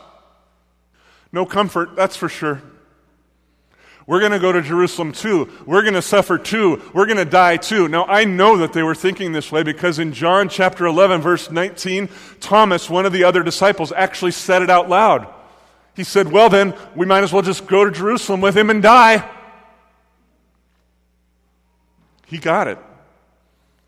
No 1.32 1.46
comfort, 1.46 1.96
that's 1.96 2.16
for 2.16 2.30
sure. 2.30 2.62
We're 4.10 4.22
going 4.22 4.32
to 4.32 4.40
go 4.40 4.52
to 4.52 4.64
Jerusalem 4.64 5.12
too. 5.12 5.52
We're 5.68 5.84
going 5.84 5.94
to 5.94 6.02
suffer 6.02 6.40
too. 6.40 6.82
We're 6.96 7.06
going 7.06 7.20
to 7.20 7.26
die 7.26 7.58
too. 7.58 7.88
Now, 7.88 8.06
I 8.06 8.24
know 8.24 8.58
that 8.58 8.74
they 8.74 8.82
were 8.82 8.96
thinking 8.96 9.34
this 9.34 9.52
way 9.52 9.62
because 9.62 10.00
in 10.00 10.14
John 10.14 10.50
chapter 10.50 10.88
11, 10.88 11.22
verse 11.22 11.52
19, 11.52 12.10
Thomas, 12.40 12.90
one 12.90 13.06
of 13.06 13.14
the 13.14 13.24
other 13.24 13.44
disciples, 13.44 13.92
actually 13.92 14.32
said 14.32 14.64
it 14.64 14.70
out 14.72 14.90
loud. 14.90 15.32
He 15.96 16.04
said, 16.04 16.32
Well, 16.32 16.50
then, 16.50 16.74
we 16.96 17.06
might 17.06 17.24
as 17.24 17.32
well 17.32 17.44
just 17.44 17.68
go 17.68 17.86
to 17.86 17.92
Jerusalem 17.92 18.42
with 18.42 18.58
him 18.58 18.72
and 18.72 18.82
die. 18.82 19.30
He 22.26 22.40
got 22.40 22.68
it. 22.68 22.80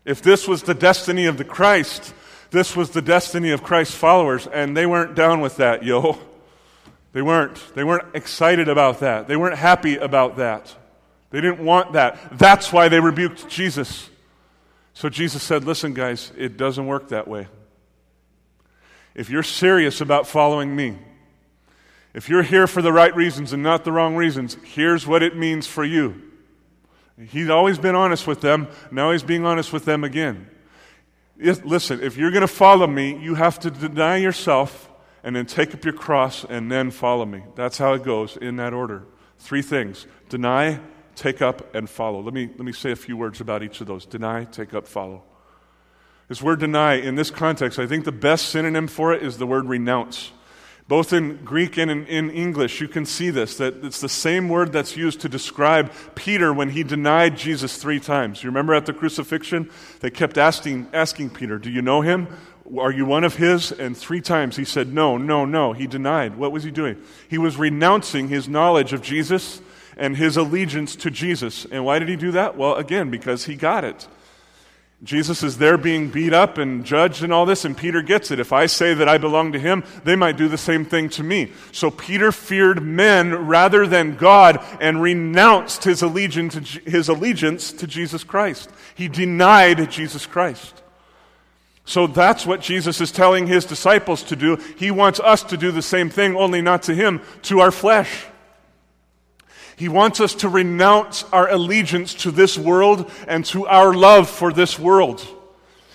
If 0.04 0.22
this 0.22 0.46
was 0.46 0.62
the 0.62 0.74
destiny 0.74 1.26
of 1.26 1.36
the 1.36 1.44
Christ, 1.44 2.14
this 2.52 2.76
was 2.76 2.90
the 2.90 3.02
destiny 3.02 3.50
of 3.50 3.64
Christ's 3.64 3.96
followers, 3.96 4.46
and 4.46 4.76
they 4.76 4.86
weren't 4.86 5.16
down 5.16 5.40
with 5.40 5.56
that, 5.56 5.82
yo. 5.82 6.20
They 7.12 7.22
weren't. 7.22 7.74
They 7.74 7.84
weren't 7.84 8.14
excited 8.14 8.68
about 8.68 9.00
that. 9.00 9.28
They 9.28 9.36
weren't 9.36 9.58
happy 9.58 9.96
about 9.96 10.36
that. 10.36 10.74
They 11.30 11.40
didn't 11.40 11.64
want 11.64 11.92
that. 11.92 12.38
That's 12.38 12.72
why 12.72 12.88
they 12.88 13.00
rebuked 13.00 13.48
Jesus. 13.48 14.08
So 14.94 15.08
Jesus 15.08 15.42
said, 15.42 15.64
Listen, 15.64 15.94
guys, 15.94 16.32
it 16.36 16.56
doesn't 16.56 16.86
work 16.86 17.08
that 17.08 17.28
way. 17.28 17.48
If 19.14 19.28
you're 19.28 19.42
serious 19.42 20.00
about 20.00 20.26
following 20.26 20.74
me, 20.74 20.98
if 22.14 22.28
you're 22.28 22.42
here 22.42 22.66
for 22.66 22.82
the 22.82 22.92
right 22.92 23.14
reasons 23.14 23.52
and 23.52 23.62
not 23.62 23.84
the 23.84 23.92
wrong 23.92 24.16
reasons, 24.16 24.56
here's 24.64 25.06
what 25.06 25.22
it 25.22 25.36
means 25.36 25.66
for 25.66 25.84
you. 25.84 26.20
He's 27.28 27.50
always 27.50 27.78
been 27.78 27.94
honest 27.94 28.26
with 28.26 28.40
them. 28.40 28.68
Now 28.90 29.12
he's 29.12 29.22
being 29.22 29.44
honest 29.44 29.72
with 29.72 29.84
them 29.84 30.04
again. 30.04 30.48
If, 31.38 31.64
listen, 31.64 32.02
if 32.02 32.16
you're 32.16 32.30
going 32.30 32.42
to 32.42 32.48
follow 32.48 32.86
me, 32.86 33.18
you 33.18 33.34
have 33.34 33.58
to 33.60 33.70
deny 33.70 34.16
yourself 34.16 34.90
and 35.24 35.34
then 35.34 35.46
take 35.46 35.74
up 35.74 35.84
your 35.84 35.94
cross 35.94 36.44
and 36.44 36.70
then 36.70 36.90
follow 36.90 37.24
me. 37.24 37.42
That's 37.54 37.78
how 37.78 37.94
it 37.94 38.02
goes 38.02 38.36
in 38.36 38.56
that 38.56 38.72
order. 38.72 39.04
Three 39.38 39.62
things 39.62 40.06
deny, 40.28 40.80
take 41.14 41.42
up, 41.42 41.74
and 41.74 41.88
follow. 41.88 42.20
Let 42.20 42.34
me, 42.34 42.46
let 42.46 42.64
me 42.64 42.72
say 42.72 42.90
a 42.92 42.96
few 42.96 43.16
words 43.16 43.40
about 43.40 43.62
each 43.62 43.80
of 43.80 43.86
those 43.86 44.06
deny, 44.06 44.44
take 44.44 44.74
up, 44.74 44.86
follow. 44.86 45.22
This 46.28 46.40
word 46.40 46.60
deny, 46.60 46.94
in 46.94 47.14
this 47.16 47.30
context, 47.30 47.78
I 47.78 47.86
think 47.86 48.04
the 48.04 48.12
best 48.12 48.48
synonym 48.48 48.88
for 48.88 49.12
it 49.12 49.22
is 49.22 49.38
the 49.38 49.46
word 49.46 49.66
renounce. 49.66 50.32
Both 50.88 51.12
in 51.12 51.44
Greek 51.44 51.76
and 51.78 51.90
in, 51.90 52.06
in, 52.06 52.30
English, 52.30 52.80
you 52.80 52.88
can 52.88 53.06
see 53.06 53.30
this, 53.30 53.56
that 53.58 53.84
it's 53.84 54.00
the 54.00 54.08
same 54.08 54.48
word 54.48 54.72
that's 54.72 54.96
used 54.96 55.20
to 55.20 55.28
describe 55.28 55.92
Peter 56.14 56.52
when 56.52 56.70
he 56.70 56.82
denied 56.82 57.36
Jesus 57.36 57.76
three 57.76 58.00
times. 58.00 58.42
You 58.42 58.50
remember 58.50 58.74
at 58.74 58.86
the 58.86 58.92
crucifixion? 58.92 59.70
They 60.00 60.10
kept 60.10 60.38
asking, 60.38 60.88
asking 60.92 61.30
Peter, 61.30 61.58
Do 61.58 61.70
you 61.70 61.82
know 61.82 62.00
him? 62.00 62.28
Are 62.78 62.92
you 62.92 63.04
one 63.04 63.24
of 63.24 63.36
his? 63.36 63.72
And 63.72 63.96
three 63.96 64.20
times 64.20 64.56
he 64.56 64.64
said, 64.64 64.92
No, 64.92 65.18
no, 65.18 65.44
no. 65.44 65.72
He 65.72 65.86
denied. 65.86 66.36
What 66.36 66.52
was 66.52 66.64
he 66.64 66.70
doing? 66.70 67.02
He 67.28 67.38
was 67.38 67.56
renouncing 67.56 68.28
his 68.28 68.48
knowledge 68.48 68.92
of 68.92 69.02
Jesus 69.02 69.60
and 69.96 70.16
his 70.16 70.36
allegiance 70.36 70.96
to 70.96 71.10
Jesus. 71.10 71.66
And 71.70 71.84
why 71.84 71.98
did 71.98 72.08
he 72.08 72.16
do 72.16 72.32
that? 72.32 72.56
Well, 72.56 72.76
again, 72.76 73.10
because 73.10 73.44
he 73.44 73.56
got 73.56 73.84
it. 73.84 74.08
Jesus 75.02 75.42
is 75.42 75.58
there 75.58 75.76
being 75.76 76.10
beat 76.10 76.32
up 76.32 76.58
and 76.58 76.84
judged 76.84 77.24
and 77.24 77.32
all 77.32 77.44
this, 77.44 77.64
and 77.64 77.76
Peter 77.76 78.02
gets 78.02 78.30
it. 78.30 78.38
If 78.38 78.52
I 78.52 78.66
say 78.66 78.94
that 78.94 79.08
I 79.08 79.18
belong 79.18 79.50
to 79.52 79.58
him, 79.58 79.82
they 80.04 80.14
might 80.14 80.36
do 80.36 80.46
the 80.46 80.56
same 80.56 80.84
thing 80.84 81.08
to 81.10 81.24
me. 81.24 81.50
So 81.72 81.90
Peter 81.90 82.30
feared 82.30 82.84
men 82.84 83.48
rather 83.48 83.84
than 83.84 84.14
God 84.14 84.64
and 84.80 85.02
renounced 85.02 85.82
his 85.82 86.02
allegiance 86.02 86.54
to, 87.72 87.86
Jesus 87.88 88.22
Christ. 88.22 88.70
He 88.94 89.08
denied 89.08 89.90
Jesus 89.90 90.24
Christ. 90.24 90.81
So 91.84 92.06
that's 92.06 92.46
what 92.46 92.60
Jesus 92.60 93.00
is 93.00 93.10
telling 93.10 93.46
his 93.46 93.64
disciples 93.64 94.22
to 94.24 94.36
do. 94.36 94.56
He 94.76 94.90
wants 94.90 95.18
us 95.20 95.42
to 95.44 95.56
do 95.56 95.72
the 95.72 95.82
same 95.82 96.10
thing, 96.10 96.36
only 96.36 96.62
not 96.62 96.84
to 96.84 96.94
him, 96.94 97.20
to 97.42 97.60
our 97.60 97.72
flesh. 97.72 98.26
He 99.76 99.88
wants 99.88 100.20
us 100.20 100.34
to 100.36 100.48
renounce 100.48 101.24
our 101.32 101.50
allegiance 101.50 102.14
to 102.14 102.30
this 102.30 102.56
world 102.56 103.10
and 103.26 103.44
to 103.46 103.66
our 103.66 103.92
love 103.92 104.30
for 104.30 104.52
this 104.52 104.78
world. 104.78 105.26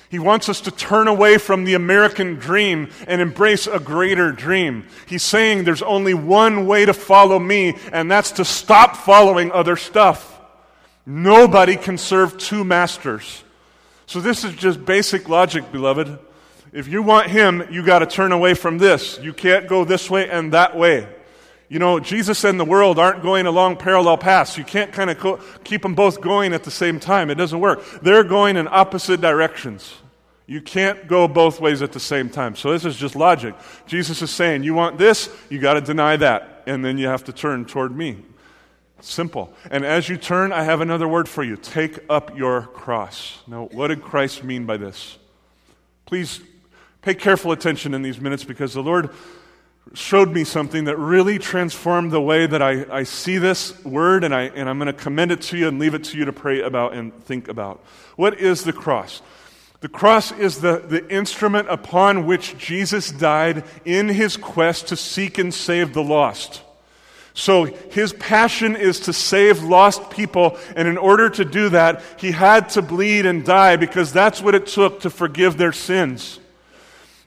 He 0.10 0.20
wants 0.20 0.48
us 0.50 0.62
to 0.62 0.72
turn 0.72 1.08
away 1.08 1.38
from 1.38 1.64
the 1.64 1.74
American 1.74 2.36
dream 2.36 2.90
and 3.08 3.22
embrace 3.22 3.68
a 3.68 3.80
greater 3.80 4.32
dream. 4.32 4.88
He's 5.06 5.24
saying 5.24 5.64
there's 5.64 5.82
only 5.82 6.14
one 6.14 6.66
way 6.66 6.86
to 6.86 6.94
follow 6.94 7.40
me, 7.40 7.78
and 7.92 8.10
that's 8.10 8.32
to 8.32 8.46
stop 8.46 8.96
following 8.96 9.52
other 9.52 9.76
stuff. 9.76 10.40
Nobody 11.06 11.76
can 11.76 11.98
serve 11.98 12.38
two 12.38 12.64
masters. 12.64 13.44
So, 14.08 14.22
this 14.22 14.44
is 14.44 14.56
just 14.56 14.84
basic 14.86 15.28
logic, 15.28 15.72
beloved. 15.72 16.18
If 16.72 16.88
you 16.88 17.04
want 17.04 17.30
Him, 17.30 17.64
you 17.70 17.84
got 17.84 18.00
to 18.00 18.06
turn 18.06 18.32
away 18.32 18.54
from 18.54 18.78
this. 18.78 19.20
You 19.22 19.34
can't 19.34 19.68
go 19.68 19.84
this 19.84 20.10
way 20.10 20.30
and 20.30 20.54
that 20.54 20.76
way. 20.76 21.08
You 21.70 21.80
know, 21.80 22.00
Jesus 22.00 22.46
and 22.46 22.58
the 22.58 22.66
world 22.66 22.98
aren't 22.98 23.22
going 23.22 23.46
along 23.46 23.78
parallel 23.78 24.18
paths. 24.18 24.58
You 24.58 24.64
can't 24.64 24.94
kind 24.94 25.10
of 25.10 25.20
co- 25.20 25.42
keep 25.66 25.82
them 25.82 25.94
both 25.94 26.22
going 26.22 26.54
at 26.54 26.64
the 26.64 26.72
same 26.72 27.02
time. 27.02 27.30
It 27.30 27.36
doesn't 27.36 27.60
work. 27.60 27.84
They're 28.02 28.24
going 28.24 28.56
in 28.56 28.70
opposite 28.70 29.20
directions. 29.20 29.94
You 30.46 30.62
can't 30.62 31.10
go 31.10 31.28
both 31.28 31.60
ways 31.60 31.82
at 31.82 31.92
the 31.92 32.00
same 32.00 32.30
time. 32.30 32.56
So 32.56 32.72
this 32.72 32.86
is 32.86 32.96
just 32.96 33.18
logic. 33.18 33.54
Jesus 33.86 34.22
is 34.22 34.32
saying, 34.32 34.64
you 34.64 34.74
want 34.74 34.98
this, 34.98 35.30
you 35.50 35.60
got 35.60 35.74
to 35.74 35.82
deny 35.82 36.16
that, 36.16 36.64
and 36.66 36.86
then 36.86 36.98
you 36.98 37.08
have 37.08 37.26
to 37.26 37.34
turn 37.34 37.66
toward 37.66 37.94
me. 37.94 38.24
Simple. 39.00 39.54
And 39.70 39.86
as 39.86 40.10
you 40.10 40.18
turn, 40.18 40.52
I 40.52 40.64
have 40.64 40.82
another 40.82 41.08
word 41.08 41.30
for 41.30 41.44
you. 41.44 41.56
Take 41.56 42.00
up 42.10 42.38
your 42.38 42.64
cross. 42.64 43.40
Now, 43.48 43.66
what 43.72 43.88
did 43.88 44.02
Christ 44.02 44.44
mean 44.44 44.66
by 44.66 44.78
this? 44.78 45.18
Please 46.06 46.42
pay 47.02 47.14
careful 47.14 47.52
attention 47.52 47.94
in 47.94 48.02
these 48.02 48.20
minutes 48.20 48.44
because 48.44 48.74
the 48.74 48.82
Lord 48.82 49.10
showed 49.94 50.32
me 50.32 50.44
something 50.44 50.86
that 50.86 50.98
really 50.98 51.40
transformed 51.40 52.12
the 52.12 52.22
way 52.22 52.46
that 52.46 52.62
I, 52.62 52.86
I 52.92 53.04
see 53.04 53.38
this 53.38 53.84
word, 53.86 54.24
and, 54.24 54.34
I, 54.34 54.44
and 54.44 54.68
I'm 54.68 54.78
going 54.78 54.88
to 54.88 54.94
commend 54.94 55.32
it 55.32 55.42
to 55.44 55.58
you 55.58 55.68
and 55.68 55.80
leave 55.80 55.94
it 55.94 56.04
to 56.06 56.18
you 56.18 56.26
to 56.26 56.34
pray 56.34 56.62
about 56.62 56.94
and 56.94 57.14
think 57.26 57.48
about. 57.48 57.84
What 58.16 58.40
is 58.40 58.64
the 58.64 58.74
cross? 58.74 59.22
The 59.80 59.88
cross 59.88 60.32
is 60.32 60.62
the, 60.62 60.80
the 60.80 61.08
instrument 61.14 61.70
upon 61.70 62.26
which 62.26 62.58
Jesus 62.58 63.12
died 63.12 63.64
in 63.86 64.10
his 64.10 64.36
quest 64.36 64.88
to 64.88 64.96
seek 64.96 65.38
and 65.38 65.54
save 65.54 65.94
the 65.94 66.04
lost. 66.04 66.64
So 67.38 67.66
his 67.66 68.14
passion 68.14 68.76
is 68.76 69.02
to 69.02 69.14
save 69.14 69.62
lost 69.62 70.10
people, 70.10 70.58
and 70.76 70.88
in 70.88 70.98
order 70.98 71.30
to 71.30 71.46
do 71.46 71.70
that, 71.70 72.02
he 72.18 72.32
had 72.32 72.70
to 72.70 72.82
bleed 72.82 73.28
and 73.28 73.46
die 73.46 73.76
because 73.76 74.12
that's 74.12 74.42
what 74.42 74.56
it 74.56 74.66
took 74.66 75.02
to 75.02 75.12
forgive 75.12 75.56
their 75.56 75.72
sins. 75.72 76.40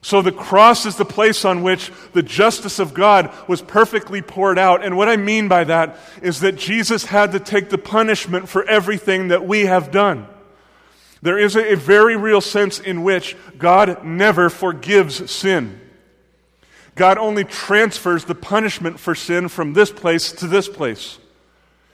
So 0.03 0.21
the 0.21 0.33
cross 0.33 0.85
is 0.85 0.97
the 0.97 1.05
place 1.05 1.45
on 1.45 1.63
which 1.63 1.93
the 2.13 2.25
justice 2.25 2.81
of 2.81 2.93
God 2.93 3.33
was 3.47 3.63
perfectly 3.63 4.21
poured 4.21 4.59
out. 4.59 4.85
And 4.85 4.97
what 4.97 5.09
I 5.09 5.17
mean 5.17 5.47
by 5.47 5.63
that 5.63 5.97
is 6.23 6.41
that 6.41 6.57
Jesus 6.57 7.05
had 7.05 7.31
to 7.31 7.39
take 7.39 7.71
the 7.71 7.79
punishment 7.79 8.49
for 8.49 8.65
everything 8.65 9.29
that 9.29 9.47
we 9.47 9.67
have 9.67 9.93
done. 9.93 10.27
There 11.23 11.39
is 11.39 11.55
a, 11.55 11.77
very 11.77 12.17
real 12.17 12.41
sense 12.41 12.81
in 12.81 13.05
which 13.05 13.37
God 13.59 14.05
never 14.05 14.51
forgives 14.51 15.31
sin. 15.31 15.80
God 17.01 17.17
only 17.17 17.45
transfers 17.45 18.27
the 18.27 18.35
punishment 18.35 19.01
for 19.01 19.15
sin 19.15 19.49
from 19.49 19.73
this 19.73 19.91
place 19.91 20.33
to 20.33 20.47
this 20.47 20.69
place. 20.69 21.19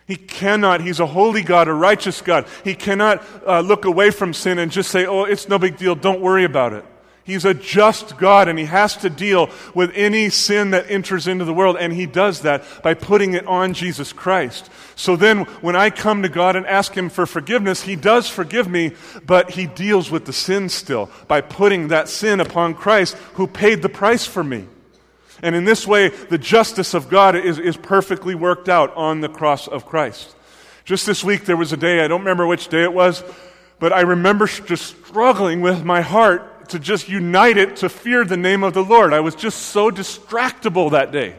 He 0.04 0.16
cannot, 0.16 0.80
he's 0.80 0.98
a 0.98 1.06
holy 1.06 1.42
God, 1.42 1.68
a 1.68 1.72
righteous 1.72 2.20
God. 2.20 2.44
He 2.64 2.74
cannot 2.74 3.24
uh, 3.46 3.60
look 3.60 3.84
away 3.84 4.10
from 4.10 4.34
sin 4.34 4.58
and 4.58 4.72
just 4.72 4.90
say, 4.90 5.06
oh, 5.06 5.22
it's 5.22 5.48
no 5.48 5.60
big 5.60 5.76
deal, 5.76 5.94
don't 5.94 6.20
worry 6.20 6.42
about 6.42 6.72
it. 6.72 6.84
He's 7.22 7.44
a 7.44 7.54
just 7.54 8.18
God 8.18 8.48
and 8.48 8.58
he 8.58 8.64
has 8.64 8.96
to 8.96 9.08
deal 9.08 9.48
with 9.76 9.92
any 9.94 10.28
sin 10.28 10.72
that 10.72 10.90
enters 10.90 11.28
into 11.28 11.44
the 11.44 11.54
world. 11.54 11.76
And 11.78 11.92
he 11.92 12.06
does 12.06 12.40
that 12.40 12.64
by 12.82 12.94
putting 12.94 13.34
it 13.34 13.46
on 13.46 13.74
Jesus 13.74 14.12
Christ. 14.12 14.68
So 14.96 15.14
then 15.14 15.44
when 15.62 15.76
I 15.76 15.90
come 15.90 16.22
to 16.22 16.28
God 16.28 16.56
and 16.56 16.66
ask 16.66 16.92
him 16.92 17.10
for 17.10 17.26
forgiveness, 17.26 17.82
he 17.82 17.94
does 17.94 18.28
forgive 18.28 18.66
me, 18.66 18.90
but 19.24 19.50
he 19.50 19.68
deals 19.68 20.10
with 20.10 20.24
the 20.24 20.32
sin 20.32 20.68
still 20.68 21.12
by 21.28 21.42
putting 21.42 21.88
that 21.88 22.08
sin 22.08 22.40
upon 22.40 22.74
Christ 22.74 23.14
who 23.34 23.46
paid 23.46 23.82
the 23.82 23.88
price 23.88 24.26
for 24.26 24.42
me. 24.42 24.66
And 25.42 25.54
in 25.54 25.64
this 25.64 25.86
way, 25.86 26.08
the 26.08 26.38
justice 26.38 26.94
of 26.94 27.08
God 27.08 27.36
is, 27.36 27.58
is 27.58 27.76
perfectly 27.76 28.34
worked 28.34 28.68
out 28.68 28.94
on 28.96 29.20
the 29.20 29.28
cross 29.28 29.68
of 29.68 29.86
Christ. 29.86 30.34
Just 30.84 31.04
this 31.04 31.22
week, 31.24 31.44
there 31.44 31.56
was 31.56 31.72
a 31.72 31.76
day, 31.76 32.04
I 32.04 32.08
don't 32.08 32.20
remember 32.20 32.46
which 32.46 32.68
day 32.68 32.82
it 32.82 32.92
was, 32.92 33.22
but 33.78 33.92
I 33.92 34.02
remember 34.02 34.46
just 34.46 35.04
struggling 35.06 35.60
with 35.60 35.84
my 35.84 36.00
heart 36.00 36.70
to 36.70 36.78
just 36.78 37.08
unite 37.08 37.56
it 37.56 37.76
to 37.76 37.88
fear 37.88 38.24
the 38.24 38.36
name 38.36 38.62
of 38.62 38.74
the 38.74 38.82
Lord. 38.82 39.12
I 39.12 39.20
was 39.20 39.34
just 39.34 39.58
so 39.58 39.90
distractible 39.90 40.92
that 40.92 41.12
day. 41.12 41.36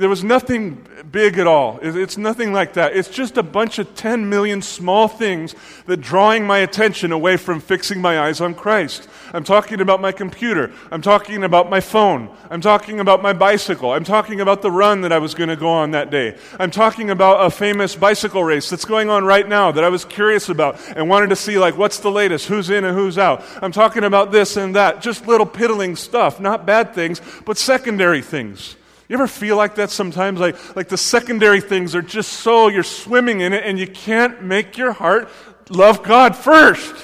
There 0.00 0.08
was 0.08 0.24
nothing 0.24 0.86
big 1.12 1.36
at 1.36 1.46
all. 1.46 1.78
It's 1.82 2.16
nothing 2.16 2.54
like 2.54 2.72
that. 2.72 2.96
It's 2.96 3.10
just 3.10 3.36
a 3.36 3.42
bunch 3.42 3.78
of 3.78 3.94
10 3.94 4.30
million 4.30 4.62
small 4.62 5.08
things 5.08 5.54
that 5.84 5.98
drawing 5.98 6.46
my 6.46 6.56
attention 6.58 7.12
away 7.12 7.36
from 7.36 7.60
fixing 7.60 8.00
my 8.00 8.18
eyes 8.18 8.40
on 8.40 8.54
Christ. 8.54 9.10
I'm 9.34 9.44
talking 9.44 9.78
about 9.82 10.00
my 10.00 10.10
computer. 10.10 10.72
I'm 10.90 11.02
talking 11.02 11.44
about 11.44 11.68
my 11.68 11.80
phone. 11.80 12.34
I'm 12.48 12.62
talking 12.62 12.98
about 12.98 13.20
my 13.20 13.34
bicycle. 13.34 13.92
I'm 13.92 14.04
talking 14.04 14.40
about 14.40 14.62
the 14.62 14.70
run 14.70 15.02
that 15.02 15.12
I 15.12 15.18
was 15.18 15.34
going 15.34 15.50
to 15.50 15.56
go 15.56 15.68
on 15.68 15.90
that 15.90 16.10
day. 16.10 16.38
I'm 16.58 16.70
talking 16.70 17.10
about 17.10 17.44
a 17.44 17.50
famous 17.50 17.94
bicycle 17.94 18.42
race 18.42 18.70
that's 18.70 18.86
going 18.86 19.10
on 19.10 19.26
right 19.26 19.46
now 19.46 19.70
that 19.70 19.84
I 19.84 19.90
was 19.90 20.06
curious 20.06 20.48
about 20.48 20.80
and 20.96 21.10
wanted 21.10 21.28
to 21.28 21.36
see 21.36 21.58
like 21.58 21.76
what's 21.76 21.98
the 21.98 22.10
latest, 22.10 22.46
who's 22.46 22.70
in 22.70 22.86
and 22.86 22.96
who's 22.96 23.18
out. 23.18 23.44
I'm 23.60 23.72
talking 23.72 24.04
about 24.04 24.32
this 24.32 24.56
and 24.56 24.74
that. 24.76 25.02
Just 25.02 25.26
little 25.26 25.44
piddling 25.44 25.94
stuff, 25.94 26.40
not 26.40 26.64
bad 26.64 26.94
things, 26.94 27.20
but 27.44 27.58
secondary 27.58 28.22
things. 28.22 28.76
You 29.10 29.14
ever 29.14 29.26
feel 29.26 29.56
like 29.56 29.74
that 29.74 29.90
sometimes? 29.90 30.38
Like, 30.38 30.76
like 30.76 30.86
the 30.86 30.96
secondary 30.96 31.60
things 31.60 31.96
are 31.96 32.00
just 32.00 32.32
so, 32.32 32.68
you're 32.68 32.84
swimming 32.84 33.40
in 33.40 33.52
it 33.52 33.64
and 33.64 33.76
you 33.76 33.88
can't 33.88 34.44
make 34.44 34.78
your 34.78 34.92
heart 34.92 35.28
love 35.68 36.04
God 36.04 36.36
first. 36.36 36.94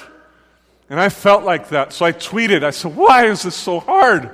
And 0.89 1.01
I 1.01 1.09
felt 1.09 1.43
like 1.43 1.67
that. 1.67 1.91
So 1.91 2.05
I 2.05 2.13
tweeted, 2.13 2.63
I 2.63 2.69
said, 2.69 2.95
Why 2.95 3.25
is 3.25 3.41
this 3.41 3.55
so 3.55 3.81
hard? 3.81 4.31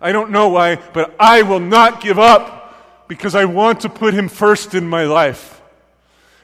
I 0.00 0.12
don't 0.12 0.30
know 0.30 0.50
why, 0.50 0.76
but 0.76 1.12
I 1.18 1.42
will 1.42 1.58
not 1.58 2.00
give 2.00 2.20
up 2.20 3.08
because 3.08 3.34
I 3.34 3.46
want 3.46 3.80
to 3.80 3.88
put 3.88 4.14
Him 4.14 4.28
first 4.28 4.76
in 4.76 4.88
my 4.88 5.02
life. 5.02 5.60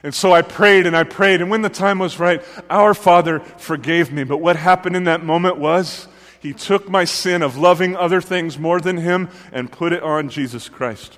And 0.03 0.13
so 0.13 0.33
I 0.33 0.41
prayed 0.41 0.87
and 0.87 0.97
I 0.97 1.03
prayed. 1.03 1.39
And 1.39 1.49
when 1.49 1.61
the 1.61 1.69
time 1.69 1.99
was 1.99 2.19
right, 2.19 2.43
our 2.69 2.93
Father 2.93 3.39
forgave 3.39 4.11
me. 4.11 4.25
But 4.25 4.39
what 4.39 4.57
happened 4.57 4.97
in 4.97 5.05
that 5.05 5.23
moment 5.23 5.55
was 5.55 6.09
he 6.45 6.53
took 6.53 6.87
my 6.87 7.05
sin 7.05 7.41
of 7.41 7.57
loving 7.57 7.95
other 7.95 8.21
things 8.21 8.59
more 8.59 8.79
than 8.79 8.97
Him 8.97 9.29
and 9.51 9.71
put 9.71 9.91
it 9.91 10.03
on 10.03 10.29
Jesus 10.29 10.69
Christ. 10.69 11.17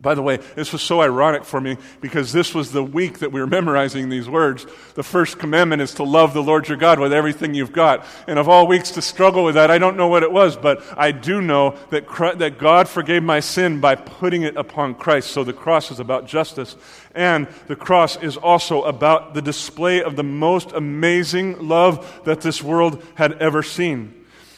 By 0.00 0.16
the 0.16 0.22
way, 0.22 0.38
this 0.56 0.72
was 0.72 0.82
so 0.82 1.00
ironic 1.00 1.44
for 1.44 1.60
me 1.60 1.76
because 2.00 2.32
this 2.32 2.52
was 2.52 2.72
the 2.72 2.82
week 2.82 3.20
that 3.20 3.30
we 3.30 3.38
were 3.38 3.46
memorizing 3.46 4.08
these 4.08 4.28
words. 4.28 4.66
The 4.94 5.04
first 5.04 5.38
commandment 5.38 5.82
is 5.82 5.94
to 5.94 6.02
love 6.02 6.34
the 6.34 6.42
Lord 6.42 6.66
your 6.66 6.78
God 6.78 6.98
with 6.98 7.12
everything 7.12 7.54
you've 7.54 7.72
got. 7.72 8.04
And 8.26 8.40
of 8.40 8.48
all 8.48 8.66
weeks 8.66 8.90
to 8.92 9.02
struggle 9.02 9.44
with 9.44 9.54
that, 9.54 9.70
I 9.70 9.78
don't 9.78 9.96
know 9.96 10.08
what 10.08 10.24
it 10.24 10.32
was, 10.32 10.56
but 10.56 10.82
I 10.96 11.12
do 11.12 11.40
know 11.40 11.76
that, 11.90 12.08
Christ, 12.08 12.40
that 12.40 12.58
God 12.58 12.88
forgave 12.88 13.22
my 13.22 13.38
sin 13.38 13.78
by 13.78 13.94
putting 13.94 14.42
it 14.42 14.56
upon 14.56 14.96
Christ. 14.96 15.30
So 15.30 15.44
the 15.44 15.52
cross 15.52 15.92
is 15.92 16.00
about 16.00 16.26
justice. 16.26 16.74
And 17.14 17.46
the 17.68 17.76
cross 17.76 18.20
is 18.20 18.36
also 18.36 18.82
about 18.82 19.34
the 19.34 19.42
display 19.42 20.02
of 20.02 20.16
the 20.16 20.24
most 20.24 20.72
amazing 20.72 21.68
love 21.68 22.24
that 22.24 22.40
this 22.40 22.64
world 22.64 23.00
had 23.14 23.34
ever 23.34 23.62
seen. 23.62 24.15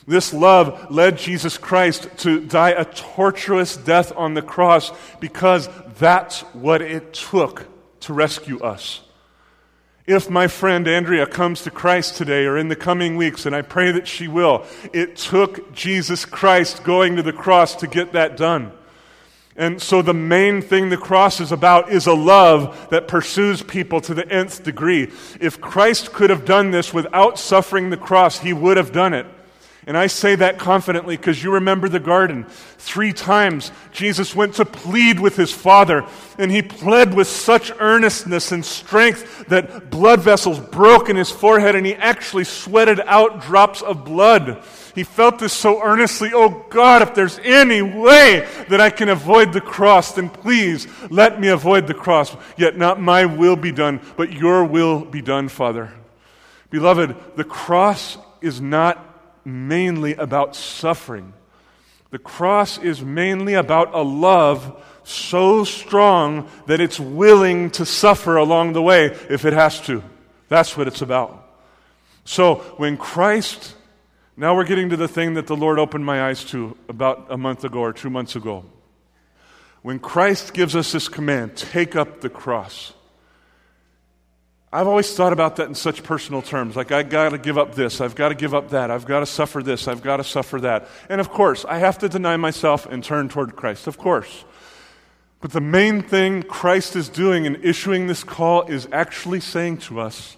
This 0.08 0.32
love 0.32 0.90
led 0.90 1.18
Jesus 1.18 1.58
Christ 1.58 2.08
to 2.20 2.40
die 2.40 2.70
a 2.70 2.86
torturous 2.86 3.76
death 3.76 4.10
on 4.16 4.32
the 4.32 4.40
cross 4.40 4.90
because 5.20 5.68
that's 5.98 6.40
what 6.54 6.80
it 6.80 7.12
took 7.12 7.66
to 8.00 8.14
rescue 8.14 8.58
us. 8.60 9.02
If 10.06 10.30
my 10.30 10.46
friend 10.46 10.88
Andrea 10.88 11.26
comes 11.26 11.60
to 11.64 11.70
Christ 11.70 12.16
today 12.16 12.46
or 12.46 12.56
in 12.56 12.68
the 12.68 12.74
coming 12.74 13.18
weeks, 13.18 13.44
and 13.44 13.54
I 13.54 13.60
pray 13.60 13.92
that 13.92 14.08
she 14.08 14.28
will, 14.28 14.64
it 14.94 15.16
took 15.16 15.74
Jesus 15.74 16.24
Christ 16.24 16.84
going 16.84 17.16
to 17.16 17.22
the 17.22 17.34
cross 17.34 17.76
to 17.76 17.86
get 17.86 18.14
that 18.14 18.38
done. 18.38 18.72
And 19.56 19.82
so 19.82 20.00
the 20.00 20.14
main 20.14 20.62
thing 20.62 20.88
the 20.88 20.96
cross 20.96 21.38
is 21.38 21.52
about 21.52 21.92
is 21.92 22.06
a 22.06 22.14
love 22.14 22.88
that 22.88 23.08
pursues 23.08 23.62
people 23.62 24.00
to 24.00 24.14
the 24.14 24.26
nth 24.26 24.64
degree. 24.64 25.12
If 25.38 25.60
Christ 25.60 26.14
could 26.14 26.30
have 26.30 26.46
done 26.46 26.70
this 26.70 26.94
without 26.94 27.38
suffering 27.38 27.90
the 27.90 27.98
cross, 27.98 28.38
he 28.38 28.54
would 28.54 28.78
have 28.78 28.92
done 28.92 29.12
it. 29.12 29.26
And 29.88 29.96
I 29.96 30.06
say 30.06 30.34
that 30.34 30.58
confidently 30.58 31.16
because 31.16 31.42
you 31.42 31.54
remember 31.54 31.88
the 31.88 31.98
garden. 31.98 32.44
Three 32.76 33.14
times 33.14 33.72
Jesus 33.90 34.36
went 34.36 34.56
to 34.56 34.66
plead 34.66 35.18
with 35.18 35.34
his 35.34 35.50
Father, 35.50 36.06
and 36.36 36.52
he 36.52 36.60
pled 36.60 37.14
with 37.14 37.26
such 37.26 37.72
earnestness 37.80 38.52
and 38.52 38.62
strength 38.62 39.46
that 39.48 39.88
blood 39.88 40.20
vessels 40.20 40.60
broke 40.60 41.08
in 41.08 41.16
his 41.16 41.30
forehead, 41.30 41.74
and 41.74 41.86
he 41.86 41.94
actually 41.94 42.44
sweated 42.44 43.00
out 43.06 43.40
drops 43.40 43.80
of 43.80 44.04
blood. 44.04 44.62
He 44.94 45.04
felt 45.04 45.38
this 45.38 45.54
so 45.54 45.82
earnestly. 45.82 46.32
Oh 46.34 46.66
God, 46.68 47.00
if 47.00 47.14
there's 47.14 47.38
any 47.42 47.80
way 47.80 48.46
that 48.68 48.82
I 48.82 48.90
can 48.90 49.08
avoid 49.08 49.54
the 49.54 49.62
cross, 49.62 50.12
then 50.12 50.28
please 50.28 50.86
let 51.08 51.40
me 51.40 51.48
avoid 51.48 51.86
the 51.86 51.94
cross. 51.94 52.36
Yet 52.58 52.76
not 52.76 53.00
my 53.00 53.24
will 53.24 53.56
be 53.56 53.72
done, 53.72 54.02
but 54.18 54.34
your 54.34 54.64
will 54.64 55.06
be 55.06 55.22
done, 55.22 55.48
Father. 55.48 55.94
Beloved, 56.68 57.16
the 57.36 57.44
cross 57.44 58.18
is 58.42 58.60
not 58.60 59.07
mainly 59.48 60.14
about 60.14 60.54
suffering. 60.54 61.32
The 62.10 62.18
cross 62.18 62.78
is 62.78 63.02
mainly 63.02 63.54
about 63.54 63.94
a 63.94 64.02
love 64.02 64.84
so 65.04 65.64
strong 65.64 66.48
that 66.66 66.80
it's 66.80 67.00
willing 67.00 67.70
to 67.72 67.86
suffer 67.86 68.36
along 68.36 68.74
the 68.74 68.82
way 68.82 69.06
if 69.28 69.44
it 69.44 69.52
has 69.52 69.80
to. 69.82 70.02
That's 70.48 70.76
what 70.76 70.86
it's 70.86 71.02
about. 71.02 71.46
So 72.24 72.56
when 72.76 72.96
Christ, 72.96 73.74
now 74.36 74.54
we're 74.54 74.64
getting 74.64 74.90
to 74.90 74.96
the 74.96 75.08
thing 75.08 75.34
that 75.34 75.46
the 75.46 75.56
Lord 75.56 75.78
opened 75.78 76.04
my 76.04 76.28
eyes 76.28 76.44
to 76.46 76.76
about 76.88 77.26
a 77.30 77.36
month 77.36 77.64
ago 77.64 77.80
or 77.80 77.92
two 77.92 78.10
months 78.10 78.36
ago. 78.36 78.64
When 79.82 79.98
Christ 79.98 80.52
gives 80.52 80.76
us 80.76 80.92
this 80.92 81.08
command, 81.08 81.56
take 81.56 81.96
up 81.96 82.20
the 82.20 82.28
cross. 82.28 82.92
I've 84.70 84.86
always 84.86 85.14
thought 85.14 85.32
about 85.32 85.56
that 85.56 85.68
in 85.68 85.74
such 85.74 86.02
personal 86.02 86.42
terms. 86.42 86.76
Like, 86.76 86.92
I've 86.92 87.08
got 87.08 87.30
to 87.30 87.38
give 87.38 87.56
up 87.56 87.74
this, 87.74 88.02
I've 88.02 88.14
got 88.14 88.28
to 88.28 88.34
give 88.34 88.52
up 88.52 88.70
that, 88.70 88.90
I've 88.90 89.06
got 89.06 89.20
to 89.20 89.26
suffer 89.26 89.62
this, 89.62 89.88
I've 89.88 90.02
got 90.02 90.18
to 90.18 90.24
suffer 90.24 90.60
that. 90.60 90.88
And 91.08 91.20
of 91.20 91.30
course, 91.30 91.64
I 91.64 91.78
have 91.78 91.96
to 91.98 92.08
deny 92.08 92.36
myself 92.36 92.84
and 92.84 93.02
turn 93.02 93.30
toward 93.30 93.56
Christ, 93.56 93.86
of 93.86 93.96
course. 93.96 94.44
But 95.40 95.52
the 95.52 95.60
main 95.60 96.02
thing 96.02 96.42
Christ 96.42 96.96
is 96.96 97.08
doing 97.08 97.46
in 97.46 97.62
issuing 97.62 98.08
this 98.08 98.24
call 98.24 98.62
is 98.62 98.88
actually 98.92 99.40
saying 99.40 99.78
to 99.78 100.00
us, 100.00 100.36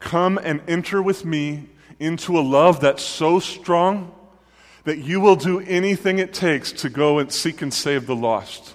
Come 0.00 0.38
and 0.42 0.60
enter 0.66 1.02
with 1.02 1.24
me 1.24 1.68
into 2.00 2.38
a 2.38 2.40
love 2.40 2.80
that's 2.80 3.02
so 3.02 3.40
strong 3.40 4.14
that 4.84 4.98
you 4.98 5.20
will 5.20 5.36
do 5.36 5.60
anything 5.60 6.18
it 6.18 6.32
takes 6.32 6.72
to 6.72 6.88
go 6.88 7.18
and 7.18 7.30
seek 7.30 7.62
and 7.62 7.74
save 7.74 8.06
the 8.06 8.16
lost. 8.16 8.74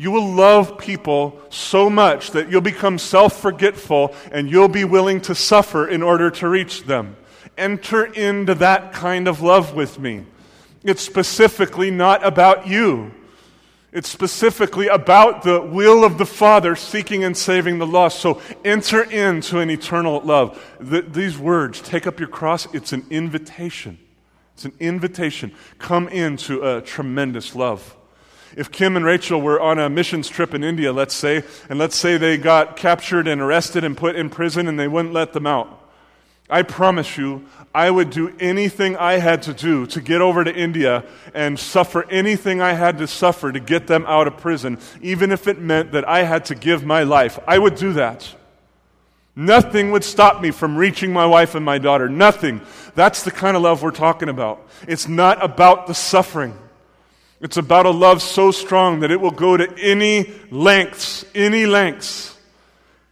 You 0.00 0.10
will 0.10 0.32
love 0.32 0.78
people 0.78 1.38
so 1.50 1.90
much 1.90 2.30
that 2.30 2.50
you'll 2.50 2.62
become 2.62 2.96
self 2.96 3.38
forgetful 3.38 4.14
and 4.32 4.50
you'll 4.50 4.66
be 4.66 4.84
willing 4.84 5.20
to 5.20 5.34
suffer 5.34 5.86
in 5.86 6.02
order 6.02 6.30
to 6.30 6.48
reach 6.48 6.84
them. 6.84 7.16
Enter 7.58 8.06
into 8.06 8.54
that 8.54 8.94
kind 8.94 9.28
of 9.28 9.42
love 9.42 9.74
with 9.74 9.98
me. 9.98 10.24
It's 10.82 11.02
specifically 11.02 11.90
not 11.90 12.24
about 12.24 12.66
you. 12.66 13.12
It's 13.92 14.08
specifically 14.08 14.88
about 14.88 15.42
the 15.42 15.60
will 15.60 16.02
of 16.02 16.16
the 16.16 16.24
Father 16.24 16.76
seeking 16.76 17.22
and 17.22 17.36
saving 17.36 17.78
the 17.78 17.86
lost. 17.86 18.20
So 18.20 18.40
enter 18.64 19.02
into 19.02 19.58
an 19.58 19.68
eternal 19.68 20.22
love. 20.22 20.66
The, 20.80 21.02
these 21.02 21.36
words, 21.36 21.82
take 21.82 22.06
up 22.06 22.18
your 22.18 22.30
cross, 22.30 22.66
it's 22.72 22.94
an 22.94 23.04
invitation. 23.10 23.98
It's 24.54 24.64
an 24.64 24.72
invitation. 24.80 25.52
Come 25.78 26.08
into 26.08 26.62
a 26.62 26.80
tremendous 26.80 27.54
love. 27.54 27.98
If 28.56 28.70
Kim 28.72 28.96
and 28.96 29.04
Rachel 29.04 29.40
were 29.40 29.60
on 29.60 29.78
a 29.78 29.88
missions 29.88 30.28
trip 30.28 30.54
in 30.54 30.64
India, 30.64 30.92
let's 30.92 31.14
say, 31.14 31.44
and 31.68 31.78
let's 31.78 31.96
say 31.96 32.16
they 32.16 32.36
got 32.36 32.76
captured 32.76 33.28
and 33.28 33.40
arrested 33.40 33.84
and 33.84 33.96
put 33.96 34.16
in 34.16 34.30
prison 34.30 34.66
and 34.66 34.78
they 34.78 34.88
wouldn't 34.88 35.14
let 35.14 35.32
them 35.32 35.46
out, 35.46 35.80
I 36.50 36.62
promise 36.62 37.16
you, 37.16 37.46
I 37.72 37.90
would 37.90 38.10
do 38.10 38.34
anything 38.40 38.96
I 38.96 39.18
had 39.18 39.42
to 39.42 39.54
do 39.54 39.86
to 39.86 40.00
get 40.00 40.20
over 40.20 40.42
to 40.42 40.52
India 40.52 41.04
and 41.32 41.56
suffer 41.56 42.04
anything 42.10 42.60
I 42.60 42.72
had 42.72 42.98
to 42.98 43.06
suffer 43.06 43.52
to 43.52 43.60
get 43.60 43.86
them 43.86 44.04
out 44.08 44.26
of 44.26 44.36
prison, 44.36 44.78
even 45.00 45.30
if 45.30 45.46
it 45.46 45.60
meant 45.60 45.92
that 45.92 46.08
I 46.08 46.24
had 46.24 46.46
to 46.46 46.56
give 46.56 46.84
my 46.84 47.04
life. 47.04 47.38
I 47.46 47.58
would 47.58 47.76
do 47.76 47.92
that. 47.92 48.34
Nothing 49.36 49.92
would 49.92 50.02
stop 50.02 50.42
me 50.42 50.50
from 50.50 50.76
reaching 50.76 51.12
my 51.12 51.24
wife 51.24 51.54
and 51.54 51.64
my 51.64 51.78
daughter. 51.78 52.08
Nothing. 52.08 52.60
That's 52.96 53.22
the 53.22 53.30
kind 53.30 53.56
of 53.56 53.62
love 53.62 53.82
we're 53.82 53.92
talking 53.92 54.28
about. 54.28 54.68
It's 54.88 55.06
not 55.06 55.42
about 55.42 55.86
the 55.86 55.94
suffering. 55.94 56.58
It's 57.40 57.56
about 57.56 57.86
a 57.86 57.90
love 57.90 58.20
so 58.20 58.50
strong 58.50 59.00
that 59.00 59.10
it 59.10 59.20
will 59.20 59.30
go 59.30 59.56
to 59.56 59.78
any 59.78 60.30
lengths, 60.50 61.24
any 61.34 61.64
lengths 61.66 62.36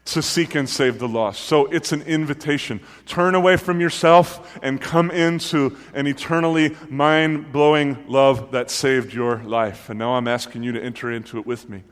to 0.07 0.23
seek 0.23 0.55
and 0.55 0.69
save 0.69 0.99
the 0.99 1.09
lost. 1.09 1.43
So 1.43 1.67
it's 1.67 1.93
an 1.93 2.03
invitation. 2.03 2.81
Turn 3.07 3.35
away 3.35 3.57
from 3.57 3.81
yourself 3.81 4.59
and 4.63 4.81
come 4.81 5.11
into 5.11 5.77
an 5.95 6.07
eternally 6.07 6.77
mind 6.89 7.53
blowing 7.53 8.05
love 8.09 8.53
that 8.53 8.71
saved 8.71 9.13
your 9.13 9.39
life. 9.39 9.91
And 9.91 9.99
now 9.99 10.15
I'm 10.15 10.29
asking 10.29 10.63
you 10.63 10.73
to 10.73 10.83
enter 10.83 11.11
into 11.13 11.39
it 11.39 11.47
with 11.47 11.69
me. 11.69 11.83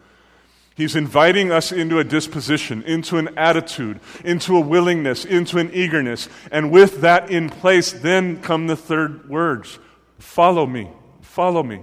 He's 0.74 0.94
inviting 0.94 1.50
us 1.50 1.72
into 1.72 1.98
a 1.98 2.04
disposition, 2.04 2.82
into 2.82 3.16
an 3.16 3.36
attitude, 3.38 4.00
into 4.24 4.58
a 4.58 4.60
willingness, 4.60 5.24
into 5.24 5.58
an 5.58 5.70
eagerness. 5.72 6.28
And 6.52 6.70
with 6.70 7.00
that 7.00 7.30
in 7.30 7.48
place, 7.48 7.92
then 7.92 8.42
come 8.42 8.66
the 8.66 8.76
third 8.76 9.28
words 9.28 9.78
Follow 10.18 10.66
me. 10.66 10.90
Follow 11.22 11.62
me. 11.62 11.80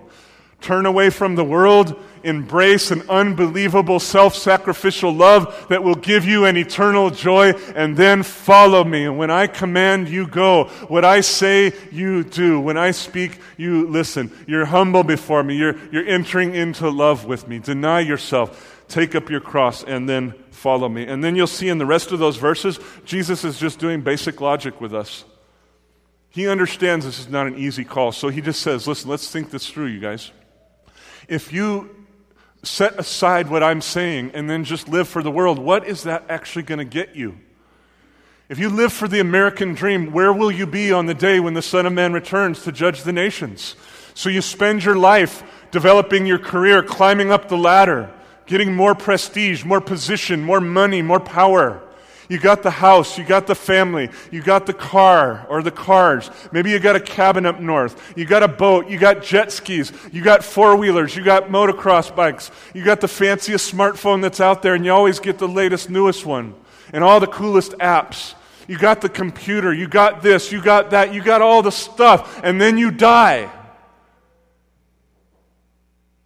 Turn 0.63 0.85
away 0.85 1.09
from 1.09 1.35
the 1.35 1.43
world, 1.43 2.01
embrace 2.23 2.89
an 2.89 3.03
unbelievable 3.09 3.99
self 3.99 4.33
sacrificial 4.33 5.13
love 5.13 5.65
that 5.67 5.83
will 5.83 5.93
give 5.93 6.23
you 6.23 6.45
an 6.45 6.55
eternal 6.55 7.09
joy, 7.09 7.51
and 7.75 7.97
then 7.97 8.23
follow 8.23 8.81
me. 8.81 9.03
And 9.03 9.17
when 9.17 9.29
I 9.29 9.47
command, 9.47 10.07
you 10.07 10.25
go. 10.25 10.69
What 10.87 11.03
I 11.03 11.19
say, 11.19 11.73
you 11.91 12.23
do. 12.23 12.61
When 12.61 12.77
I 12.77 12.91
speak, 12.91 13.39
you 13.57 13.87
listen. 13.87 14.31
You're 14.47 14.63
humble 14.63 15.03
before 15.03 15.43
me. 15.43 15.57
You're, 15.57 15.75
you're 15.91 16.07
entering 16.07 16.55
into 16.55 16.89
love 16.89 17.25
with 17.25 17.45
me. 17.45 17.59
Deny 17.59 17.99
yourself. 17.99 18.85
Take 18.87 19.15
up 19.15 19.29
your 19.29 19.41
cross 19.41 19.83
and 19.83 20.07
then 20.07 20.33
follow 20.51 20.87
me. 20.87 21.05
And 21.05 21.21
then 21.21 21.35
you'll 21.35 21.45
see 21.45 21.67
in 21.67 21.77
the 21.77 21.85
rest 21.85 22.13
of 22.13 22.19
those 22.19 22.37
verses, 22.37 22.79
Jesus 23.03 23.43
is 23.43 23.59
just 23.59 23.79
doing 23.79 23.99
basic 23.99 24.39
logic 24.39 24.79
with 24.79 24.95
us. 24.95 25.25
He 26.29 26.47
understands 26.47 27.05
this 27.05 27.19
is 27.19 27.27
not 27.27 27.47
an 27.47 27.57
easy 27.57 27.83
call, 27.83 28.13
so 28.13 28.29
he 28.29 28.39
just 28.39 28.61
says, 28.61 28.87
Listen, 28.87 29.09
let's 29.09 29.29
think 29.29 29.51
this 29.51 29.69
through, 29.69 29.87
you 29.87 29.99
guys. 29.99 30.31
If 31.27 31.53
you 31.53 31.89
set 32.63 32.97
aside 32.97 33.49
what 33.49 33.61
I'm 33.61 33.81
saying 33.81 34.31
and 34.33 34.49
then 34.49 34.63
just 34.63 34.87
live 34.87 35.07
for 35.07 35.21
the 35.21 35.31
world, 35.31 35.59
what 35.59 35.85
is 35.87 36.03
that 36.03 36.25
actually 36.29 36.63
going 36.63 36.79
to 36.79 36.85
get 36.85 37.15
you? 37.15 37.37
If 38.49 38.59
you 38.59 38.69
live 38.69 38.93
for 38.93 39.07
the 39.07 39.19
American 39.19 39.73
dream, 39.73 40.11
where 40.11 40.33
will 40.33 40.51
you 40.51 40.67
be 40.67 40.91
on 40.91 41.05
the 41.05 41.13
day 41.13 41.39
when 41.39 41.53
the 41.53 41.61
Son 41.61 41.85
of 41.85 41.93
Man 41.93 42.13
returns 42.13 42.63
to 42.63 42.71
judge 42.71 43.03
the 43.03 43.13
nations? 43.13 43.75
So 44.13 44.29
you 44.29 44.41
spend 44.41 44.83
your 44.83 44.95
life 44.95 45.43
developing 45.71 46.25
your 46.25 46.39
career, 46.39 46.83
climbing 46.83 47.31
up 47.31 47.47
the 47.47 47.57
ladder, 47.57 48.11
getting 48.45 48.75
more 48.75 48.95
prestige, 48.95 49.65
more 49.65 49.81
position, 49.81 50.41
more 50.41 50.61
money, 50.61 51.01
more 51.01 51.19
power. 51.19 51.82
You 52.29 52.39
got 52.39 52.63
the 52.63 52.71
house, 52.71 53.17
you 53.17 53.25
got 53.25 53.47
the 53.47 53.55
family, 53.55 54.09
you 54.31 54.41
got 54.41 54.65
the 54.65 54.73
car 54.73 55.45
or 55.49 55.61
the 55.61 55.71
cars. 55.71 56.29
Maybe 56.51 56.71
you 56.71 56.79
got 56.79 56.95
a 56.95 56.99
cabin 56.99 57.45
up 57.45 57.59
north. 57.59 58.13
You 58.17 58.25
got 58.25 58.43
a 58.43 58.47
boat, 58.47 58.89
you 58.89 58.97
got 58.97 59.21
jet 59.21 59.51
skis, 59.51 59.91
you 60.11 60.21
got 60.21 60.43
four 60.43 60.75
wheelers, 60.75 61.15
you 61.15 61.23
got 61.23 61.49
motocross 61.49 62.15
bikes, 62.15 62.51
you 62.73 62.83
got 62.83 63.01
the 63.01 63.07
fanciest 63.07 63.73
smartphone 63.73 64.21
that's 64.21 64.39
out 64.39 64.61
there, 64.61 64.73
and 64.73 64.85
you 64.85 64.91
always 64.91 65.19
get 65.19 65.37
the 65.37 65.47
latest, 65.47 65.89
newest 65.89 66.25
one, 66.25 66.55
and 66.93 67.03
all 67.03 67.19
the 67.19 67.27
coolest 67.27 67.73
apps. 67.73 68.35
You 68.67 68.77
got 68.77 69.01
the 69.01 69.09
computer, 69.09 69.73
you 69.73 69.89
got 69.89 70.23
this, 70.23 70.51
you 70.51 70.61
got 70.61 70.91
that, 70.91 71.13
you 71.13 71.21
got 71.21 71.41
all 71.41 71.61
the 71.61 71.71
stuff, 71.71 72.39
and 72.43 72.59
then 72.59 72.77
you 72.77 72.91
die. 72.91 73.51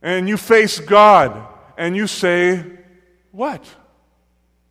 And 0.04 0.30
you 0.30 0.38
face 0.38 0.80
God, 0.80 1.48
and 1.76 1.96
you 1.96 2.06
say, 2.06 2.64
What? 3.32 3.66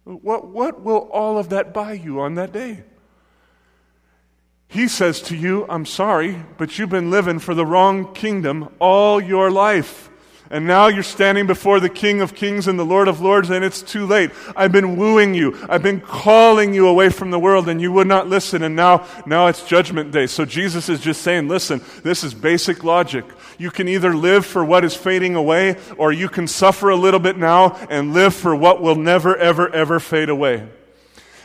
What, 0.06 0.46
what 0.46 0.82
will 0.82 1.08
all 1.10 1.36
of 1.36 1.48
that 1.48 1.74
buy 1.74 1.94
you 1.94 2.20
on 2.20 2.36
that 2.36 2.52
day? 2.52 2.84
He 4.68 4.86
says 4.86 5.20
to 5.22 5.36
you, 5.36 5.66
I'm 5.68 5.84
sorry, 5.84 6.44
but 6.58 6.78
you've 6.78 6.90
been 6.90 7.10
living 7.10 7.40
for 7.40 7.54
the 7.54 7.66
wrong 7.66 8.14
kingdom 8.14 8.68
all 8.78 9.20
your 9.20 9.50
life. 9.50 10.08
And 10.50 10.66
now 10.66 10.86
you're 10.86 11.02
standing 11.02 11.46
before 11.46 11.80
the 11.80 11.88
King 11.88 12.20
of 12.20 12.34
Kings 12.34 12.68
and 12.68 12.78
the 12.78 12.84
Lord 12.84 13.08
of 13.08 13.20
Lords, 13.20 13.50
and 13.50 13.64
it's 13.64 13.82
too 13.82 14.06
late. 14.06 14.30
I've 14.54 14.72
been 14.72 14.96
wooing 14.96 15.34
you. 15.34 15.58
I've 15.68 15.82
been 15.82 16.00
calling 16.00 16.72
you 16.72 16.86
away 16.86 17.08
from 17.08 17.30
the 17.30 17.38
world, 17.38 17.68
and 17.68 17.80
you 17.80 17.90
would 17.92 18.06
not 18.06 18.28
listen, 18.28 18.62
and 18.62 18.76
now, 18.76 19.06
now 19.26 19.48
it's 19.48 19.66
judgment 19.66 20.12
day. 20.12 20.26
So 20.26 20.44
Jesus 20.44 20.88
is 20.88 21.00
just 21.00 21.22
saying, 21.22 21.48
listen, 21.48 21.80
this 22.02 22.22
is 22.22 22.32
basic 22.34 22.84
logic. 22.84 23.24
You 23.58 23.70
can 23.70 23.88
either 23.88 24.14
live 24.14 24.46
for 24.46 24.64
what 24.64 24.84
is 24.84 24.94
fading 24.94 25.34
away, 25.34 25.76
or 25.96 26.12
you 26.12 26.28
can 26.28 26.46
suffer 26.46 26.90
a 26.90 26.96
little 26.96 27.20
bit 27.20 27.36
now 27.36 27.74
and 27.90 28.12
live 28.12 28.34
for 28.34 28.54
what 28.54 28.80
will 28.80 28.96
never, 28.96 29.36
ever, 29.36 29.68
ever 29.74 29.98
fade 29.98 30.28
away. 30.28 30.68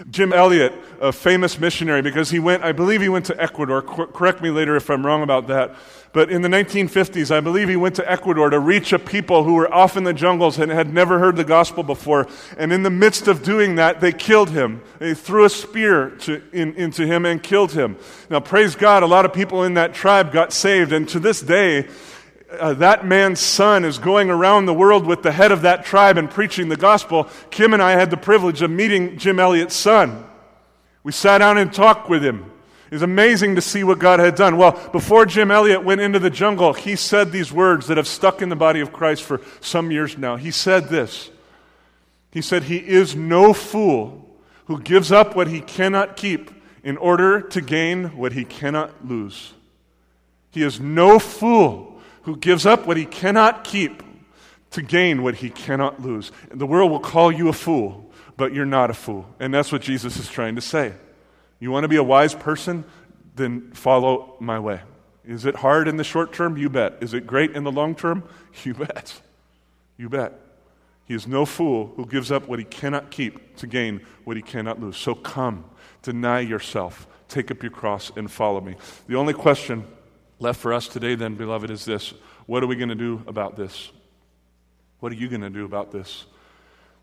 Jim 0.10 0.34
Elliot, 0.34 0.74
a 1.00 1.12
famous 1.12 1.60
missionary, 1.60 2.02
because 2.02 2.30
he 2.30 2.40
went, 2.40 2.64
I 2.64 2.72
believe 2.72 3.02
he 3.02 3.10
went 3.10 3.26
to 3.28 3.42
Ecuador. 3.42 3.82
correct 3.82 4.42
me 4.42 4.50
later 4.50 4.76
if 4.76 4.90
I'm 4.90 5.06
wrong 5.06 5.22
about 5.22 5.48
that. 5.48 5.76
But 6.14 6.30
in 6.30 6.42
the 6.42 6.50
1950s, 6.50 7.32
I 7.32 7.40
believe 7.40 7.70
he 7.70 7.78
went 7.78 7.96
to 7.96 8.12
Ecuador 8.12 8.50
to 8.50 8.60
reach 8.60 8.92
a 8.92 9.00
people 9.00 9.46
who 9.46 9.54
were 9.54 9.74
off 9.74 9.96
in 9.96 10.04
the 10.04 10.14
jungles 10.14 10.60
and 10.60 10.70
had 10.70 10.94
never 10.94 11.20
heard 11.20 11.38
the 11.38 11.46
gospel 11.46 11.84
before. 11.84 12.28
And 12.58 12.74
in 12.74 12.84
the 12.84 12.90
midst 12.90 13.30
of 13.30 13.44
doing 13.44 13.76
that, 13.76 14.02
they 14.02 14.12
killed 14.12 14.50
him. 14.50 14.82
They 15.00 15.14
threw 15.14 15.46
a 15.46 15.50
spear 15.50 16.10
to, 16.22 16.42
in, 16.52 16.74
into 16.76 17.08
him 17.08 17.26
and 17.26 17.42
killed 17.42 17.72
him. 17.72 17.98
Now, 18.30 18.42
praise 18.42 18.76
God, 18.76 19.04
a 19.04 19.08
lot 19.08 19.24
of 19.24 19.32
people 19.32 19.64
in 19.64 19.76
that 19.76 19.94
tribe 19.94 20.34
got 20.34 20.52
saved. 20.52 20.92
And 20.92 21.08
to 21.10 21.20
this 21.20 21.40
day, 21.40 21.88
uh, 22.60 22.74
that 22.74 23.06
man's 23.06 23.40
son 23.40 23.86
is 23.86 23.98
going 23.98 24.30
around 24.30 24.66
the 24.66 24.74
world 24.74 25.06
with 25.06 25.24
the 25.24 25.32
head 25.32 25.54
of 25.54 25.62
that 25.62 25.86
tribe 25.86 26.18
and 26.18 26.30
preaching 26.30 26.68
the 26.68 26.76
gospel. 26.76 27.30
Kim 27.52 27.74
and 27.74 27.82
I 27.82 27.92
had 27.92 28.12
the 28.12 28.18
privilege 28.18 28.62
of 28.62 28.70
meeting 28.70 29.18
Jim 29.18 29.40
Elliot's 29.40 29.76
son. 29.76 30.26
We 31.04 31.14
sat 31.14 31.38
down 31.38 31.58
and 31.58 31.74
talked 31.74 32.10
with 32.10 32.24
him. 32.24 32.51
It 32.92 32.96
was 32.96 33.04
amazing 33.04 33.56
to 33.56 33.62
see 33.62 33.86
what 33.86 34.00
God 34.00 34.20
had 34.20 34.36
done. 34.36 34.58
Well, 34.58 34.74
before 34.92 35.26
Jim 35.26 35.50
Elliot 35.50 35.82
went 35.82 36.02
into 36.02 36.20
the 36.20 36.30
jungle, 36.30 36.74
he 36.74 36.98
said 36.98 37.32
these 37.32 37.50
words 37.50 37.88
that 37.88 37.96
have 37.96 38.08
stuck 38.08 38.42
in 38.42 38.50
the 38.50 38.56
body 38.58 38.82
of 38.82 38.92
Christ 38.92 39.24
for 39.24 39.40
some 39.62 39.92
years 39.92 40.18
now. 40.18 40.36
He 40.36 40.52
said 40.52 40.90
this 40.90 41.30
He 42.32 42.42
said, 42.42 42.64
He 42.64 42.76
is 42.76 43.16
no 43.16 43.54
fool 43.54 44.30
who 44.66 44.82
gives 44.82 45.10
up 45.10 45.38
what 45.38 45.48
he 45.48 45.62
cannot 45.62 46.18
keep 46.18 46.52
in 46.84 46.98
order 46.98 47.40
to 47.40 47.62
gain 47.62 48.18
what 48.18 48.34
he 48.34 48.44
cannot 48.44 49.08
lose. 49.08 49.54
He 50.50 50.62
is 50.62 50.82
no 50.82 51.18
fool 51.18 52.02
who 52.24 52.36
gives 52.36 52.66
up 52.66 52.86
what 52.86 52.98
he 52.98 53.06
cannot 53.06 53.64
keep 53.64 54.04
to 54.72 54.82
gain 54.82 55.24
what 55.24 55.36
he 55.36 55.50
cannot 55.50 56.02
lose. 56.02 56.34
And 56.50 56.60
the 56.60 56.66
world 56.66 56.92
will 56.92 57.00
call 57.00 57.32
you 57.32 57.48
a 57.48 57.54
fool, 57.54 58.12
but 58.36 58.54
you're 58.54 58.66
not 58.66 58.90
a 58.90 58.94
fool. 58.94 59.26
And 59.40 59.54
that's 59.54 59.72
what 59.72 59.82
Jesus 59.82 60.18
is 60.18 60.28
trying 60.28 60.56
to 60.56 60.62
say. 60.62 60.92
You 61.62 61.72
want 61.72 61.86
to 61.86 61.88
be 61.88 61.96
a 61.96 62.04
wise 62.04 62.34
person? 62.34 62.84
Then 63.36 63.72
follow 63.72 64.36
my 64.42 64.60
way. 64.60 64.82
Is 65.24 65.46
it 65.46 65.56
hard 65.56 65.88
in 65.88 65.96
the 65.96 66.04
short 66.04 66.34
term? 66.34 66.58
You 66.58 66.70
bet. 66.70 66.98
Is 67.02 67.14
it 67.14 67.26
great 67.26 67.52
in 67.52 67.64
the 67.64 67.72
long 67.72 67.96
term? 67.96 68.24
You 68.64 68.74
bet. 68.74 69.22
You 69.96 70.10
bet. 70.10 70.34
He 71.06 71.14
is 71.14 71.28
no 71.28 71.46
fool 71.46 71.94
who 71.96 72.06
gives 72.06 72.32
up 72.32 72.48
what 72.48 72.60
he 72.60 72.66
cannot 72.66 73.12
keep 73.12 73.56
to 73.58 73.68
gain 73.68 74.02
what 74.24 74.36
he 74.36 74.44
cannot 74.44 74.82
lose. 74.82 74.98
So 74.98 75.16
come, 75.16 75.66
deny 76.02 76.42
yourself, 76.42 77.08
take 77.30 77.52
up 77.52 77.62
your 77.64 77.72
cross, 77.72 78.12
and 78.16 78.30
follow 78.30 78.60
me. 78.60 78.76
The 79.08 79.16
only 79.16 79.34
question 79.34 79.86
left 80.40 80.60
for 80.60 80.74
us 80.74 80.88
today, 80.88 81.16
then, 81.16 81.36
beloved, 81.36 81.70
is 81.70 81.86
this 81.86 82.14
What 82.46 82.64
are 82.64 82.68
we 82.68 82.76
going 82.76 82.90
to 82.90 82.96
do 82.96 83.22
about 83.28 83.56
this? 83.56 83.92
What 85.00 85.12
are 85.12 85.16
you 85.16 85.30
going 85.30 85.42
to 85.42 85.50
do 85.50 85.66
about 85.66 85.92
this? 85.92 86.26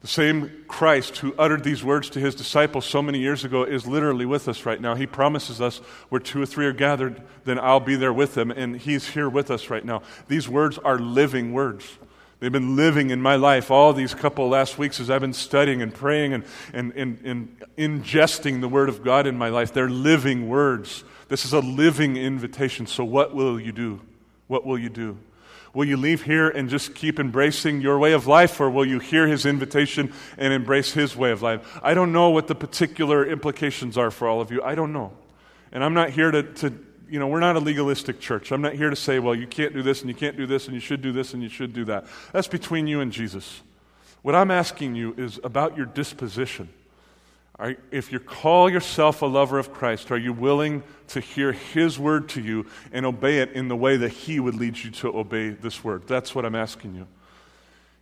The 0.01 0.07
same 0.07 0.65
Christ 0.69 1.19
who 1.19 1.35
uttered 1.37 1.65
these 1.65 1.83
words 1.83 2.09
to 2.11 2.21
his 2.21 2.37
disciples 2.37 2.87
so 2.87 3.03
many 3.03 3.19
years 3.19 3.45
ago 3.45 3.65
is 3.65 3.87
literally 3.87 4.27
with 4.27 4.49
us 4.49 4.65
right 4.65 4.81
now. 4.81 4.95
He 4.95 5.07
promises 5.07 5.61
us 5.61 5.79
where 6.09 6.21
two 6.21 6.41
or 6.41 6.47
three 6.47 6.67
are 6.67 6.73
gathered, 6.73 7.21
then 7.45 7.59
I'll 7.59 7.81
be 7.81 7.97
there 7.97 8.13
with 8.13 8.35
them, 8.35 8.53
and 8.53 8.77
he's 8.77 9.09
here 9.09 9.29
with 9.29 9.51
us 9.51 9.71
right 9.71 9.85
now. 9.85 10.03
These 10.29 10.49
words 10.49 10.79
are 10.79 11.01
living 11.01 11.53
words. 11.53 11.99
They've 12.39 12.53
been 12.53 12.77
living 12.77 13.11
in 13.11 13.21
my 13.21 13.35
life 13.35 13.73
all 13.73 13.93
these 13.93 14.15
couple 14.15 14.49
last 14.49 14.79
weeks 14.79 15.01
as 15.01 15.11
I've 15.11 15.21
been 15.21 15.33
studying 15.33 15.83
and 15.83 15.93
praying 15.93 16.35
and, 16.35 16.45
and, 16.73 16.93
and, 16.93 17.19
and 17.25 17.61
ingesting 17.77 18.61
the 18.61 18.69
Word 18.69 18.89
of 18.89 19.03
God 19.03 19.27
in 19.27 19.37
my 19.37 19.49
life. 19.49 19.73
They're 19.73 19.91
living 19.91 20.49
words. 20.49 21.03
This 21.27 21.45
is 21.45 21.53
a 21.53 21.59
living 21.59 22.17
invitation. 22.17 22.87
So, 22.87 23.03
what 23.03 23.35
will 23.35 23.59
you 23.59 23.73
do? 23.73 24.01
What 24.47 24.65
will 24.65 24.79
you 24.79 24.89
do? 24.89 25.19
Will 25.75 25.85
you 25.85 25.97
leave 25.97 26.23
here 26.23 26.49
and 26.49 26.69
just 26.69 26.95
keep 26.95 27.21
embracing 27.21 27.81
your 27.81 27.99
way 27.99 28.13
of 28.13 28.27
life, 28.27 28.61
or 28.61 28.71
will 28.71 28.87
you 28.87 28.99
hear 28.99 29.27
his 29.27 29.45
invitation 29.47 30.13
and 30.37 30.53
embrace 30.53 30.93
his 30.93 31.17
way 31.17 31.31
of 31.31 31.43
life? 31.43 31.79
I 31.83 31.95
don't 31.95 32.13
know 32.13 32.31
what 32.31 32.47
the 32.47 32.55
particular 32.55 33.27
implications 33.27 33.99
are 33.99 34.11
for 34.11 34.27
all 34.29 34.41
of 34.41 34.51
you. 34.51 34.63
I 34.63 34.75
don't 34.75 34.93
know. 34.93 35.13
And 35.73 35.85
I'm 35.85 35.95
not 35.95 36.11
here 36.11 36.31
to, 36.31 36.43
to 36.43 36.73
you 37.11 37.19
know, 37.19 37.27
we're 37.27 37.41
not 37.41 37.57
a 37.57 37.61
legalistic 37.61 38.21
church. 38.21 38.53
I'm 38.53 38.63
not 38.63 38.75
here 38.75 38.91
to 38.91 38.97
say, 38.97 39.19
well, 39.19 39.35
you 39.35 39.47
can't 39.47 39.73
do 39.73 39.83
this 39.83 40.01
and 40.01 40.09
you 40.09 40.15
can't 40.15 40.37
do 40.37 40.47
this 40.47 40.67
and 40.67 40.75
you 40.75 40.81
should 40.81 41.03
do 41.03 41.13
this 41.13 41.35
and 41.35 41.43
you 41.43 41.49
should 41.49 41.73
do 41.73 41.85
that. 41.87 42.07
That's 42.33 42.49
between 42.49 42.87
you 42.87 43.01
and 43.01 43.13
Jesus. 43.13 43.63
What 44.23 44.35
I'm 44.35 44.51
asking 44.51 44.95
you 44.95 45.15
is 45.17 45.39
about 45.45 45.77
your 45.77 45.87
disposition. 45.87 46.69
Are, 47.59 47.75
if 47.91 48.13
you 48.13 48.21
call 48.21 48.71
yourself 48.71 49.21
a 49.21 49.27
lover 49.27 49.59
of 49.59 49.73
Christ, 49.73 50.13
are 50.13 50.19
you 50.19 50.33
willing 50.33 50.85
to 51.09 51.21
hear 51.21 51.53
His 51.53 51.99
word 51.99 52.29
to 52.31 52.41
you 52.41 52.67
and 52.93 53.05
obey 53.05 53.39
it 53.39 53.53
in 53.53 53.67
the 53.69 53.77
way 53.77 53.97
that 53.97 54.11
He 54.11 54.39
would 54.39 54.55
lead 54.55 54.79
you 54.79 54.91
to 54.93 55.17
obey 55.17 55.51
this 55.51 55.83
word? 55.83 56.07
That's 56.07 56.35
what 56.35 56.45
I'm 56.45 56.55
asking 56.55 56.95
you. 56.95 57.09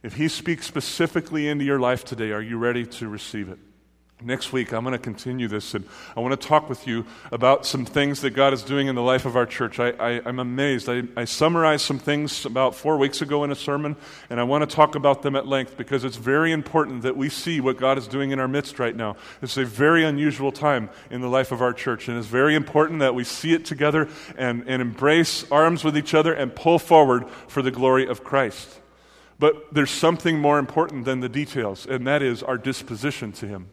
If 0.02 0.14
He 0.14 0.28
speaks 0.28 0.66
specifically 0.66 1.48
into 1.48 1.64
your 1.64 1.80
life 1.80 2.04
today, 2.04 2.32
are 2.32 2.42
you 2.42 2.58
ready 2.58 2.84
to 2.84 3.08
receive 3.08 3.48
it? 3.48 3.58
Next 4.22 4.50
week, 4.50 4.72
I'm 4.72 4.82
going 4.82 4.92
to 4.92 4.98
continue 4.98 5.46
this, 5.46 5.74
and 5.74 5.84
I 6.16 6.20
want 6.20 6.40
to 6.40 6.48
talk 6.48 6.70
with 6.70 6.86
you 6.86 7.04
about 7.30 7.66
some 7.66 7.84
things 7.84 8.22
that 8.22 8.30
God 8.30 8.54
is 8.54 8.62
doing 8.62 8.86
in 8.86 8.94
the 8.94 9.02
life 9.02 9.26
of 9.26 9.36
our 9.36 9.44
church. 9.44 9.78
I, 9.78 10.22
am 10.24 10.38
amazed. 10.38 10.88
I, 10.88 11.02
I, 11.14 11.26
summarized 11.26 11.84
some 11.84 11.98
things 11.98 12.46
about 12.46 12.74
four 12.74 12.96
weeks 12.96 13.20
ago 13.20 13.44
in 13.44 13.50
a 13.50 13.54
sermon, 13.54 13.94
and 14.30 14.40
I 14.40 14.44
want 14.44 14.68
to 14.68 14.74
talk 14.74 14.94
about 14.94 15.20
them 15.20 15.36
at 15.36 15.46
length 15.46 15.76
because 15.76 16.02
it's 16.02 16.16
very 16.16 16.52
important 16.52 17.02
that 17.02 17.14
we 17.14 17.28
see 17.28 17.60
what 17.60 17.76
God 17.76 17.98
is 17.98 18.08
doing 18.08 18.30
in 18.30 18.40
our 18.40 18.48
midst 18.48 18.78
right 18.78 18.96
now. 18.96 19.16
It's 19.42 19.58
a 19.58 19.66
very 19.66 20.02
unusual 20.02 20.50
time 20.50 20.88
in 21.10 21.20
the 21.20 21.28
life 21.28 21.52
of 21.52 21.60
our 21.60 21.74
church, 21.74 22.08
and 22.08 22.16
it's 22.16 22.26
very 22.26 22.54
important 22.54 23.00
that 23.00 23.14
we 23.14 23.22
see 23.22 23.52
it 23.52 23.66
together 23.66 24.08
and, 24.38 24.64
and 24.66 24.80
embrace 24.80 25.44
arms 25.50 25.84
with 25.84 25.94
each 25.94 26.14
other 26.14 26.32
and 26.32 26.56
pull 26.56 26.78
forward 26.78 27.28
for 27.48 27.60
the 27.60 27.70
glory 27.70 28.06
of 28.06 28.24
Christ. 28.24 28.80
But 29.38 29.74
there's 29.74 29.90
something 29.90 30.38
more 30.38 30.58
important 30.58 31.04
than 31.04 31.20
the 31.20 31.28
details, 31.28 31.84
and 31.84 32.06
that 32.06 32.22
is 32.22 32.42
our 32.42 32.56
disposition 32.56 33.32
to 33.32 33.46
Him. 33.46 33.68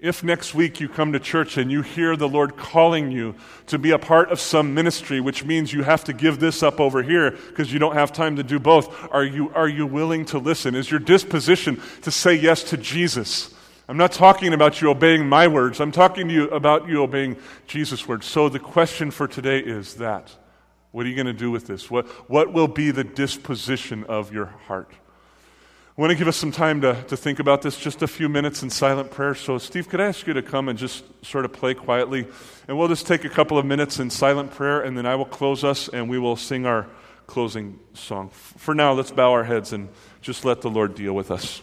If 0.00 0.22
next 0.22 0.54
week 0.54 0.78
you 0.78 0.88
come 0.88 1.12
to 1.12 1.18
church 1.18 1.56
and 1.56 1.72
you 1.72 1.82
hear 1.82 2.14
the 2.14 2.28
Lord 2.28 2.56
calling 2.56 3.10
you 3.10 3.34
to 3.66 3.78
be 3.78 3.90
a 3.90 3.98
part 3.98 4.30
of 4.30 4.38
some 4.38 4.72
ministry, 4.72 5.20
which 5.20 5.44
means 5.44 5.72
you 5.72 5.82
have 5.82 6.04
to 6.04 6.12
give 6.12 6.38
this 6.38 6.62
up 6.62 6.78
over 6.78 7.02
here 7.02 7.32
because 7.32 7.72
you 7.72 7.80
don't 7.80 7.94
have 7.94 8.12
time 8.12 8.36
to 8.36 8.44
do 8.44 8.60
both, 8.60 9.08
are 9.10 9.24
you, 9.24 9.50
are 9.54 9.68
you 9.68 9.86
willing 9.86 10.24
to 10.26 10.38
listen? 10.38 10.76
Is 10.76 10.88
your 10.88 11.00
disposition 11.00 11.82
to 12.02 12.12
say 12.12 12.34
yes 12.34 12.62
to 12.64 12.76
Jesus? 12.76 13.52
I'm 13.88 13.96
not 13.96 14.12
talking 14.12 14.52
about 14.52 14.80
you 14.80 14.88
obeying 14.88 15.28
my 15.28 15.48
words, 15.48 15.80
I'm 15.80 15.92
talking 15.92 16.28
to 16.28 16.34
you 16.34 16.48
about 16.50 16.88
you 16.88 17.02
obeying 17.02 17.36
Jesus' 17.66 18.06
words. 18.06 18.24
So 18.24 18.48
the 18.48 18.60
question 18.60 19.10
for 19.10 19.26
today 19.26 19.58
is 19.58 19.94
that. 19.96 20.30
What 20.92 21.06
are 21.06 21.08
you 21.08 21.16
going 21.16 21.26
to 21.26 21.32
do 21.32 21.50
with 21.50 21.66
this? 21.66 21.90
What, 21.90 22.06
what 22.30 22.52
will 22.52 22.68
be 22.68 22.92
the 22.92 23.04
disposition 23.04 24.04
of 24.04 24.32
your 24.32 24.46
heart? 24.46 24.92
I 25.98 26.00
want 26.00 26.12
to 26.12 26.16
give 26.16 26.28
us 26.28 26.36
some 26.36 26.52
time 26.52 26.80
to, 26.82 27.02
to 27.08 27.16
think 27.16 27.40
about 27.40 27.62
this, 27.62 27.76
just 27.76 28.02
a 28.02 28.06
few 28.06 28.28
minutes 28.28 28.62
in 28.62 28.70
silent 28.70 29.10
prayer. 29.10 29.34
So, 29.34 29.58
Steve, 29.58 29.88
could 29.88 30.00
I 30.00 30.04
ask 30.04 30.28
you 30.28 30.32
to 30.32 30.42
come 30.42 30.68
and 30.68 30.78
just 30.78 31.02
sort 31.24 31.44
of 31.44 31.52
play 31.52 31.74
quietly? 31.74 32.28
And 32.68 32.78
we'll 32.78 32.86
just 32.86 33.08
take 33.08 33.24
a 33.24 33.28
couple 33.28 33.58
of 33.58 33.66
minutes 33.66 33.98
in 33.98 34.08
silent 34.08 34.52
prayer, 34.52 34.80
and 34.80 34.96
then 34.96 35.06
I 35.06 35.16
will 35.16 35.24
close 35.24 35.64
us 35.64 35.88
and 35.88 36.08
we 36.08 36.16
will 36.20 36.36
sing 36.36 36.66
our 36.66 36.86
closing 37.26 37.80
song. 37.94 38.30
For 38.30 38.76
now, 38.76 38.92
let's 38.92 39.10
bow 39.10 39.32
our 39.32 39.42
heads 39.42 39.72
and 39.72 39.88
just 40.20 40.44
let 40.44 40.60
the 40.60 40.70
Lord 40.70 40.94
deal 40.94 41.14
with 41.14 41.32
us. 41.32 41.62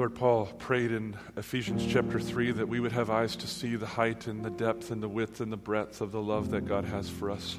Lord, 0.00 0.14
Paul 0.14 0.46
prayed 0.46 0.92
in 0.92 1.14
Ephesians 1.36 1.86
chapter 1.86 2.18
3 2.18 2.52
that 2.52 2.66
we 2.66 2.80
would 2.80 2.92
have 2.92 3.10
eyes 3.10 3.36
to 3.36 3.46
see 3.46 3.76
the 3.76 3.84
height 3.84 4.28
and 4.28 4.42
the 4.42 4.48
depth 4.48 4.90
and 4.90 5.02
the 5.02 5.08
width 5.10 5.42
and 5.42 5.52
the 5.52 5.58
breadth 5.58 6.00
of 6.00 6.10
the 6.10 6.22
love 6.22 6.52
that 6.52 6.64
God 6.64 6.86
has 6.86 7.10
for 7.10 7.30
us. 7.30 7.58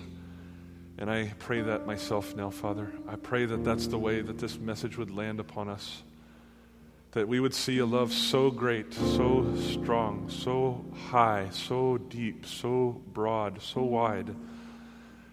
And 0.97 1.07
I 1.07 1.35
pray 1.37 1.61
that 1.61 1.85
myself 1.85 2.35
now, 2.35 2.49
Father. 2.49 2.91
I 3.07 3.15
pray 3.15 3.45
that 3.45 3.63
that's 3.63 3.85
the 3.85 3.99
way 3.99 4.21
that 4.21 4.39
this 4.39 4.57
message 4.57 4.97
would 4.97 5.11
land 5.11 5.39
upon 5.39 5.69
us. 5.69 6.01
that 7.11 7.27
we 7.27 7.39
would 7.39 7.53
see 7.53 7.77
a 7.77 7.85
love 7.85 8.11
so 8.11 8.49
great, 8.49 8.91
so 8.91 9.55
strong, 9.57 10.27
so 10.27 10.83
high, 11.09 11.47
so 11.51 11.99
deep, 11.99 12.47
so 12.47 12.99
broad, 13.13 13.61
so 13.61 13.83
wide, 13.83 14.35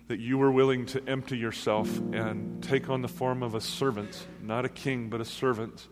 that 0.08 0.20
you 0.20 0.36
were 0.36 0.50
willing 0.50 0.84
to 0.84 1.02
empty 1.08 1.38
yourself 1.38 1.88
and 2.12 2.62
take 2.62 2.90
on 2.90 3.00
the 3.00 3.08
form 3.08 3.42
of 3.42 3.54
a 3.54 3.62
servant, 3.62 4.26
not 4.42 4.66
a 4.66 4.68
king, 4.68 5.08
but 5.08 5.22
a 5.22 5.24
servant, 5.24 5.88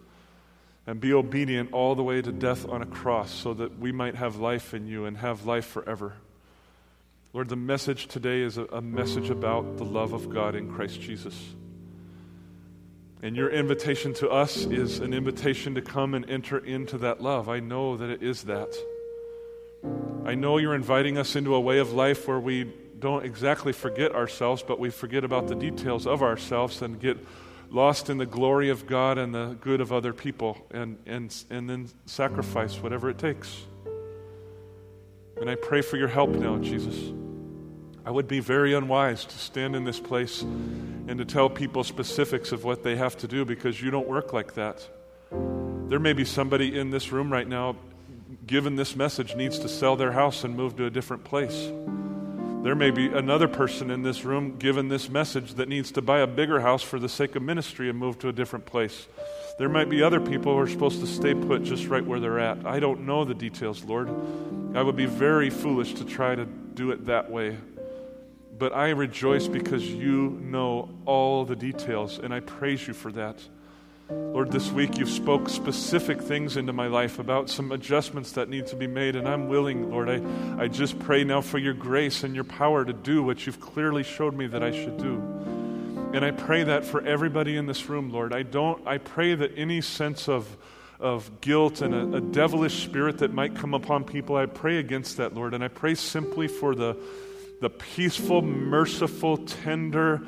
and 0.87 1.01
be 1.01 1.12
obedient 1.12 1.72
all 1.72 1.95
the 1.95 2.03
way 2.03 2.22
to 2.22 2.30
death 2.30 2.68
on 2.68 2.82
a 2.82 2.87
cross 2.87 3.32
so 3.32 3.53
that 3.55 3.78
we 3.78 3.91
might 3.91 4.14
have 4.14 4.37
life 4.37 4.72
in 4.72 4.87
you 4.87 5.05
and 5.05 5.16
have 5.18 5.45
life 5.45 5.66
forever. 5.66 6.14
Lord, 7.32 7.49
the 7.49 7.57
message 7.57 8.07
today 8.07 8.41
is 8.41 8.57
a, 8.57 8.64
a 8.66 8.80
message 8.80 9.28
about 9.28 9.76
the 9.78 9.84
love 9.84 10.12
of 10.12 10.30
God 10.30 10.55
in 10.55 10.72
Christ 10.72 11.01
Jesus. 11.01 11.55
And 13.22 13.34
your 13.34 13.51
invitation 13.51 14.14
to 14.14 14.30
us 14.30 14.64
is 14.64 15.01
an 15.01 15.12
invitation 15.12 15.74
to 15.74 15.82
come 15.82 16.14
and 16.14 16.28
enter 16.30 16.59
into 16.59 16.99
that 16.99 17.20
love. 17.20 17.49
I 17.49 17.61
know 17.61 17.97
that 17.97 18.09
it 18.09 18.22
is 18.22 18.45
that. 18.45 18.74
I 20.24 20.34
know 20.34 20.59
you're 20.59 20.74
inviting 20.74 21.18
us 21.18 21.34
into 21.34 21.55
a 21.55 21.61
way 21.61 21.78
of 21.78 21.93
life 21.93 22.28
where 22.28 22.41
we 22.41 22.72
don't 22.99 23.24
exactly 23.24 23.72
forget 23.72 24.14
ourselves, 24.14 24.62
but 24.66 24.78
we 24.78 24.91
forget 24.91 25.24
about 25.24 25.49
the 25.49 25.55
details 25.55 26.07
of 26.07 26.22
ourselves 26.22 26.82
and 26.82 27.01
get 27.01 27.18
lost 27.71 28.11
in 28.11 28.19
the 28.19 28.27
glory 28.27 28.71
of 28.71 28.87
God 28.87 29.19
and 29.19 29.35
the 29.35 29.57
good 29.61 29.81
of 29.81 29.93
other 29.93 30.12
people 30.12 30.67
and, 30.71 30.99
and, 31.07 31.35
and 31.51 31.69
then 31.69 31.89
sacrifice 32.07 32.77
whatever 32.77 33.11
it 33.11 33.19
takes. 33.19 33.64
And 35.41 35.51
I 35.51 35.55
pray 35.55 35.83
for 35.83 35.97
your 35.97 36.09
help 36.09 36.31
now, 36.31 36.59
Jesus. 36.59 37.12
I 38.05 38.11
would 38.11 38.29
be 38.29 38.41
very 38.41 38.73
unwise 38.73 39.25
to 39.25 39.37
stand 39.37 39.75
in 39.75 39.85
this 39.85 39.99
place 39.99 40.43
and 40.43 41.19
to 41.19 41.25
tell 41.25 41.51
people 41.51 41.83
specifics 41.85 42.53
of 42.53 42.64
what 42.64 42.83
they 42.83 42.97
have 42.97 43.17
to 43.19 43.29
do 43.29 43.45
because 43.45 43.83
you 43.83 43.91
don't 43.91 44.09
work 44.09 44.33
like 44.33 44.55
that. 44.55 44.89
There 45.89 45.99
may 45.99 46.12
be 46.12 46.25
somebody 46.25 46.79
in 46.79 46.91
this 46.91 47.12
room 47.12 47.33
right 47.33 47.47
now, 47.47 47.77
given 48.47 48.77
this 48.77 48.97
message, 48.97 49.35
needs 49.35 49.59
to 49.59 49.69
sell 49.69 49.97
their 49.97 50.12
house 50.12 50.45
and 50.45 50.57
move 50.57 50.77
to 50.77 50.87
a 50.87 50.91
different 50.91 51.25
place. 51.25 51.71
There 52.67 52.75
may 52.75 52.91
be 52.91 53.07
another 53.07 53.47
person 53.47 53.93
in 53.93 54.03
this 54.03 54.25
room, 54.25 54.57
given 54.59 54.89
this 54.89 55.09
message, 55.09 55.55
that 55.55 55.69
needs 55.69 55.93
to 55.93 56.03
buy 56.03 56.19
a 56.19 56.27
bigger 56.27 56.62
house 56.62 56.83
for 56.83 56.99
the 56.99 57.09
sake 57.09 57.37
of 57.37 57.43
ministry 57.45 57.89
and 57.89 57.97
move 57.97 58.19
to 58.19 58.29
a 58.29 58.33
different 58.33 58.67
place. 58.67 59.07
There 59.57 59.69
might 59.69 59.89
be 59.89 60.03
other 60.03 60.19
people 60.19 60.53
who 60.53 60.59
are 60.59 60.67
supposed 60.67 60.99
to 60.99 61.07
stay 61.07 61.33
put 61.33 61.62
just 61.62 61.87
right 61.87 62.05
where 62.05 62.19
they're 62.19 62.41
at. 62.41 62.67
I 62.67 62.81
don't 62.81 63.07
know 63.07 63.25
the 63.25 63.37
details, 63.37 63.85
Lord. 63.85 64.09
I 64.75 64.83
would 64.83 64.97
be 64.97 65.07
very 65.07 65.49
foolish 65.49 65.95
to 65.95 66.05
try 66.05 66.35
to 66.35 66.45
do 66.45 66.91
it 66.91 67.07
that 67.07 67.31
way. 67.31 67.57
But 68.59 68.73
I 68.73 68.89
rejoice 68.89 69.47
because 69.47 69.87
you 69.87 70.31
know 70.43 70.89
all 71.05 71.45
the 71.45 71.55
details, 71.55 72.19
and 72.19 72.35
I 72.35 72.41
praise 72.41 72.89
you 72.89 72.95
for 72.95 73.12
that. 73.12 73.41
Lord, 74.09 74.52
this 74.52 74.70
week 74.70 74.98
you've 74.98 75.11
spoke 75.11 75.48
specific 75.48 76.22
things 76.22 76.57
into 76.57 76.72
my 76.72 76.86
life 76.86 77.18
about 77.18 77.50
some 77.50 77.72
adjustments 77.72 78.32
that 78.32 78.48
need 78.48 78.68
to 78.68 78.76
be 78.76 78.86
made, 78.86 79.16
and 79.16 79.26
I'm 79.26 79.48
willing, 79.48 79.90
Lord. 79.90 80.09
I, 80.09 80.62
I 80.62 80.68
just 80.68 80.98
pray 81.00 81.24
now 81.24 81.40
for 81.40 81.59
your 81.59 81.74
grace 81.74 82.22
and 82.22 82.32
your 82.32 82.44
power 82.44 82.84
to 82.84 82.92
do 82.92 83.24
what 83.24 83.46
you've 83.46 83.59
clearly 83.59 84.04
showed 84.04 84.34
me 84.34 84.46
that 84.46 84.62
I 84.62 84.70
should 84.70 84.96
do. 84.98 85.16
And 86.14 86.24
I 86.24 86.30
pray 86.30 86.62
that 86.62 86.84
for 86.84 87.04
everybody 87.04 87.57
in 87.57 87.66
this 87.66 87.88
room, 87.88 88.11
Lord. 88.11 88.32
I 88.32 88.42
don't 88.42 88.86
I 88.86 88.98
pray 88.98 89.34
that 89.34 89.52
any 89.57 89.80
sense 89.80 90.28
of 90.28 90.57
of 91.00 91.40
guilt 91.40 91.82
and 91.82 91.92
a, 91.92 92.18
a 92.18 92.20
devilish 92.20 92.84
spirit 92.84 93.18
that 93.18 93.34
might 93.34 93.57
come 93.57 93.74
upon 93.74 94.04
people, 94.04 94.36
I 94.36 94.46
pray 94.46 94.78
against 94.78 95.16
that, 95.16 95.34
Lord. 95.34 95.52
And 95.52 95.64
I 95.64 95.68
pray 95.68 95.96
simply 95.96 96.46
for 96.46 96.76
the 96.76 96.96
the 97.61 97.70
peaceful, 97.70 98.40
merciful, 98.40 99.38
tender 99.38 100.22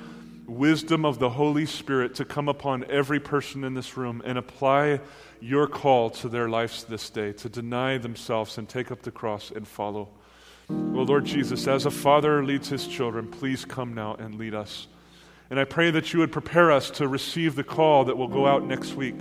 wisdom 0.49 1.05
of 1.05 1.18
the 1.18 1.30
Holy 1.30 1.66
Spirit 1.66 2.14
to 2.16 2.24
come 2.24 2.49
upon 2.49 2.84
every 2.90 3.20
person 3.20 3.62
in 3.62 3.74
this 3.74 3.96
room 3.96 4.22
and 4.24 4.38
apply 4.38 5.01
your 5.40 5.68
call 5.68 6.11
to 6.11 6.28
their 6.28 6.49
lives 6.49 6.84
this 6.84 7.11
day, 7.11 7.32
to 7.34 7.49
deny 7.49 7.99
themselves 7.99 8.59
and 8.59 8.68
take 8.68 8.90
up 8.90 9.03
the 9.03 9.11
cross 9.11 9.51
and 9.51 9.68
follow. 9.68 10.09
Well, 10.68 11.05
Lord 11.05 11.26
Jesus, 11.26 11.66
as 11.66 11.86
a 11.86 11.90
father 11.90 12.44
leads 12.44 12.68
his 12.68 12.86
children, 12.86 13.28
please 13.28 13.64
come 13.64 13.94
now 13.94 14.14
and 14.14 14.34
lead 14.34 14.55
us. 14.55 14.86
And 15.51 15.59
I 15.59 15.64
pray 15.64 15.90
that 15.90 16.12
you 16.12 16.20
would 16.20 16.32
prepare 16.32 16.70
us 16.72 16.90
to 16.92 17.09
receive 17.09 17.55
the 17.55 17.64
call 17.64 18.05
that 18.07 18.16
will 18.16 18.28
go 18.28 18.46
out 18.46 18.64
next 18.64 18.94
week. 18.94 19.20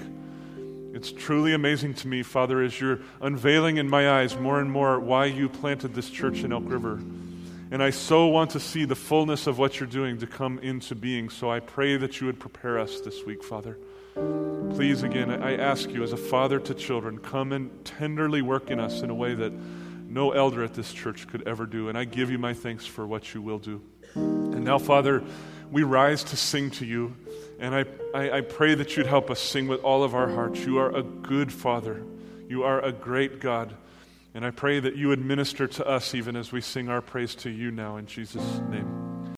It's 0.93 1.11
truly 1.11 1.53
amazing 1.53 1.93
to 1.95 2.07
me, 2.07 2.23
Father, 2.23 2.61
as 2.61 2.81
you're 2.81 2.99
unveiling 3.21 3.77
in 3.77 3.89
my 3.89 4.09
eyes 4.09 4.35
more 4.35 4.59
and 4.59 4.71
more 4.71 4.99
why 4.99 5.25
you 5.25 5.47
planted 5.47 5.93
this 5.93 6.09
church 6.09 6.43
in 6.43 6.51
Elk 6.51 6.63
River. 6.65 6.99
And 7.69 7.83
I 7.83 7.89
so 7.89 8.27
want 8.27 8.51
to 8.51 8.59
see 8.61 8.85
the 8.85 8.95
fullness 8.95 9.45
of 9.45 9.57
what 9.57 9.79
you're 9.79 9.87
doing 9.87 10.19
to 10.19 10.27
come 10.27 10.59
into 10.59 10.95
being. 10.95 11.29
So 11.29 11.51
I 11.51 11.59
pray 11.59 11.97
that 11.97 12.21
you 12.21 12.27
would 12.27 12.39
prepare 12.39 12.79
us 12.79 13.01
this 13.01 13.25
week, 13.25 13.43
Father. 13.43 13.77
Please, 14.15 15.03
again, 15.03 15.31
I 15.43 15.57
ask 15.57 15.89
you 15.89 16.01
as 16.01 16.13
a 16.13 16.17
father 16.17 16.59
to 16.59 16.73
children, 16.73 17.19
come 17.19 17.51
and 17.51 17.83
tenderly 17.83 18.41
work 18.41 18.71
in 18.71 18.79
us 18.79 19.01
in 19.01 19.09
a 19.09 19.15
way 19.15 19.35
that 19.35 19.51
no 20.07 20.31
elder 20.31 20.63
at 20.63 20.73
this 20.73 20.93
church 20.93 21.27
could 21.27 21.45
ever 21.47 21.65
do. 21.65 21.89
And 21.89 21.97
I 21.97 22.05
give 22.05 22.31
you 22.31 22.37
my 22.37 22.53
thanks 22.53 22.85
for 22.85 23.05
what 23.05 23.33
you 23.33 23.41
will 23.41 23.59
do. 23.59 23.81
And 24.15 24.63
now, 24.63 24.79
Father, 24.79 25.21
we 25.69 25.83
rise 25.83 26.23
to 26.25 26.37
sing 26.37 26.71
to 26.71 26.85
you. 26.85 27.15
And 27.59 27.75
I, 27.75 27.85
I, 28.13 28.37
I 28.37 28.41
pray 28.41 28.75
that 28.75 28.95
you'd 28.95 29.07
help 29.07 29.29
us 29.29 29.39
sing 29.39 29.67
with 29.67 29.81
all 29.81 30.03
of 30.03 30.15
our 30.15 30.29
hearts. 30.29 30.61
You 30.61 30.77
are 30.77 30.95
a 30.95 31.03
good 31.03 31.51
Father, 31.51 32.01
you 32.47 32.63
are 32.63 32.81
a 32.81 32.93
great 32.93 33.39
God. 33.41 33.75
And 34.37 34.45
I 34.45 34.51
pray 34.51 34.79
that 34.79 34.95
you 34.95 35.07
would 35.07 35.25
minister 35.25 35.65
to 35.65 35.87
us 35.87 36.13
even 36.13 36.35
as 36.35 36.51
we 36.51 36.61
sing 36.61 36.89
our 36.89 37.01
praise 37.01 37.33
to 37.37 37.49
you 37.49 37.71
now 37.71 37.97
in 37.97 38.05
Jesus' 38.05 38.61
name. 38.69 39.16